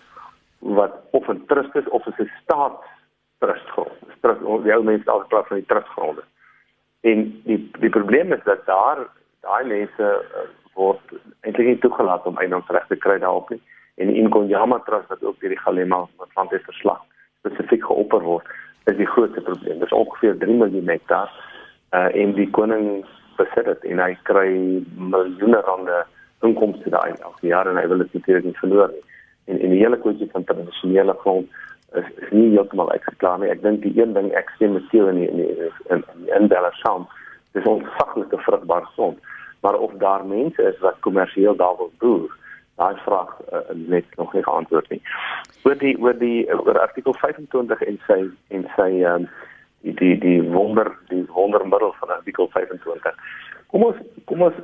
wat 0.59 0.99
of 1.11 1.27
'n 1.31 1.45
trust 1.47 1.75
is 1.75 1.89
of 1.89 2.05
'n 2.05 2.31
staat 2.43 2.83
trustgrond. 3.43 3.93
Trust 4.21 4.43
die 4.63 4.73
ou 4.75 4.83
mense 4.83 5.11
al 5.11 5.23
gepraat 5.25 5.47
van 5.47 5.61
die 5.61 5.69
trustgronde. 5.69 6.23
En 7.01 7.27
die 7.45 7.59
die 7.79 7.93
probleem 7.93 8.33
is 8.33 8.43
dat 8.43 8.65
daar 8.65 9.03
daai 9.45 9.63
mense 9.65 10.07
uh, 10.07 10.45
word 10.77 11.13
eintlik 11.41 11.67
nie 11.67 11.81
toegelaat 11.83 12.25
om 12.25 12.37
eiendomsreg 12.37 12.87
te 12.87 12.99
kry 13.05 13.19
daarop 13.23 13.49
nie. 13.53 13.61
En 13.97 14.11
die 14.11 14.19
Inkonyama 14.21 14.79
Trust 14.85 15.09
wat 15.13 15.23
ook 15.23 15.39
deur 15.41 15.53
die 15.53 15.63
Galema 15.65 16.05
van 16.35 16.49
dit 16.53 16.63
verslag 16.69 17.03
spesifiek 17.41 17.85
geopper 17.85 18.21
word, 18.25 18.49
is 18.85 18.97
die 18.97 19.07
grootste 19.07 19.41
probleem. 19.41 19.79
Dit 19.79 19.87
is 19.87 19.95
ongeveer 19.95 20.37
3 20.37 20.57
miljoen 20.57 20.89
hektaar 20.89 21.31
uh, 21.93 22.09
en 22.15 22.33
die 22.37 22.49
koning 22.57 23.05
besit 23.37 23.69
dit 23.69 23.89
en 23.91 24.01
hy 24.01 24.13
kry 24.29 24.49
miljoene 24.97 25.61
rande 25.67 26.01
inkomste 26.45 26.91
daai 26.93 27.13
elke 27.13 27.47
jaar 27.49 27.69
en 27.69 27.79
hy 27.79 27.85
wil 27.89 28.03
dit 28.03 28.13
natuurlik 28.17 28.49
nie 28.49 28.59
verloor 28.61 28.93
nie. 28.93 29.05
En 29.47 29.61
en 29.63 29.73
die 29.73 29.81
hele 29.81 29.99
kwessie 30.01 30.29
van 30.33 30.45
tradisionele 30.49 31.15
grond 31.23 31.63
is, 31.95 32.05
is 32.23 32.31
nie 32.31 32.49
heeltemal 32.51 32.91
uitgeklaar 32.91 33.39
nie. 33.39 33.51
Ek 33.51 33.61
dink 33.61 33.81
die 33.85 33.93
een 33.99 34.13
ding 34.13 34.31
ek 34.35 34.51
sê 34.57 34.69
met 34.71 34.87
jou 34.91 35.07
in 35.09 35.21
die, 35.21 35.29
in 35.29 35.37
die, 35.43 35.71
in, 35.93 36.03
in, 36.03 36.27
in 36.39 36.49
Belasam, 36.51 37.07
dis 37.55 37.69
ontsaglike 37.69 38.39
vrugbare 38.45 38.89
grond. 38.95 39.19
Maar 39.65 39.79
of 39.79 39.93
daar 40.01 40.25
mense 40.25 40.63
is 40.63 40.79
wat 40.83 40.99
kommersieel 41.05 41.55
daar 41.55 41.77
wil 41.77 41.91
boer, 41.99 42.33
daai 42.77 42.95
vraag 43.05 43.31
uh, 43.53 43.59
net 43.73 44.05
nog 44.15 44.33
nie 44.33 44.43
geantwoord 44.43 44.89
nie. 44.89 45.01
Oor 45.65 45.77
die 45.81 45.95
oor 45.97 46.17
die 46.17 46.45
oor 46.53 46.79
artikel 46.79 47.15
25 47.17 47.81
en 47.81 47.99
sy 48.05 48.19
en 48.53 48.67
sy 48.75 48.89
um, 49.09 49.25
die 49.81 49.95
die 49.97 50.13
die 50.21 50.41
wonder 50.53 50.91
die 51.09 51.23
wondermiddel 51.33 51.95
van 51.99 52.13
artikel 52.19 52.49
25. 52.53 53.17
Kom 53.73 53.87
ons 53.89 54.03
kom 54.29 54.45
ons 54.45 54.59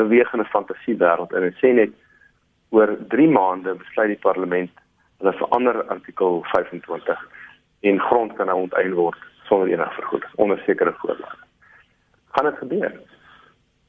beweeg 0.00 0.32
in 0.34 0.42
'n 0.42 0.50
fantasiewêreld 0.50 1.32
en 1.32 1.54
sê 1.62 1.72
net 1.74 1.94
oor 2.74 2.96
3 3.08 3.28
maande 3.30 3.74
besluit 3.74 4.16
die 4.16 4.24
parlement 4.26 4.70
hulle 5.24 5.36
verander 5.36 5.84
artikel 5.88 6.42
25 6.52 7.28
en 7.80 8.00
grond 8.00 8.32
kan 8.36 8.46
nou 8.46 8.60
onteien 8.60 8.94
word 8.94 9.18
sonder 9.48 9.68
enige 9.68 9.94
vergoeding 10.00 10.32
onder 10.34 10.58
sekere 10.66 10.92
voorwaardes. 10.96 11.38
Gaan 12.36 12.44
dit 12.44 12.58
gebeur? 12.58 13.00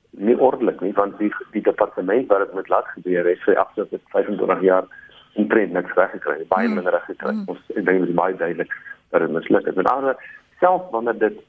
Nie 0.09 0.37
ordelik 0.39 0.79
nie 0.79 0.93
want 0.93 1.17
die 1.19 1.31
die 1.51 1.63
departement 1.63 2.27
wat 2.31 2.45
dit 2.45 2.53
met 2.53 2.69
laat 2.71 2.87
gebeur 2.93 3.27
het 3.27 3.43
vir 3.47 3.59
afgelope 3.59 3.99
25 4.13 4.61
jaar 4.61 4.87
omtrent 5.35 5.71
niks 5.75 5.93
reggekry, 5.99 6.45
baie 6.47 6.67
mm. 6.67 6.73
minder 6.79 6.95
reggekry. 6.95 7.33
Mm. 7.33 7.43
Ons 7.51 7.59
ek 7.75 7.83
dink 7.83 8.05
dit 8.05 8.09
is 8.09 8.19
baie 8.21 8.35
duidelik 8.39 8.71
dat 9.11 9.25
dit 9.25 9.35
misluk 9.35 9.67
het. 9.67 9.75
Met 9.75 9.91
ander 9.91 10.15
self 10.59 10.87
wanneer 10.95 11.19
dit 11.19 11.43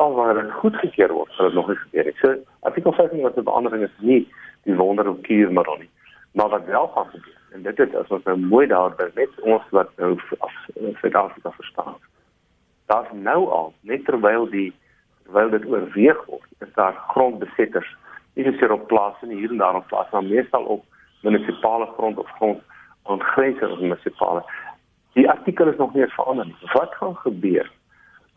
al 0.00 0.14
wanneer 0.16 0.42
dit 0.42 0.52
goedgekeur 0.62 1.12
word, 1.12 1.32
sal 1.36 1.50
dit 1.50 1.58
nog 1.60 1.68
nie 1.68 1.80
gebeur 1.84 2.08
nie. 2.08 2.16
So 2.22 2.36
artikel 2.68 2.92
25 2.92 3.28
wat 3.28 3.36
'n 3.36 3.48
verandering 3.50 3.84
is 3.84 3.98
nie 4.00 4.22
die 4.64 4.76
wonder 4.80 5.08
op 5.08 5.22
kuur 5.22 5.52
maar 5.52 5.68
nie. 5.78 5.90
Maar 6.32 6.48
wat 6.48 6.64
wel 6.64 6.88
gaan 6.94 7.10
gebeur 7.12 7.36
en 7.56 7.62
dit 7.62 7.78
is 7.78 7.94
as 7.94 8.10
ons 8.12 8.24
nou 8.28 8.36
mooi 8.38 8.66
daarby 8.70 9.08
net 9.16 9.38
ons 9.52 9.70
wat 9.76 9.92
nou 10.00 10.12
af 10.44 10.56
Suid-Afrika 11.00 11.52
verstaan. 11.56 11.96
Daar's 12.92 13.12
nou 13.12 13.48
al 13.58 13.72
net 13.80 14.04
terwyl 14.04 14.44
die 14.52 14.72
terwyl 15.24 15.50
dit 15.50 15.64
oorweeg 15.66 16.20
word, 16.26 16.50
is 16.62 16.72
daar 16.74 16.98
grondbesetters 17.14 17.88
nie 18.36 18.44
net 18.44 18.70
op 18.70 18.86
plase 18.90 19.26
nie 19.26 19.40
hier 19.40 19.54
en 19.54 19.62
daar 19.62 19.80
op 19.80 19.88
plase, 19.88 20.12
maar 20.12 20.28
meestal 20.28 20.68
op 20.76 20.84
munisipale 21.24 21.86
grond 21.96 22.18
of 22.18 22.30
grond 22.36 22.60
aan 23.08 23.22
grense 23.32 23.68
van 23.68 23.80
munisipale. 23.80 24.44
Die 25.16 25.28
artikel 25.30 25.72
is 25.72 25.80
nog 25.80 25.94
nie 25.94 26.06
verander 26.12 26.46
nie. 26.46 26.72
Wat 26.74 26.94
gaan 27.00 27.16
gebeur 27.24 27.70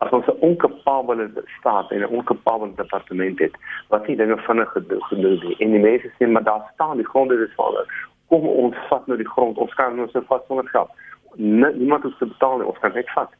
as 0.00 0.12
ons 0.16 0.26
'n 0.26 0.40
onkapabele 0.40 1.30
staat 1.58 1.90
en 1.90 2.00
'n 2.00 2.14
onkapabele 2.16 2.74
departement 2.74 3.38
het 3.38 3.54
wat 3.88 4.06
nie 4.06 4.16
dinge 4.16 4.36
vinnig 4.36 4.72
gedoen 4.72 5.40
het 5.40 5.58
en 5.60 5.70
die 5.70 5.80
mense 5.80 6.08
sê 6.16 6.28
maar 6.28 6.42
daar 6.42 6.70
staan 6.74 6.96
die 6.96 7.06
gronde 7.06 7.34
is 7.34 7.54
verander 7.54 8.08
kom 8.30 8.46
ons 8.46 8.78
vat 8.88 9.06
nou 9.10 9.18
die 9.18 9.28
grond, 9.28 9.58
ons 9.58 9.76
kan 9.78 9.96
nou 9.98 10.08
so 10.10 10.22
vat 10.30 10.46
sonder 10.48 10.68
geld. 10.72 10.90
Niemand 11.36 12.06
hoef 12.06 12.16
te 12.18 12.30
betaal 12.30 12.58
nie, 12.58 12.70
ons 12.70 12.82
kan 12.82 12.94
net 12.94 13.10
vat. 13.14 13.34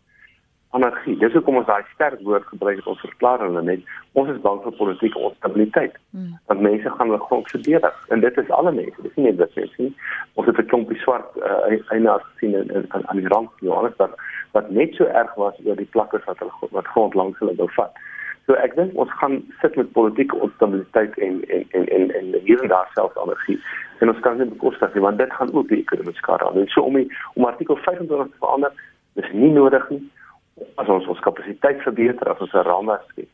Anargie. 0.70 1.16
Dis 1.18 1.32
hoekom 1.34 1.56
ons 1.58 1.66
daai 1.66 1.82
sterk 1.94 2.20
woord 2.22 2.44
gebruik 2.46 2.76
het 2.78 2.88
ons 2.90 3.00
verklaar 3.02 3.42
hulle 3.42 3.62
net. 3.66 3.80
Ons 4.20 4.28
is 4.30 4.38
bang 4.44 4.60
vir 4.62 4.76
politieke 4.78 5.18
onstabiliteit. 5.18 5.96
Hmm. 6.14 6.36
Want 6.46 6.62
mense 6.66 6.92
gaan 6.94 7.10
hulle 7.10 7.24
grond 7.24 7.50
verdedig 7.50 7.96
en 8.14 8.22
dit 8.22 8.38
is 8.42 8.52
alle 8.54 8.72
mense. 8.76 9.02
Dis 9.02 9.16
nie 9.18 9.26
net 9.26 9.40
dit 9.40 9.56
mense 9.58 9.82
nie. 9.82 9.90
Ons 10.38 10.46
het 10.46 10.60
'n 10.62 10.70
klompie 10.70 11.00
swart 11.02 11.26
uh, 11.42 11.74
eienaars 11.90 12.22
gesien 12.28 12.54
in, 12.54 12.70
in, 12.70 12.86
in 12.86 13.08
aan 13.08 13.18
die 13.18 13.26
rand 13.34 13.50
Johannesburg 13.66 14.14
wat 14.54 14.70
net 14.70 14.94
so 14.94 15.04
erg 15.04 15.34
was 15.34 15.58
oor 15.64 15.76
die 15.76 15.90
plakkers 15.90 16.24
wat 16.30 16.38
hulle 16.38 16.70
wat 16.70 16.92
grond 16.94 17.14
langs 17.14 17.38
hulle 17.38 17.56
wou 17.58 17.68
vat. 17.74 17.90
So 18.46 18.54
ek 18.54 18.76
dink 18.78 18.94
ons 18.94 19.10
gaan 19.18 19.42
sit 19.60 19.76
met 19.76 19.92
politieke 19.92 20.38
onstabiliteit 20.38 21.18
en 21.18 21.42
en 21.48 21.66
en 21.70 21.86
en, 21.98 22.10
en 22.14 22.34
hier 22.46 22.62
en 22.62 22.68
daar 22.68 22.90
selfs 22.94 23.18
energie. 23.18 23.58
En 24.00 24.08
ons 24.08 24.20
kan 24.24 24.38
dit 24.40 24.48
bekostig 24.48 24.94
nie 24.94 25.02
want 25.04 25.18
dit 25.18 25.32
gaan 25.32 25.52
ook 25.52 25.68
die 25.68 25.80
ekonomiese 25.80 26.22
skade 26.22 26.46
aan. 26.48 26.68
So 26.74 26.82
om 26.88 26.96
die, 26.96 27.08
om 27.34 27.44
artikel 27.44 27.76
25 27.76 28.30
te 28.30 28.40
verander, 28.44 28.72
is 29.20 29.32
nie 29.32 29.52
nodig 29.52 29.88
nie. 29.90 30.00
As 30.80 30.88
ons 30.88 31.06
ons 31.06 31.20
kapasiteit 31.24 31.82
verbeter, 31.84 32.32
as 32.32 32.40
ons 32.40 32.52
'n 32.52 32.68
raamwerk 32.68 33.04
skep. 33.10 33.28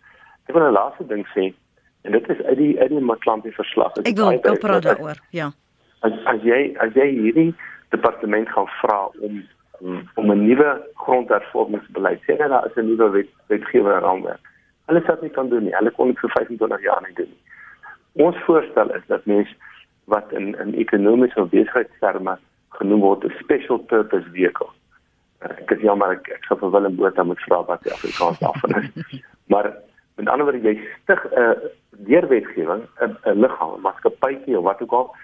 Ek 0.47 0.55
wil 0.55 0.67
'n 0.67 0.79
laaste 0.79 1.07
ding 1.07 1.27
sê 1.35 1.55
en 2.03 2.13
dit 2.13 2.29
is 2.29 2.43
uit 2.43 2.57
die 2.57 2.81
uit 2.81 2.89
die 2.89 3.01
Matlantie 3.01 3.55
verslag. 3.55 3.97
Ek 3.97 4.17
wil 4.17 4.33
ook 4.33 4.59
praat 4.59 4.83
daaroor. 4.83 5.19
Ja. 5.31 5.53
As 6.01 6.13
as 6.25 6.43
jy 6.43 6.75
as 6.79 6.93
jy 6.95 7.09
hierdie 7.21 7.55
departement 7.91 8.49
gaan 8.49 8.69
vra 8.83 9.09
om 9.21 9.43
om 10.15 10.31
'n 10.33 10.47
nuwe 10.47 10.83
grondhervormingsbeleid 10.95 12.21
sê 12.23 12.37
dat 12.37 12.49
daar 12.49 12.67
is 12.67 12.77
'n 12.77 12.87
nuwe 12.87 13.11
wet 13.11 13.31
wetgewing 13.47 14.01
raamwerk 14.01 14.41
Hulle 14.87 15.03
sê 15.03 15.21
dit 15.21 15.33
kan 15.33 15.49
doen 15.49 15.65
nie. 15.67 15.75
Hulle 15.75 15.91
kon 15.91 16.13
dit 16.13 16.19
vir 16.23 16.31
25 16.31 16.83
jaar 16.83 17.03
nie 17.03 17.15
doen 17.19 17.31
nie. 17.31 18.25
Ons 18.27 18.37
voorstel 18.47 18.93
is 18.95 19.03
dat 19.11 19.27
mense 19.27 19.55
wat 20.07 20.33
in 20.33 20.55
in 20.63 20.75
ekonomiese 20.75 21.47
besigheidsterme 21.51 22.39
genoem 22.79 23.01
word 23.01 23.25
'n 23.25 23.35
special 23.43 23.79
purpose 23.79 24.29
vehicle. 24.33 24.71
Uh, 25.43 25.53
ek 25.63 25.71
is 25.71 25.81
jammer 25.81 26.13
ek, 26.17 26.29
ek 26.29 26.45
gaan 26.49 26.59
vir 26.59 26.71
Willem 26.71 26.97
Botha 26.97 27.23
moet 27.23 27.41
vra 27.47 27.65
wat 27.65 27.83
die 27.83 27.93
Afrikaans 27.93 28.39
daarvan 28.39 28.83
is. 28.83 29.21
maar 29.53 29.73
met 30.17 30.29
ander 30.29 30.47
woorde 30.47 30.63
jy 30.69 30.81
stig 31.03 31.25
'n 31.25 31.39
uh, 31.39 31.55
deurwetgewing 32.09 32.83
'n 33.01 33.41
liggaam, 33.41 33.77
'n 33.77 33.81
maatskappy 33.81 34.55
of 34.55 34.65
wat 34.65 34.83
ook 34.83 34.93
al 34.93 35.15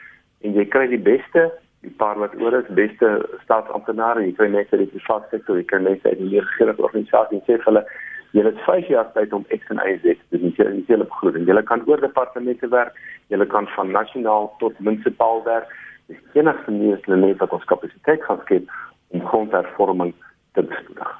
en 0.40 0.52
jy 0.52 0.64
kry 0.68 0.86
die 0.88 1.04
beste 1.12 1.52
die 1.82 1.94
paar 1.98 2.18
wat 2.18 2.34
oor 2.40 2.54
is 2.58 2.74
beste 2.78 3.08
staatsamptenare 3.44 4.24
jy 4.26 4.32
kry 4.38 4.48
mense 4.48 4.76
uit 4.76 4.84
die 4.84 4.98
private 4.98 5.28
sektor 5.30 5.56
jy 5.58 5.64
kry 5.64 5.80
mense 5.82 6.08
uit 6.08 6.18
die 6.18 6.40
regering 6.40 6.78
organisasie 6.78 7.38
en 7.38 7.44
sê 7.46 7.58
vir 7.58 7.68
hulle 7.70 7.84
jy 8.32 8.44
het 8.46 8.60
5 8.66 8.88
jaar 8.88 9.08
tyd 9.16 9.32
om 9.32 9.44
X 9.48 9.72
en 9.74 9.80
Y 9.84 9.96
te 10.02 10.38
doen 10.38 10.54
jy 10.56 10.68
het 10.68 10.92
hele 10.92 11.08
begroting 11.08 11.48
jy 11.48 11.62
kan 11.68 11.82
oor 11.86 12.00
departemente 12.00 12.68
werk 12.68 12.96
jy 13.28 13.46
kan 13.46 13.68
van 13.76 13.90
nasionaal 13.90 14.52
tot 14.58 14.78
munisipaal 14.80 15.44
werk 15.48 15.68
dis 16.08 16.22
enigste 16.34 16.72
is 16.92 17.04
hulle 17.06 17.20
net 17.26 17.42
wat 17.44 17.52
ons 17.52 17.68
kapasiteit 17.74 18.24
gaan 18.28 18.40
skep 18.46 18.70
om 19.12 19.26
grondhervorming 19.32 20.14
te 20.54 20.62
bestuur 20.62 21.18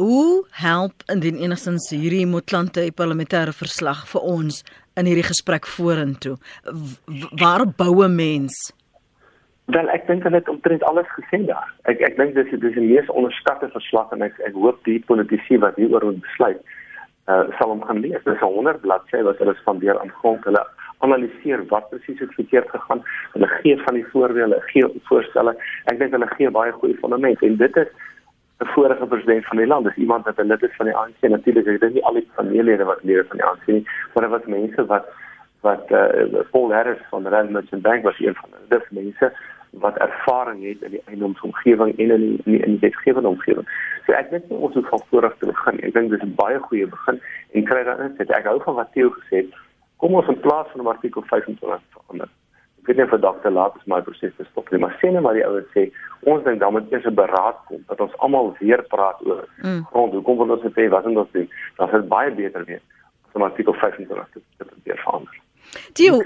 Hoe 0.00 0.46
help 0.50 1.02
indien 1.12 1.36
enigstens 1.36 1.90
hierdie 1.92 2.26
Motlante 2.26 2.86
parlementêre 2.96 3.52
verslag 3.52 4.06
vir 4.08 4.24
ons 4.24 4.62
in 4.96 5.08
hierdie 5.10 5.26
gesprek 5.26 5.68
vorentoe? 5.68 6.38
Waar 7.42 7.66
bou 7.66 8.04
'n 8.04 8.14
mens? 8.14 8.54
Wel 9.68 9.88
ek 9.92 10.06
dink 10.08 10.22
hulle 10.24 10.40
het 10.40 10.48
omtrent 10.48 10.82
alles 10.88 11.08
gesê 11.12 11.42
daar. 11.44 11.68
Ek 11.92 12.00
ek 12.00 12.16
dink 12.16 12.34
dis 12.34 12.48
dis 12.60 12.76
'n 12.76 12.88
mees 12.88 13.08
onderskatte 13.20 13.68
verslag 13.68 14.12
en 14.12 14.22
ek 14.22 14.38
ek 14.48 14.54
hoop 14.54 14.78
die 14.84 15.00
politici 15.10 15.58
wat 15.58 15.76
hieroor 15.76 16.04
moet 16.04 16.22
besluit 16.24 16.62
uh 17.28 17.44
sal 17.58 17.68
hom 17.74 17.82
gaan 17.84 18.00
lees. 18.00 18.24
Dis 18.24 18.40
'n 18.40 18.54
100 18.54 18.80
bladsy 18.80 19.20
wat 19.22 19.38
hulle 19.38 19.54
spandeer 19.60 20.00
aan 20.00 20.14
grond 20.20 20.44
hulle 20.44 20.64
analiseer 21.04 21.66
wat 21.68 21.90
presies 21.90 22.20
het 22.24 22.32
verkeerd 22.34 22.70
gegaan. 22.70 23.02
Hulle 23.32 23.48
gee 23.60 23.76
van 23.84 23.94
die 23.94 24.06
voorbeelde, 24.12 24.60
gee 24.72 24.88
voorstelle. 25.10 25.56
Ek 25.84 25.98
dink 25.98 26.16
hulle 26.16 26.30
gee 26.36 26.50
baie 26.50 26.72
goeie 26.72 26.96
fondamente 27.02 27.46
en 27.46 27.56
dit 27.56 27.76
is 27.76 27.88
'n 28.60 28.72
vorige 28.74 29.06
president 29.06 29.46
van 29.46 29.56
die 29.56 29.66
land. 29.66 29.84
Dis 29.84 29.96
iemand 30.04 30.24
wat 30.24 30.38
'n 30.38 30.48
lid 30.48 30.62
is 30.62 30.76
van 30.76 30.86
die 30.86 30.96
ANC. 30.96 31.20
Natuurlik, 31.20 31.66
ek 31.66 31.80
dink 31.80 31.94
nie 31.94 32.04
al 32.04 32.14
die 32.14 32.28
familielede 32.34 32.84
wat 32.84 33.04
lede 33.04 33.24
van 33.24 33.36
die 33.36 33.46
ANC 33.46 33.66
nie, 33.66 33.86
maar 34.14 34.22
dit 34.24 34.32
was 34.32 34.46
mense 34.46 34.86
wat 34.86 35.06
wat 35.60 35.90
uh 35.90 36.42
Paul 36.50 36.72
Harris 36.72 37.02
van 37.10 37.22
die 37.22 37.32
Rand 37.32 37.50
Merchant 37.50 37.82
Bank 37.82 38.02
was 38.02 38.18
een 38.20 38.34
van. 38.34 38.50
Dis 38.68 38.90
mense 38.90 39.32
wat 39.70 39.96
ervaring 39.96 40.64
het 40.64 40.82
in 40.82 40.90
die 40.90 41.02
eiendomsomgewing 41.04 41.98
en 41.98 42.10
in 42.10 42.20
die 42.20 42.40
in 42.44 42.52
die, 42.52 42.62
in 42.62 42.70
die 42.70 42.78
wetgewende 42.80 43.28
omgewing. 43.28 43.68
So 44.06 44.12
ek 44.12 44.30
dink 44.30 44.44
ons 44.48 44.74
moet 44.74 44.88
van 44.88 45.02
voor 45.10 45.26
af 45.28 45.36
te 45.38 45.46
begin. 45.46 45.80
Ek 45.80 45.94
dink 45.94 46.10
dis 46.10 46.22
'n 46.22 46.34
baie 46.34 46.58
goeie 46.58 46.86
begin 46.86 47.20
en 47.52 47.64
kry 47.64 47.84
dan 47.84 48.00
net 48.16 48.30
ek 48.30 48.44
hou 48.44 48.60
van 48.62 48.74
wat 48.74 48.92
Theo 48.92 49.10
gesê 49.10 49.36
het. 49.44 49.54
Kom 49.96 50.14
ons 50.14 50.28
in 50.28 50.40
plaas 50.40 50.66
van 50.72 50.86
artikel 50.86 51.22
25 51.22 51.80
verander. 51.92 52.28
Ek 52.80 52.86
weet 52.86 52.96
nie 52.96 53.04
of 53.04 53.40
te 53.42 53.50
laat 53.50 53.76
is 53.76 53.86
my 53.86 54.00
proses 54.00 54.32
te 54.36 54.44
stop 54.50 54.70
nie, 54.70 54.80
maar 54.80 54.96
sê 55.00 55.12
net 55.12 55.22
maar 55.22 55.34
die 55.34 55.46
ouens 55.46 55.68
sê 55.74 55.90
ons 56.24 56.44
dink 56.44 56.60
dan 56.60 56.72
moet 56.72 56.92
eers 56.92 57.04
'n 57.04 57.14
beraad 57.14 57.58
kom 57.66 57.84
dat 57.88 58.00
ons 58.00 58.16
almal 58.18 58.56
weer 58.60 58.82
praat 58.88 59.26
oor 59.26 59.48
mm. 59.62 59.84
grond. 59.90 60.12
Hoe 60.12 60.22
kom 60.22 60.50
ons 60.50 60.62
dit 60.62 60.88
wat 60.88 61.04
ons 61.04 61.30
doen? 61.32 61.50
Dan 61.76 61.88
sal 61.88 62.00
dit 62.00 62.08
baie 62.08 62.30
beter 62.30 62.64
wees 62.64 62.84
om 63.32 63.42
artikel 63.42 63.72
25 63.72 64.28
te, 64.32 64.40
te, 64.56 64.64
te 64.84 64.96
verander. 64.96 65.36
Theo, 65.92 66.22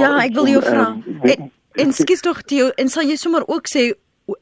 ja, 0.00 0.16
ek 0.24 0.34
wil 0.34 0.46
jou 0.46 0.62
vra. 0.62 0.96
Um, 0.96 1.50
En 1.78 1.92
skies 1.92 2.20
tog 2.20 2.42
Theo, 2.42 2.70
en 2.74 2.88
sal 2.90 3.06
jy 3.06 3.16
sommer 3.20 3.44
ook 3.46 3.68
sê 3.70 3.92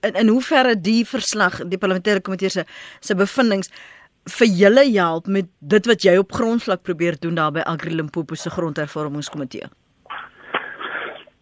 in, 0.01 0.14
in 0.14 0.31
hoeverre 0.33 0.74
die 0.81 1.05
verslag, 1.09 1.61
die 1.68 1.81
parlementêre 1.81 2.22
komitee 2.24 2.51
se 2.53 2.64
se 3.01 3.14
bevindinge 3.14 3.68
vir 4.29 4.49
julle 4.61 4.85
help 4.93 5.26
met 5.26 5.49
dit 5.61 5.87
wat 5.89 6.05
jy 6.05 6.16
op 6.20 6.33
grondvlak 6.33 6.83
probeer 6.83 7.18
doen 7.20 7.37
daar 7.37 7.53
by 7.53 7.64
Agri 7.64 7.95
Limpopo 7.95 8.35
se 8.35 8.51
grondhervormingskomitee? 8.51 9.68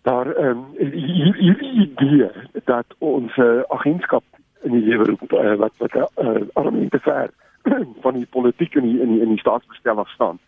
Daar 0.07 0.30
ehm 0.34 0.59
um, 0.59 0.64
hierdie 0.78 1.72
idee 1.87 2.30
dat 2.64 2.87
ons 2.99 3.37
uh, 3.37 3.62
agentskap 3.74 4.24
in 4.62 4.72
die 4.72 4.84
lewe 4.87 5.05
roep 5.11 5.32
uh, 5.32 5.55
wat 5.62 5.74
wat 5.78 5.95
uh, 5.95 6.07
eh, 6.14 6.43
arme 6.55 6.89
te 6.89 6.99
ver 6.99 7.30
van 8.05 8.14
die 8.14 8.26
politiek 8.26 8.74
in 8.74 8.82
die, 8.82 9.01
in 9.01 9.14
die, 9.14 9.20
in 9.20 9.34
die 9.34 9.43
staatsbestel 9.43 9.99
af 9.99 10.11
staan 10.14 10.39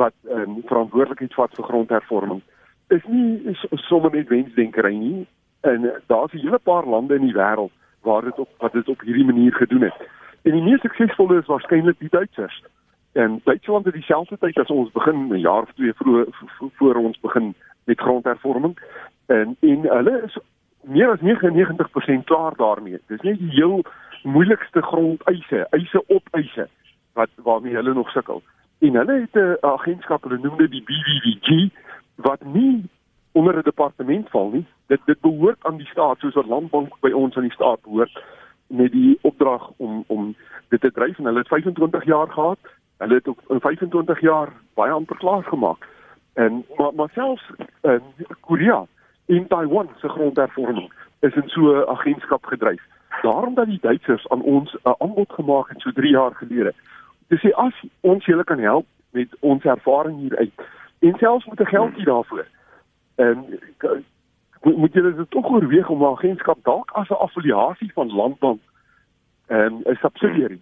wat 0.00 0.16
ehm 0.28 0.56
um, 0.56 0.62
verantwoordelikheid 0.68 1.34
vat 1.34 1.56
vir 1.56 1.68
grondhervorming 1.68 2.42
is 2.90 3.04
nie 3.06 3.56
sommer 3.88 4.10
net 4.10 4.28
wensdenkery 4.28 4.94
nie. 4.94 5.26
En 5.60 5.90
daar's 6.06 6.32
'n 6.32 6.38
hele 6.38 6.58
paar 6.58 6.86
lande 6.86 7.14
in 7.14 7.26
die 7.26 7.34
wêreld 7.34 7.72
waar 8.00 8.22
dit 8.22 8.38
op 8.38 8.48
wat 8.58 8.72
dit 8.72 8.88
op 8.88 9.00
hierdie 9.00 9.24
manier 9.24 9.52
gedoen 9.52 9.82
het. 9.82 10.08
En 10.42 10.52
die 10.52 10.62
mees 10.62 10.80
suksesvolle 10.80 11.38
is 11.38 11.46
waarskynlik 11.46 11.98
die 11.98 12.08
Duitsers. 12.08 12.62
En 13.12 13.40
Duitsland 13.44 13.84
het 13.84 13.94
dieselfde 13.94 14.38
tyd 14.38 14.58
as 14.58 14.70
ons 14.70 14.92
begin 14.92 15.32
'n 15.32 15.38
jaar 15.38 15.62
of 15.62 15.72
twee 15.72 15.92
vroeg 15.94 16.26
voor 16.74 16.94
ons 16.94 17.20
begin 17.20 17.54
met 17.84 18.00
grondhervorming. 18.00 18.78
En 19.26 19.56
en 19.60 19.80
hulle 19.82 20.22
is 20.24 20.38
meer 20.80 21.10
as 21.10 21.20
99% 21.20 22.24
klaar 22.24 22.56
daarmee. 22.56 23.00
Dis 23.06 23.20
nie 23.20 23.36
die 23.36 23.50
heel 23.50 23.84
moeilikste 24.22 24.82
grondeise, 24.82 25.66
eise 25.70 26.06
op 26.06 26.28
eise 26.30 26.68
wat 27.12 27.28
waarmee 27.36 27.74
hulle 27.74 27.94
nog 27.94 28.10
sukkel. 28.10 28.42
En 28.78 28.94
hulle 28.94 29.20
het 29.20 29.34
'n 29.34 29.56
agentskap, 29.60 30.22
hulle 30.22 30.38
noem 30.38 30.56
dit 30.56 30.70
die 30.70 30.82
BWWG 30.82 31.70
wat 32.22 32.44
nie 32.44 32.88
onder 33.32 33.56
'n 33.56 33.62
departement 33.62 34.30
val 34.30 34.50
nie. 34.50 34.66
Dit 34.86 35.00
dit 35.04 35.20
behoort 35.20 35.64
aan 35.64 35.76
die 35.76 35.86
staat 35.86 36.18
soos 36.18 36.34
wat 36.34 36.46
landbank 36.46 37.00
by 37.00 37.10
ons 37.10 37.36
aan 37.36 37.42
die 37.42 37.52
staat 37.52 37.82
behoort 37.82 38.22
met 38.66 38.92
die 38.92 39.18
opdrag 39.20 39.70
om 39.76 40.04
om 40.06 40.36
dit 40.68 40.80
te 40.80 40.92
dryf 40.92 41.18
en 41.18 41.24
hulle 41.24 41.38
het 41.38 41.48
25 41.48 42.04
jaar 42.04 42.28
gehad. 42.28 42.58
Hulle 42.96 43.14
het 43.14 43.26
in 43.26 43.60
25 43.60 44.20
jaar 44.20 44.52
baie 44.74 44.92
amper 44.92 45.16
klaar 45.16 45.44
gemaak. 45.44 45.86
En 46.32 46.64
maar 46.76 46.94
maar 46.94 47.10
selfs 47.12 47.50
in 47.80 48.02
Korea 48.40 48.86
en 49.26 49.46
Taiwan 49.46 49.88
se 49.96 50.08
grondhervorming 50.08 50.92
is 51.20 51.34
in 51.34 51.48
so 51.48 51.60
'n 51.60 51.88
agentskap 51.88 52.44
gedryf. 52.44 52.82
Daarom 53.22 53.54
dat 53.54 53.66
die 53.66 53.78
Duitsers 53.80 54.28
aan 54.28 54.42
ons 54.42 54.76
'n 54.82 54.94
aanbod 54.98 55.32
gemaak 55.32 55.68
het 55.68 55.80
so 55.80 55.90
3 55.92 56.10
jaar 56.10 56.34
gelede. 56.34 56.72
Dis 57.28 57.40
sê 57.46 57.50
as 57.52 57.74
ons 58.00 58.24
julle 58.24 58.44
kan 58.44 58.58
help 58.58 58.86
met 59.10 59.28
ons 59.40 59.64
ervaring 59.64 60.18
hier 60.18 60.36
uit 60.36 60.52
en 61.00 61.14
selfs 61.18 61.46
met 61.46 61.60
'n 61.60 61.66
geldjie 61.66 62.04
daarvoor. 62.04 62.46
En 63.14 63.44
moet, 64.62 64.76
moet 64.76 64.92
jy 64.92 65.02
dit 65.02 65.30
tog 65.30 65.50
oorweeg 65.50 65.88
om 65.88 66.02
'n 66.02 66.12
agentskap 66.12 66.58
dalk 66.62 66.90
as 66.90 67.08
'n 67.08 67.22
affiliasie 67.26 67.92
van 67.92 68.12
Landbank 68.12 68.60
en 69.46 69.80
'n 69.84 69.98
subsidiary 70.00 70.60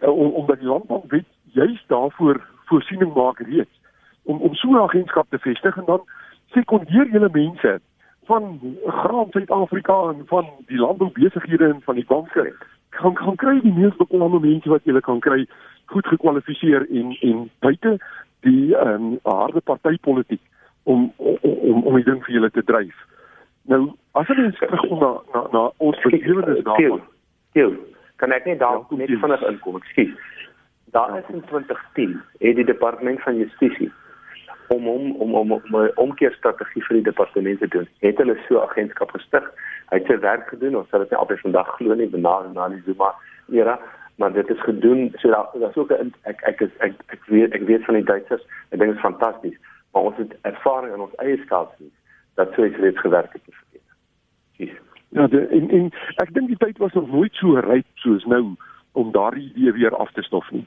om 0.00 0.30
omdat 0.30 0.58
die 0.58 0.68
Landbank 0.68 1.10
weet 1.10 1.26
juist 1.42 1.88
daarvoor 1.88 2.46
voorsiening 2.64 3.14
maak 3.14 3.38
reeds 3.38 3.80
om 4.22 4.40
om 4.40 4.54
so 4.54 4.68
'n 4.68 4.76
agentskap 4.76 5.26
te 5.30 5.38
vestig 5.38 5.76
en 5.76 5.84
dan 5.84 6.02
sekondeer 6.46 7.08
julle 7.10 7.28
mense 7.32 7.80
van 8.24 8.60
Graan 8.86 9.26
Suid-Afrika 9.30 10.08
en 10.08 10.22
van 10.26 10.46
die 10.66 10.78
landboubesighede 10.78 11.64
en 11.64 11.80
van 11.82 11.94
die 11.94 12.06
banke 12.06 12.54
kan 12.88 13.14
kan 13.14 13.36
kry 13.36 13.60
die 13.60 13.72
mees 13.72 13.96
bekwame 13.96 14.40
mense 14.40 14.68
wat 14.68 14.84
jy 14.84 15.00
kan 15.00 15.20
kry 15.20 15.46
goed 15.84 16.06
gekwalifiseer 16.06 16.86
en 16.90 17.16
en 17.20 17.50
buite 17.58 17.98
die 18.46 18.74
ehm 18.76 19.10
um, 19.10 19.18
harde 19.26 19.60
partytetiek 19.60 20.42
om 20.86 21.12
om 21.18 21.82
om 21.82 21.98
die 21.98 22.06
ding 22.06 22.22
vir 22.24 22.38
julle 22.38 22.50
te 22.54 22.64
dryf. 22.70 22.96
Nou 23.70 23.82
as 24.14 24.30
jy 24.30 24.38
mens 24.38 24.58
terugkom 24.62 25.02
na 25.02 25.12
na 25.34 25.44
na 25.52 25.62
ons 25.88 26.00
belewenis 26.04 26.64
daarvan. 26.68 27.04
Ja. 27.58 27.68
Kan 28.22 28.32
ek 28.32 28.46
net 28.48 28.58
daar 28.62 28.80
ja, 28.80 28.98
net 29.02 29.12
vinnig 29.20 29.46
inkom? 29.50 29.78
Ekskuus. 29.82 30.34
Daar 30.94 31.18
is 31.18 31.30
in 31.34 31.42
2010 31.50 32.20
het 32.40 32.56
die 32.56 32.64
departement 32.64 33.22
van 33.22 33.40
justisie 33.42 33.90
om 34.68 34.88
om 34.88 35.10
om 35.16 35.34
om 35.34 35.52
om 35.52 35.76
'n 35.82 35.90
omkeerstrategie 35.94 36.84
vir 36.86 36.96
die 37.00 37.08
departement 37.10 37.58
te 37.58 37.68
doen. 37.68 37.88
Het 38.00 38.18
hulle 38.18 38.38
so 38.48 38.60
agentskap 38.60 39.10
gestig. 39.10 39.44
Hy 39.90 39.98
het 39.98 40.06
sy 40.06 40.18
werk 40.18 40.48
gedoen. 40.48 40.76
Ons 40.76 40.88
sal 40.88 41.00
dit 41.00 41.10
nie 41.10 41.18
altyd 41.18 41.40
vandag 41.40 41.74
glo 41.76 41.94
nie, 41.94 42.08
benader 42.08 42.50
na 42.52 42.68
die 42.68 42.82
Zuma 42.86 43.14
era 43.52 43.78
maar 44.16 44.32
dit 44.32 44.48
is 44.50 44.62
gedoen 44.62 45.12
so 45.16 45.30
daar 45.30 45.48
daar's 45.60 45.76
ook 45.76 45.92
'n 45.92 46.14
ek 46.22 46.42
ek 46.42 46.60
is 46.60 46.76
ek 46.78 46.94
ek 47.06 47.24
weet 47.26 47.52
ek 47.52 47.62
weet 47.62 47.84
van 47.84 47.94
die 47.94 48.04
Duitsers 48.04 48.42
ek 48.70 48.78
dink 48.78 48.90
dit 48.90 48.96
is 48.96 49.08
fantasties 49.08 49.58
maar 49.92 50.02
ons 50.02 50.16
het 50.16 50.36
ervaring 50.42 50.94
in 50.94 51.00
ons 51.00 51.14
eie 51.16 51.36
skaatsdiens 51.44 51.94
dat 52.36 52.52
so 52.54 52.64
iets 52.64 52.76
reeds 52.76 53.00
gewerk 53.00 53.32
het 53.32 53.42
verkeer. 53.44 53.80
Sis. 54.56 54.74
Ja, 55.08 55.26
de, 55.26 55.46
en, 55.46 55.70
en 55.70 55.86
ek 56.22 56.34
dink 56.34 56.48
die 56.52 56.58
tyd 56.60 56.78
was 56.78 56.92
nog 56.92 57.08
nooit 57.10 57.34
so 57.40 57.56
ryp 57.64 57.86
soos 58.04 58.24
nou 58.24 58.42
om 58.92 59.12
daardie 59.12 59.52
idee 59.54 59.72
weer 59.72 59.96
af 59.96 60.12
te 60.12 60.22
stof 60.22 60.50
nie. 60.50 60.66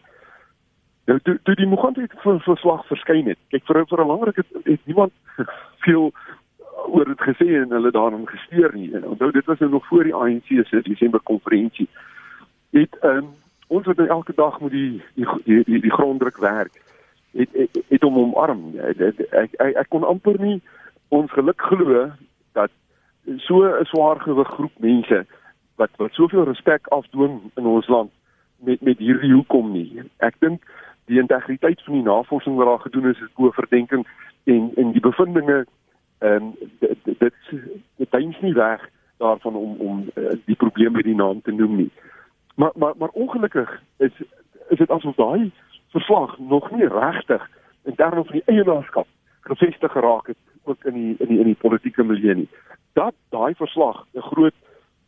Nou 1.06 1.20
toe 1.24 1.38
toe 1.44 1.56
die 1.56 1.68
Mogante 1.70 2.08
vir 2.24 2.42
verslag 2.46 2.86
verskyn 2.90 3.30
het. 3.30 3.38
Kyk 3.54 3.66
vir 3.70 3.84
vir 3.92 4.04
'n 4.04 4.12
langerige 4.12 4.46
het 4.64 4.86
niemand 4.90 5.14
veel 5.86 6.12
oor 6.90 7.06
dit 7.06 7.22
gesê 7.22 7.48
en 7.62 7.78
hulle 7.78 7.92
daarin 7.92 8.28
gesteer 8.28 8.74
nie. 8.74 8.90
En 8.96 9.06
onthou 9.14 9.32
dit 9.32 9.46
was 9.46 9.60
nou 9.60 9.72
nog 9.72 9.88
voor 9.88 10.04
die 10.04 10.16
ANC 10.16 10.50
se 10.66 10.82
Desember 10.82 11.20
konferensie 11.20 11.90
het 12.72 12.98
um, 13.04 13.28
ons 13.68 13.86
wat 13.86 13.98
elke 13.98 14.34
dag 14.36 14.60
met 14.60 14.72
die 14.72 15.02
die 15.14 15.28
die, 15.44 15.64
die, 15.64 15.82
die 15.82 15.92
gronddruk 15.92 16.38
werk. 16.38 16.82
Het 17.32 17.50
het, 17.54 17.82
het 17.88 18.02
hom 18.02 18.18
omarm. 18.18 18.72
Het, 18.74 19.20
ek, 19.30 19.54
ek 19.58 19.76
ek 19.84 19.90
kon 19.90 20.04
amper 20.04 20.40
nie 20.42 20.62
ons 21.10 21.32
geluk 21.32 21.62
glo 21.62 22.10
dat 22.58 22.72
so 23.38 23.66
'n 23.66 23.86
swaar 23.86 24.22
gewig 24.22 24.48
groep 24.48 24.76
mense 24.78 25.26
wat 25.76 25.90
wat 25.98 26.14
soveel 26.14 26.44
respek 26.44 26.88
afdwing 26.88 27.42
in 27.56 27.66
ons 27.66 27.88
land 27.88 28.12
met 28.58 28.82
met 28.82 28.98
hierdie 28.98 29.34
hoekom 29.34 29.72
nie. 29.72 30.04
Ek 30.18 30.36
dink 30.40 30.64
die 31.06 31.20
integriteit 31.20 31.82
van 31.84 31.94
die 31.94 32.04
navorsing 32.04 32.56
wat 32.56 32.66
daar 32.66 32.80
gedoen 32.80 33.10
is 33.10 33.22
is 33.22 33.34
bo 33.36 33.52
verdenking 33.52 34.08
en 34.44 34.72
en 34.76 34.92
die 34.92 35.06
bevindinge 35.10 35.66
ehm 36.20 36.44
um, 36.44 36.54
dit 36.80 36.98
dit 37.04 37.34
dit 37.96 38.12
duins 38.12 38.40
nie 38.40 38.54
weg 38.54 38.90
daarvan 39.18 39.56
om 39.56 39.76
om 39.80 40.10
uh, 40.16 40.36
die 40.46 40.56
probleem 40.56 40.94
by 40.94 41.02
die 41.02 41.16
naam 41.16 41.42
te 41.42 41.52
noem 41.52 41.76
nie. 41.76 41.92
Maar 42.60 42.72
maar 42.76 42.94
maar 42.98 43.10
ongelukkig 43.10 43.82
is 43.98 44.12
is 44.68 44.78
dit 44.78 44.90
asof 44.90 45.16
daai 45.16 45.52
verslag 45.88 46.38
nog 46.38 46.72
nie 46.72 46.88
regtig 46.88 47.50
in 47.84 47.96
terme 47.96 48.24
van 48.24 48.32
die 48.32 48.44
eienaarskap 48.46 49.08
gevestig 49.42 49.92
geraak 49.92 50.28
het 50.28 50.38
ook 50.64 50.84
in 50.84 50.94
die 50.94 51.16
in 51.20 51.28
die 51.28 51.40
in 51.40 51.46
die 51.46 51.56
politieke 51.62 52.04
milieu 52.04 52.36
nie. 52.36 52.50
Dat 52.94 53.14
daai 53.30 53.54
verslag 53.56 54.06
'n 54.14 54.22
groot 54.22 54.54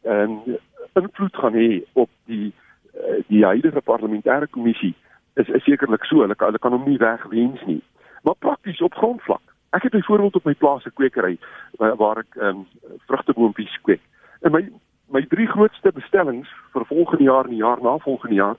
ehm 0.01 0.31
um, 0.45 0.57
invloed 0.93 1.35
gaan 1.35 1.53
hê 1.53 1.83
op 1.93 2.09
die 2.25 2.53
uh, 2.95 3.23
die 3.27 3.45
huidige 3.45 3.81
parlementêre 3.81 4.47
kommissie 4.49 4.95
is 5.33 5.47
is 5.47 5.63
sekerlik 5.63 6.03
so. 6.03 6.21
Hulle 6.21 6.35
hulle 6.37 6.59
kan 6.59 6.71
hom 6.71 6.89
nie 6.89 6.97
wegwens 6.97 7.65
nie. 7.65 7.83
Maar 8.23 8.35
prakties 8.35 8.81
op 8.81 8.93
grondvlak. 8.93 9.43
Ek 9.69 9.83
het 9.83 9.91
byvoorbeeld 9.91 10.35
op 10.35 10.43
my 10.43 10.53
plaas 10.53 10.85
'n 10.85 10.93
kwekery 10.93 11.37
waar, 11.71 11.95
waar 11.95 12.17
ek 12.17 12.35
ehm 12.35 12.47
um, 12.47 12.67
vrugteboompies 13.07 13.81
kweek. 13.81 14.01
En 14.39 14.51
my 14.51 14.71
my 15.11 15.25
drie 15.27 15.47
grootste 15.47 15.91
bestellings 15.91 16.49
vir 16.73 16.85
volgende 16.85 17.23
jaar 17.23 17.43
en 17.43 17.55
die 17.55 17.63
jaar 17.63 17.81
na 17.81 17.97
volgende 17.97 18.35
jaar 18.35 18.55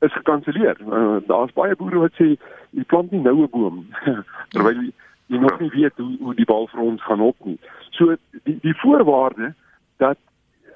is 0.00 0.12
gekanselleer. 0.12 0.76
Uh, 0.80 1.16
Daar's 1.26 1.52
baie 1.52 1.76
boere 1.76 1.98
wat 1.98 2.18
sê 2.18 2.34
jy 2.70 2.84
plant 2.90 3.10
nie 3.10 3.22
nou 3.22 3.36
'n 3.42 3.50
boom 3.50 3.86
terwyl 4.54 4.82
jy, 4.82 4.90
jy 5.26 5.38
nog 5.38 5.60
nie 5.60 5.70
weet 5.70 5.96
hoe 5.96 6.16
hoe 6.20 6.34
die 6.34 6.48
bal 6.48 6.66
vir 6.66 6.80
ons 6.80 7.02
gaan 7.02 7.20
op 7.20 7.36
nie. 7.44 7.58
So 7.90 8.16
die 8.42 8.58
die 8.62 8.76
voorwaarde 8.82 9.54
dat 9.96 10.18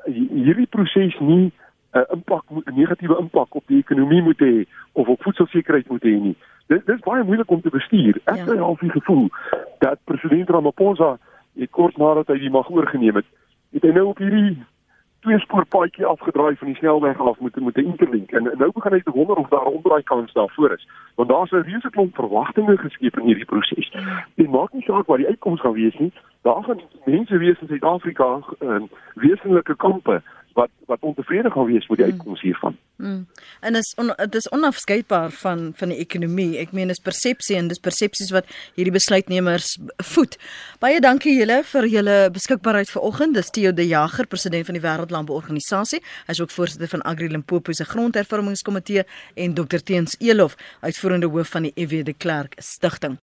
hierdie 0.06 0.70
proses 0.70 1.18
nie 1.18 1.50
'n 1.50 1.52
uh, 1.98 2.04
impak 2.12 2.44
'n 2.50 2.74
negatiewe 2.74 3.18
impak 3.18 3.54
op 3.54 3.66
die 3.66 3.78
ekonomie 3.78 4.22
moet 4.22 4.38
hê 4.38 4.66
of 4.92 5.08
op 5.08 5.22
voedselsekerheid 5.22 5.88
moet 5.88 6.02
hê 6.02 6.14
nie. 6.20 6.36
Dit 6.66 6.86
dis 6.86 7.00
baie 7.00 7.24
moeilik 7.24 7.50
om 7.50 7.60
te 7.60 7.70
bestuur. 7.70 8.20
Ek 8.24 8.38
het 8.38 8.54
ja. 8.54 8.60
al 8.60 8.76
die 8.80 8.90
gevoel 8.90 9.28
dat 9.78 9.98
president 10.04 10.50
Ramaphosa 10.50 11.18
kort 11.70 11.96
nadat 11.96 12.28
hy 12.28 12.38
die 12.38 12.50
mag 12.50 12.70
oorgeneem 12.70 13.14
het, 13.14 13.28
het 13.72 13.82
hy 13.82 13.92
nou 13.96 14.06
op 14.06 14.18
hierdie 14.18 14.58
twee 15.26 15.38
spoorpaadjie 15.38 16.06
afgedraai 16.06 16.56
van 16.56 16.66
die 16.66 16.76
snelweg 16.76 17.20
af 17.20 17.38
moet 17.38 17.56
moet 17.56 17.76
'n 17.76 17.90
interlink 17.92 18.30
en 18.30 18.42
nou 18.42 18.70
begin 18.72 18.92
hy 18.92 19.00
te 19.00 19.10
wonder 19.10 19.36
of 19.36 19.48
daar 19.48 19.66
'n 19.66 19.74
omdraai 19.78 20.02
kans 20.02 20.32
daarvoor 20.32 20.72
is 20.72 20.86
want 21.14 21.28
daar's 21.28 21.50
'n 21.50 21.66
reuse 21.68 21.90
klomp 21.90 22.14
verwagtinge 22.14 22.76
geskep 22.76 23.18
in 23.18 23.26
hierdie 23.26 23.44
proses. 23.44 23.90
Dit 24.34 24.50
maak 24.50 24.72
nie 24.72 24.82
saak 24.82 25.06
wat 25.06 25.16
die 25.16 25.26
uitkoms 25.26 25.60
gaan 25.60 25.72
wees 25.72 25.98
nie. 25.98 26.12
Daar 26.42 26.62
gaan 26.64 26.80
mense 27.04 27.36
wees 27.38 27.60
in 27.60 27.66
Suid-Afrika 27.66 28.40
in 28.58 28.68
ehm, 28.68 28.84
wesenlike 29.14 29.76
kampe 29.76 30.22
wat 30.56 30.72
wat 30.86 31.00
ontevrede 31.00 31.50
gaan 31.50 31.66
wees 31.68 31.86
met 31.86 31.98
die 31.98 32.06
hmm. 32.06 32.14
uitkoms 32.14 32.40
hiervan. 32.40 32.76
Mm. 32.96 33.26
En 33.60 33.74
is 33.74 33.94
on, 34.00 34.12
dit 34.16 34.34
is 34.34 34.48
onafskeidbaar 34.50 35.30
van 35.30 35.72
van 35.76 35.92
die 35.92 35.98
ekonomie. 35.98 36.56
Ek 36.62 36.72
meen 36.72 36.88
dis 36.88 37.02
persepsie 37.02 37.58
en 37.58 37.68
dis 37.68 37.82
persepsies 37.82 38.32
wat 38.32 38.48
hierdie 38.78 38.94
besluitnemers 38.94 39.74
voed. 40.12 40.38
Baie 40.80 41.02
dankie 41.04 41.34
julle 41.36 41.60
vir 41.72 41.90
julle 41.92 42.16
beskikbaarheid 42.32 42.92
vanoggend. 42.94 43.36
Dis 43.36 43.52
Theo 43.52 43.74
De 43.76 43.86
Jager, 43.86 44.26
president 44.26 44.70
van 44.70 44.78
die 44.78 44.84
Wêreldlandbouorganisasie. 44.86 46.00
Hy 46.24 46.38
is 46.38 46.40
ook 46.40 46.56
voorsitter 46.56 46.88
van 46.94 47.04
Agri 47.04 47.28
Limpopo 47.28 47.76
se 47.76 47.84
grondhervormingskomitee 47.84 49.04
en 49.34 49.54
Dr 49.54 49.84
Teens 49.84 50.16
Elof, 50.18 50.56
uitvoerende 50.80 51.28
hoof 51.28 51.52
van 51.58 51.68
die 51.68 51.76
EW 51.76 52.04
de 52.04 52.16
Klerk 52.16 52.56
Stichting. 52.56 53.20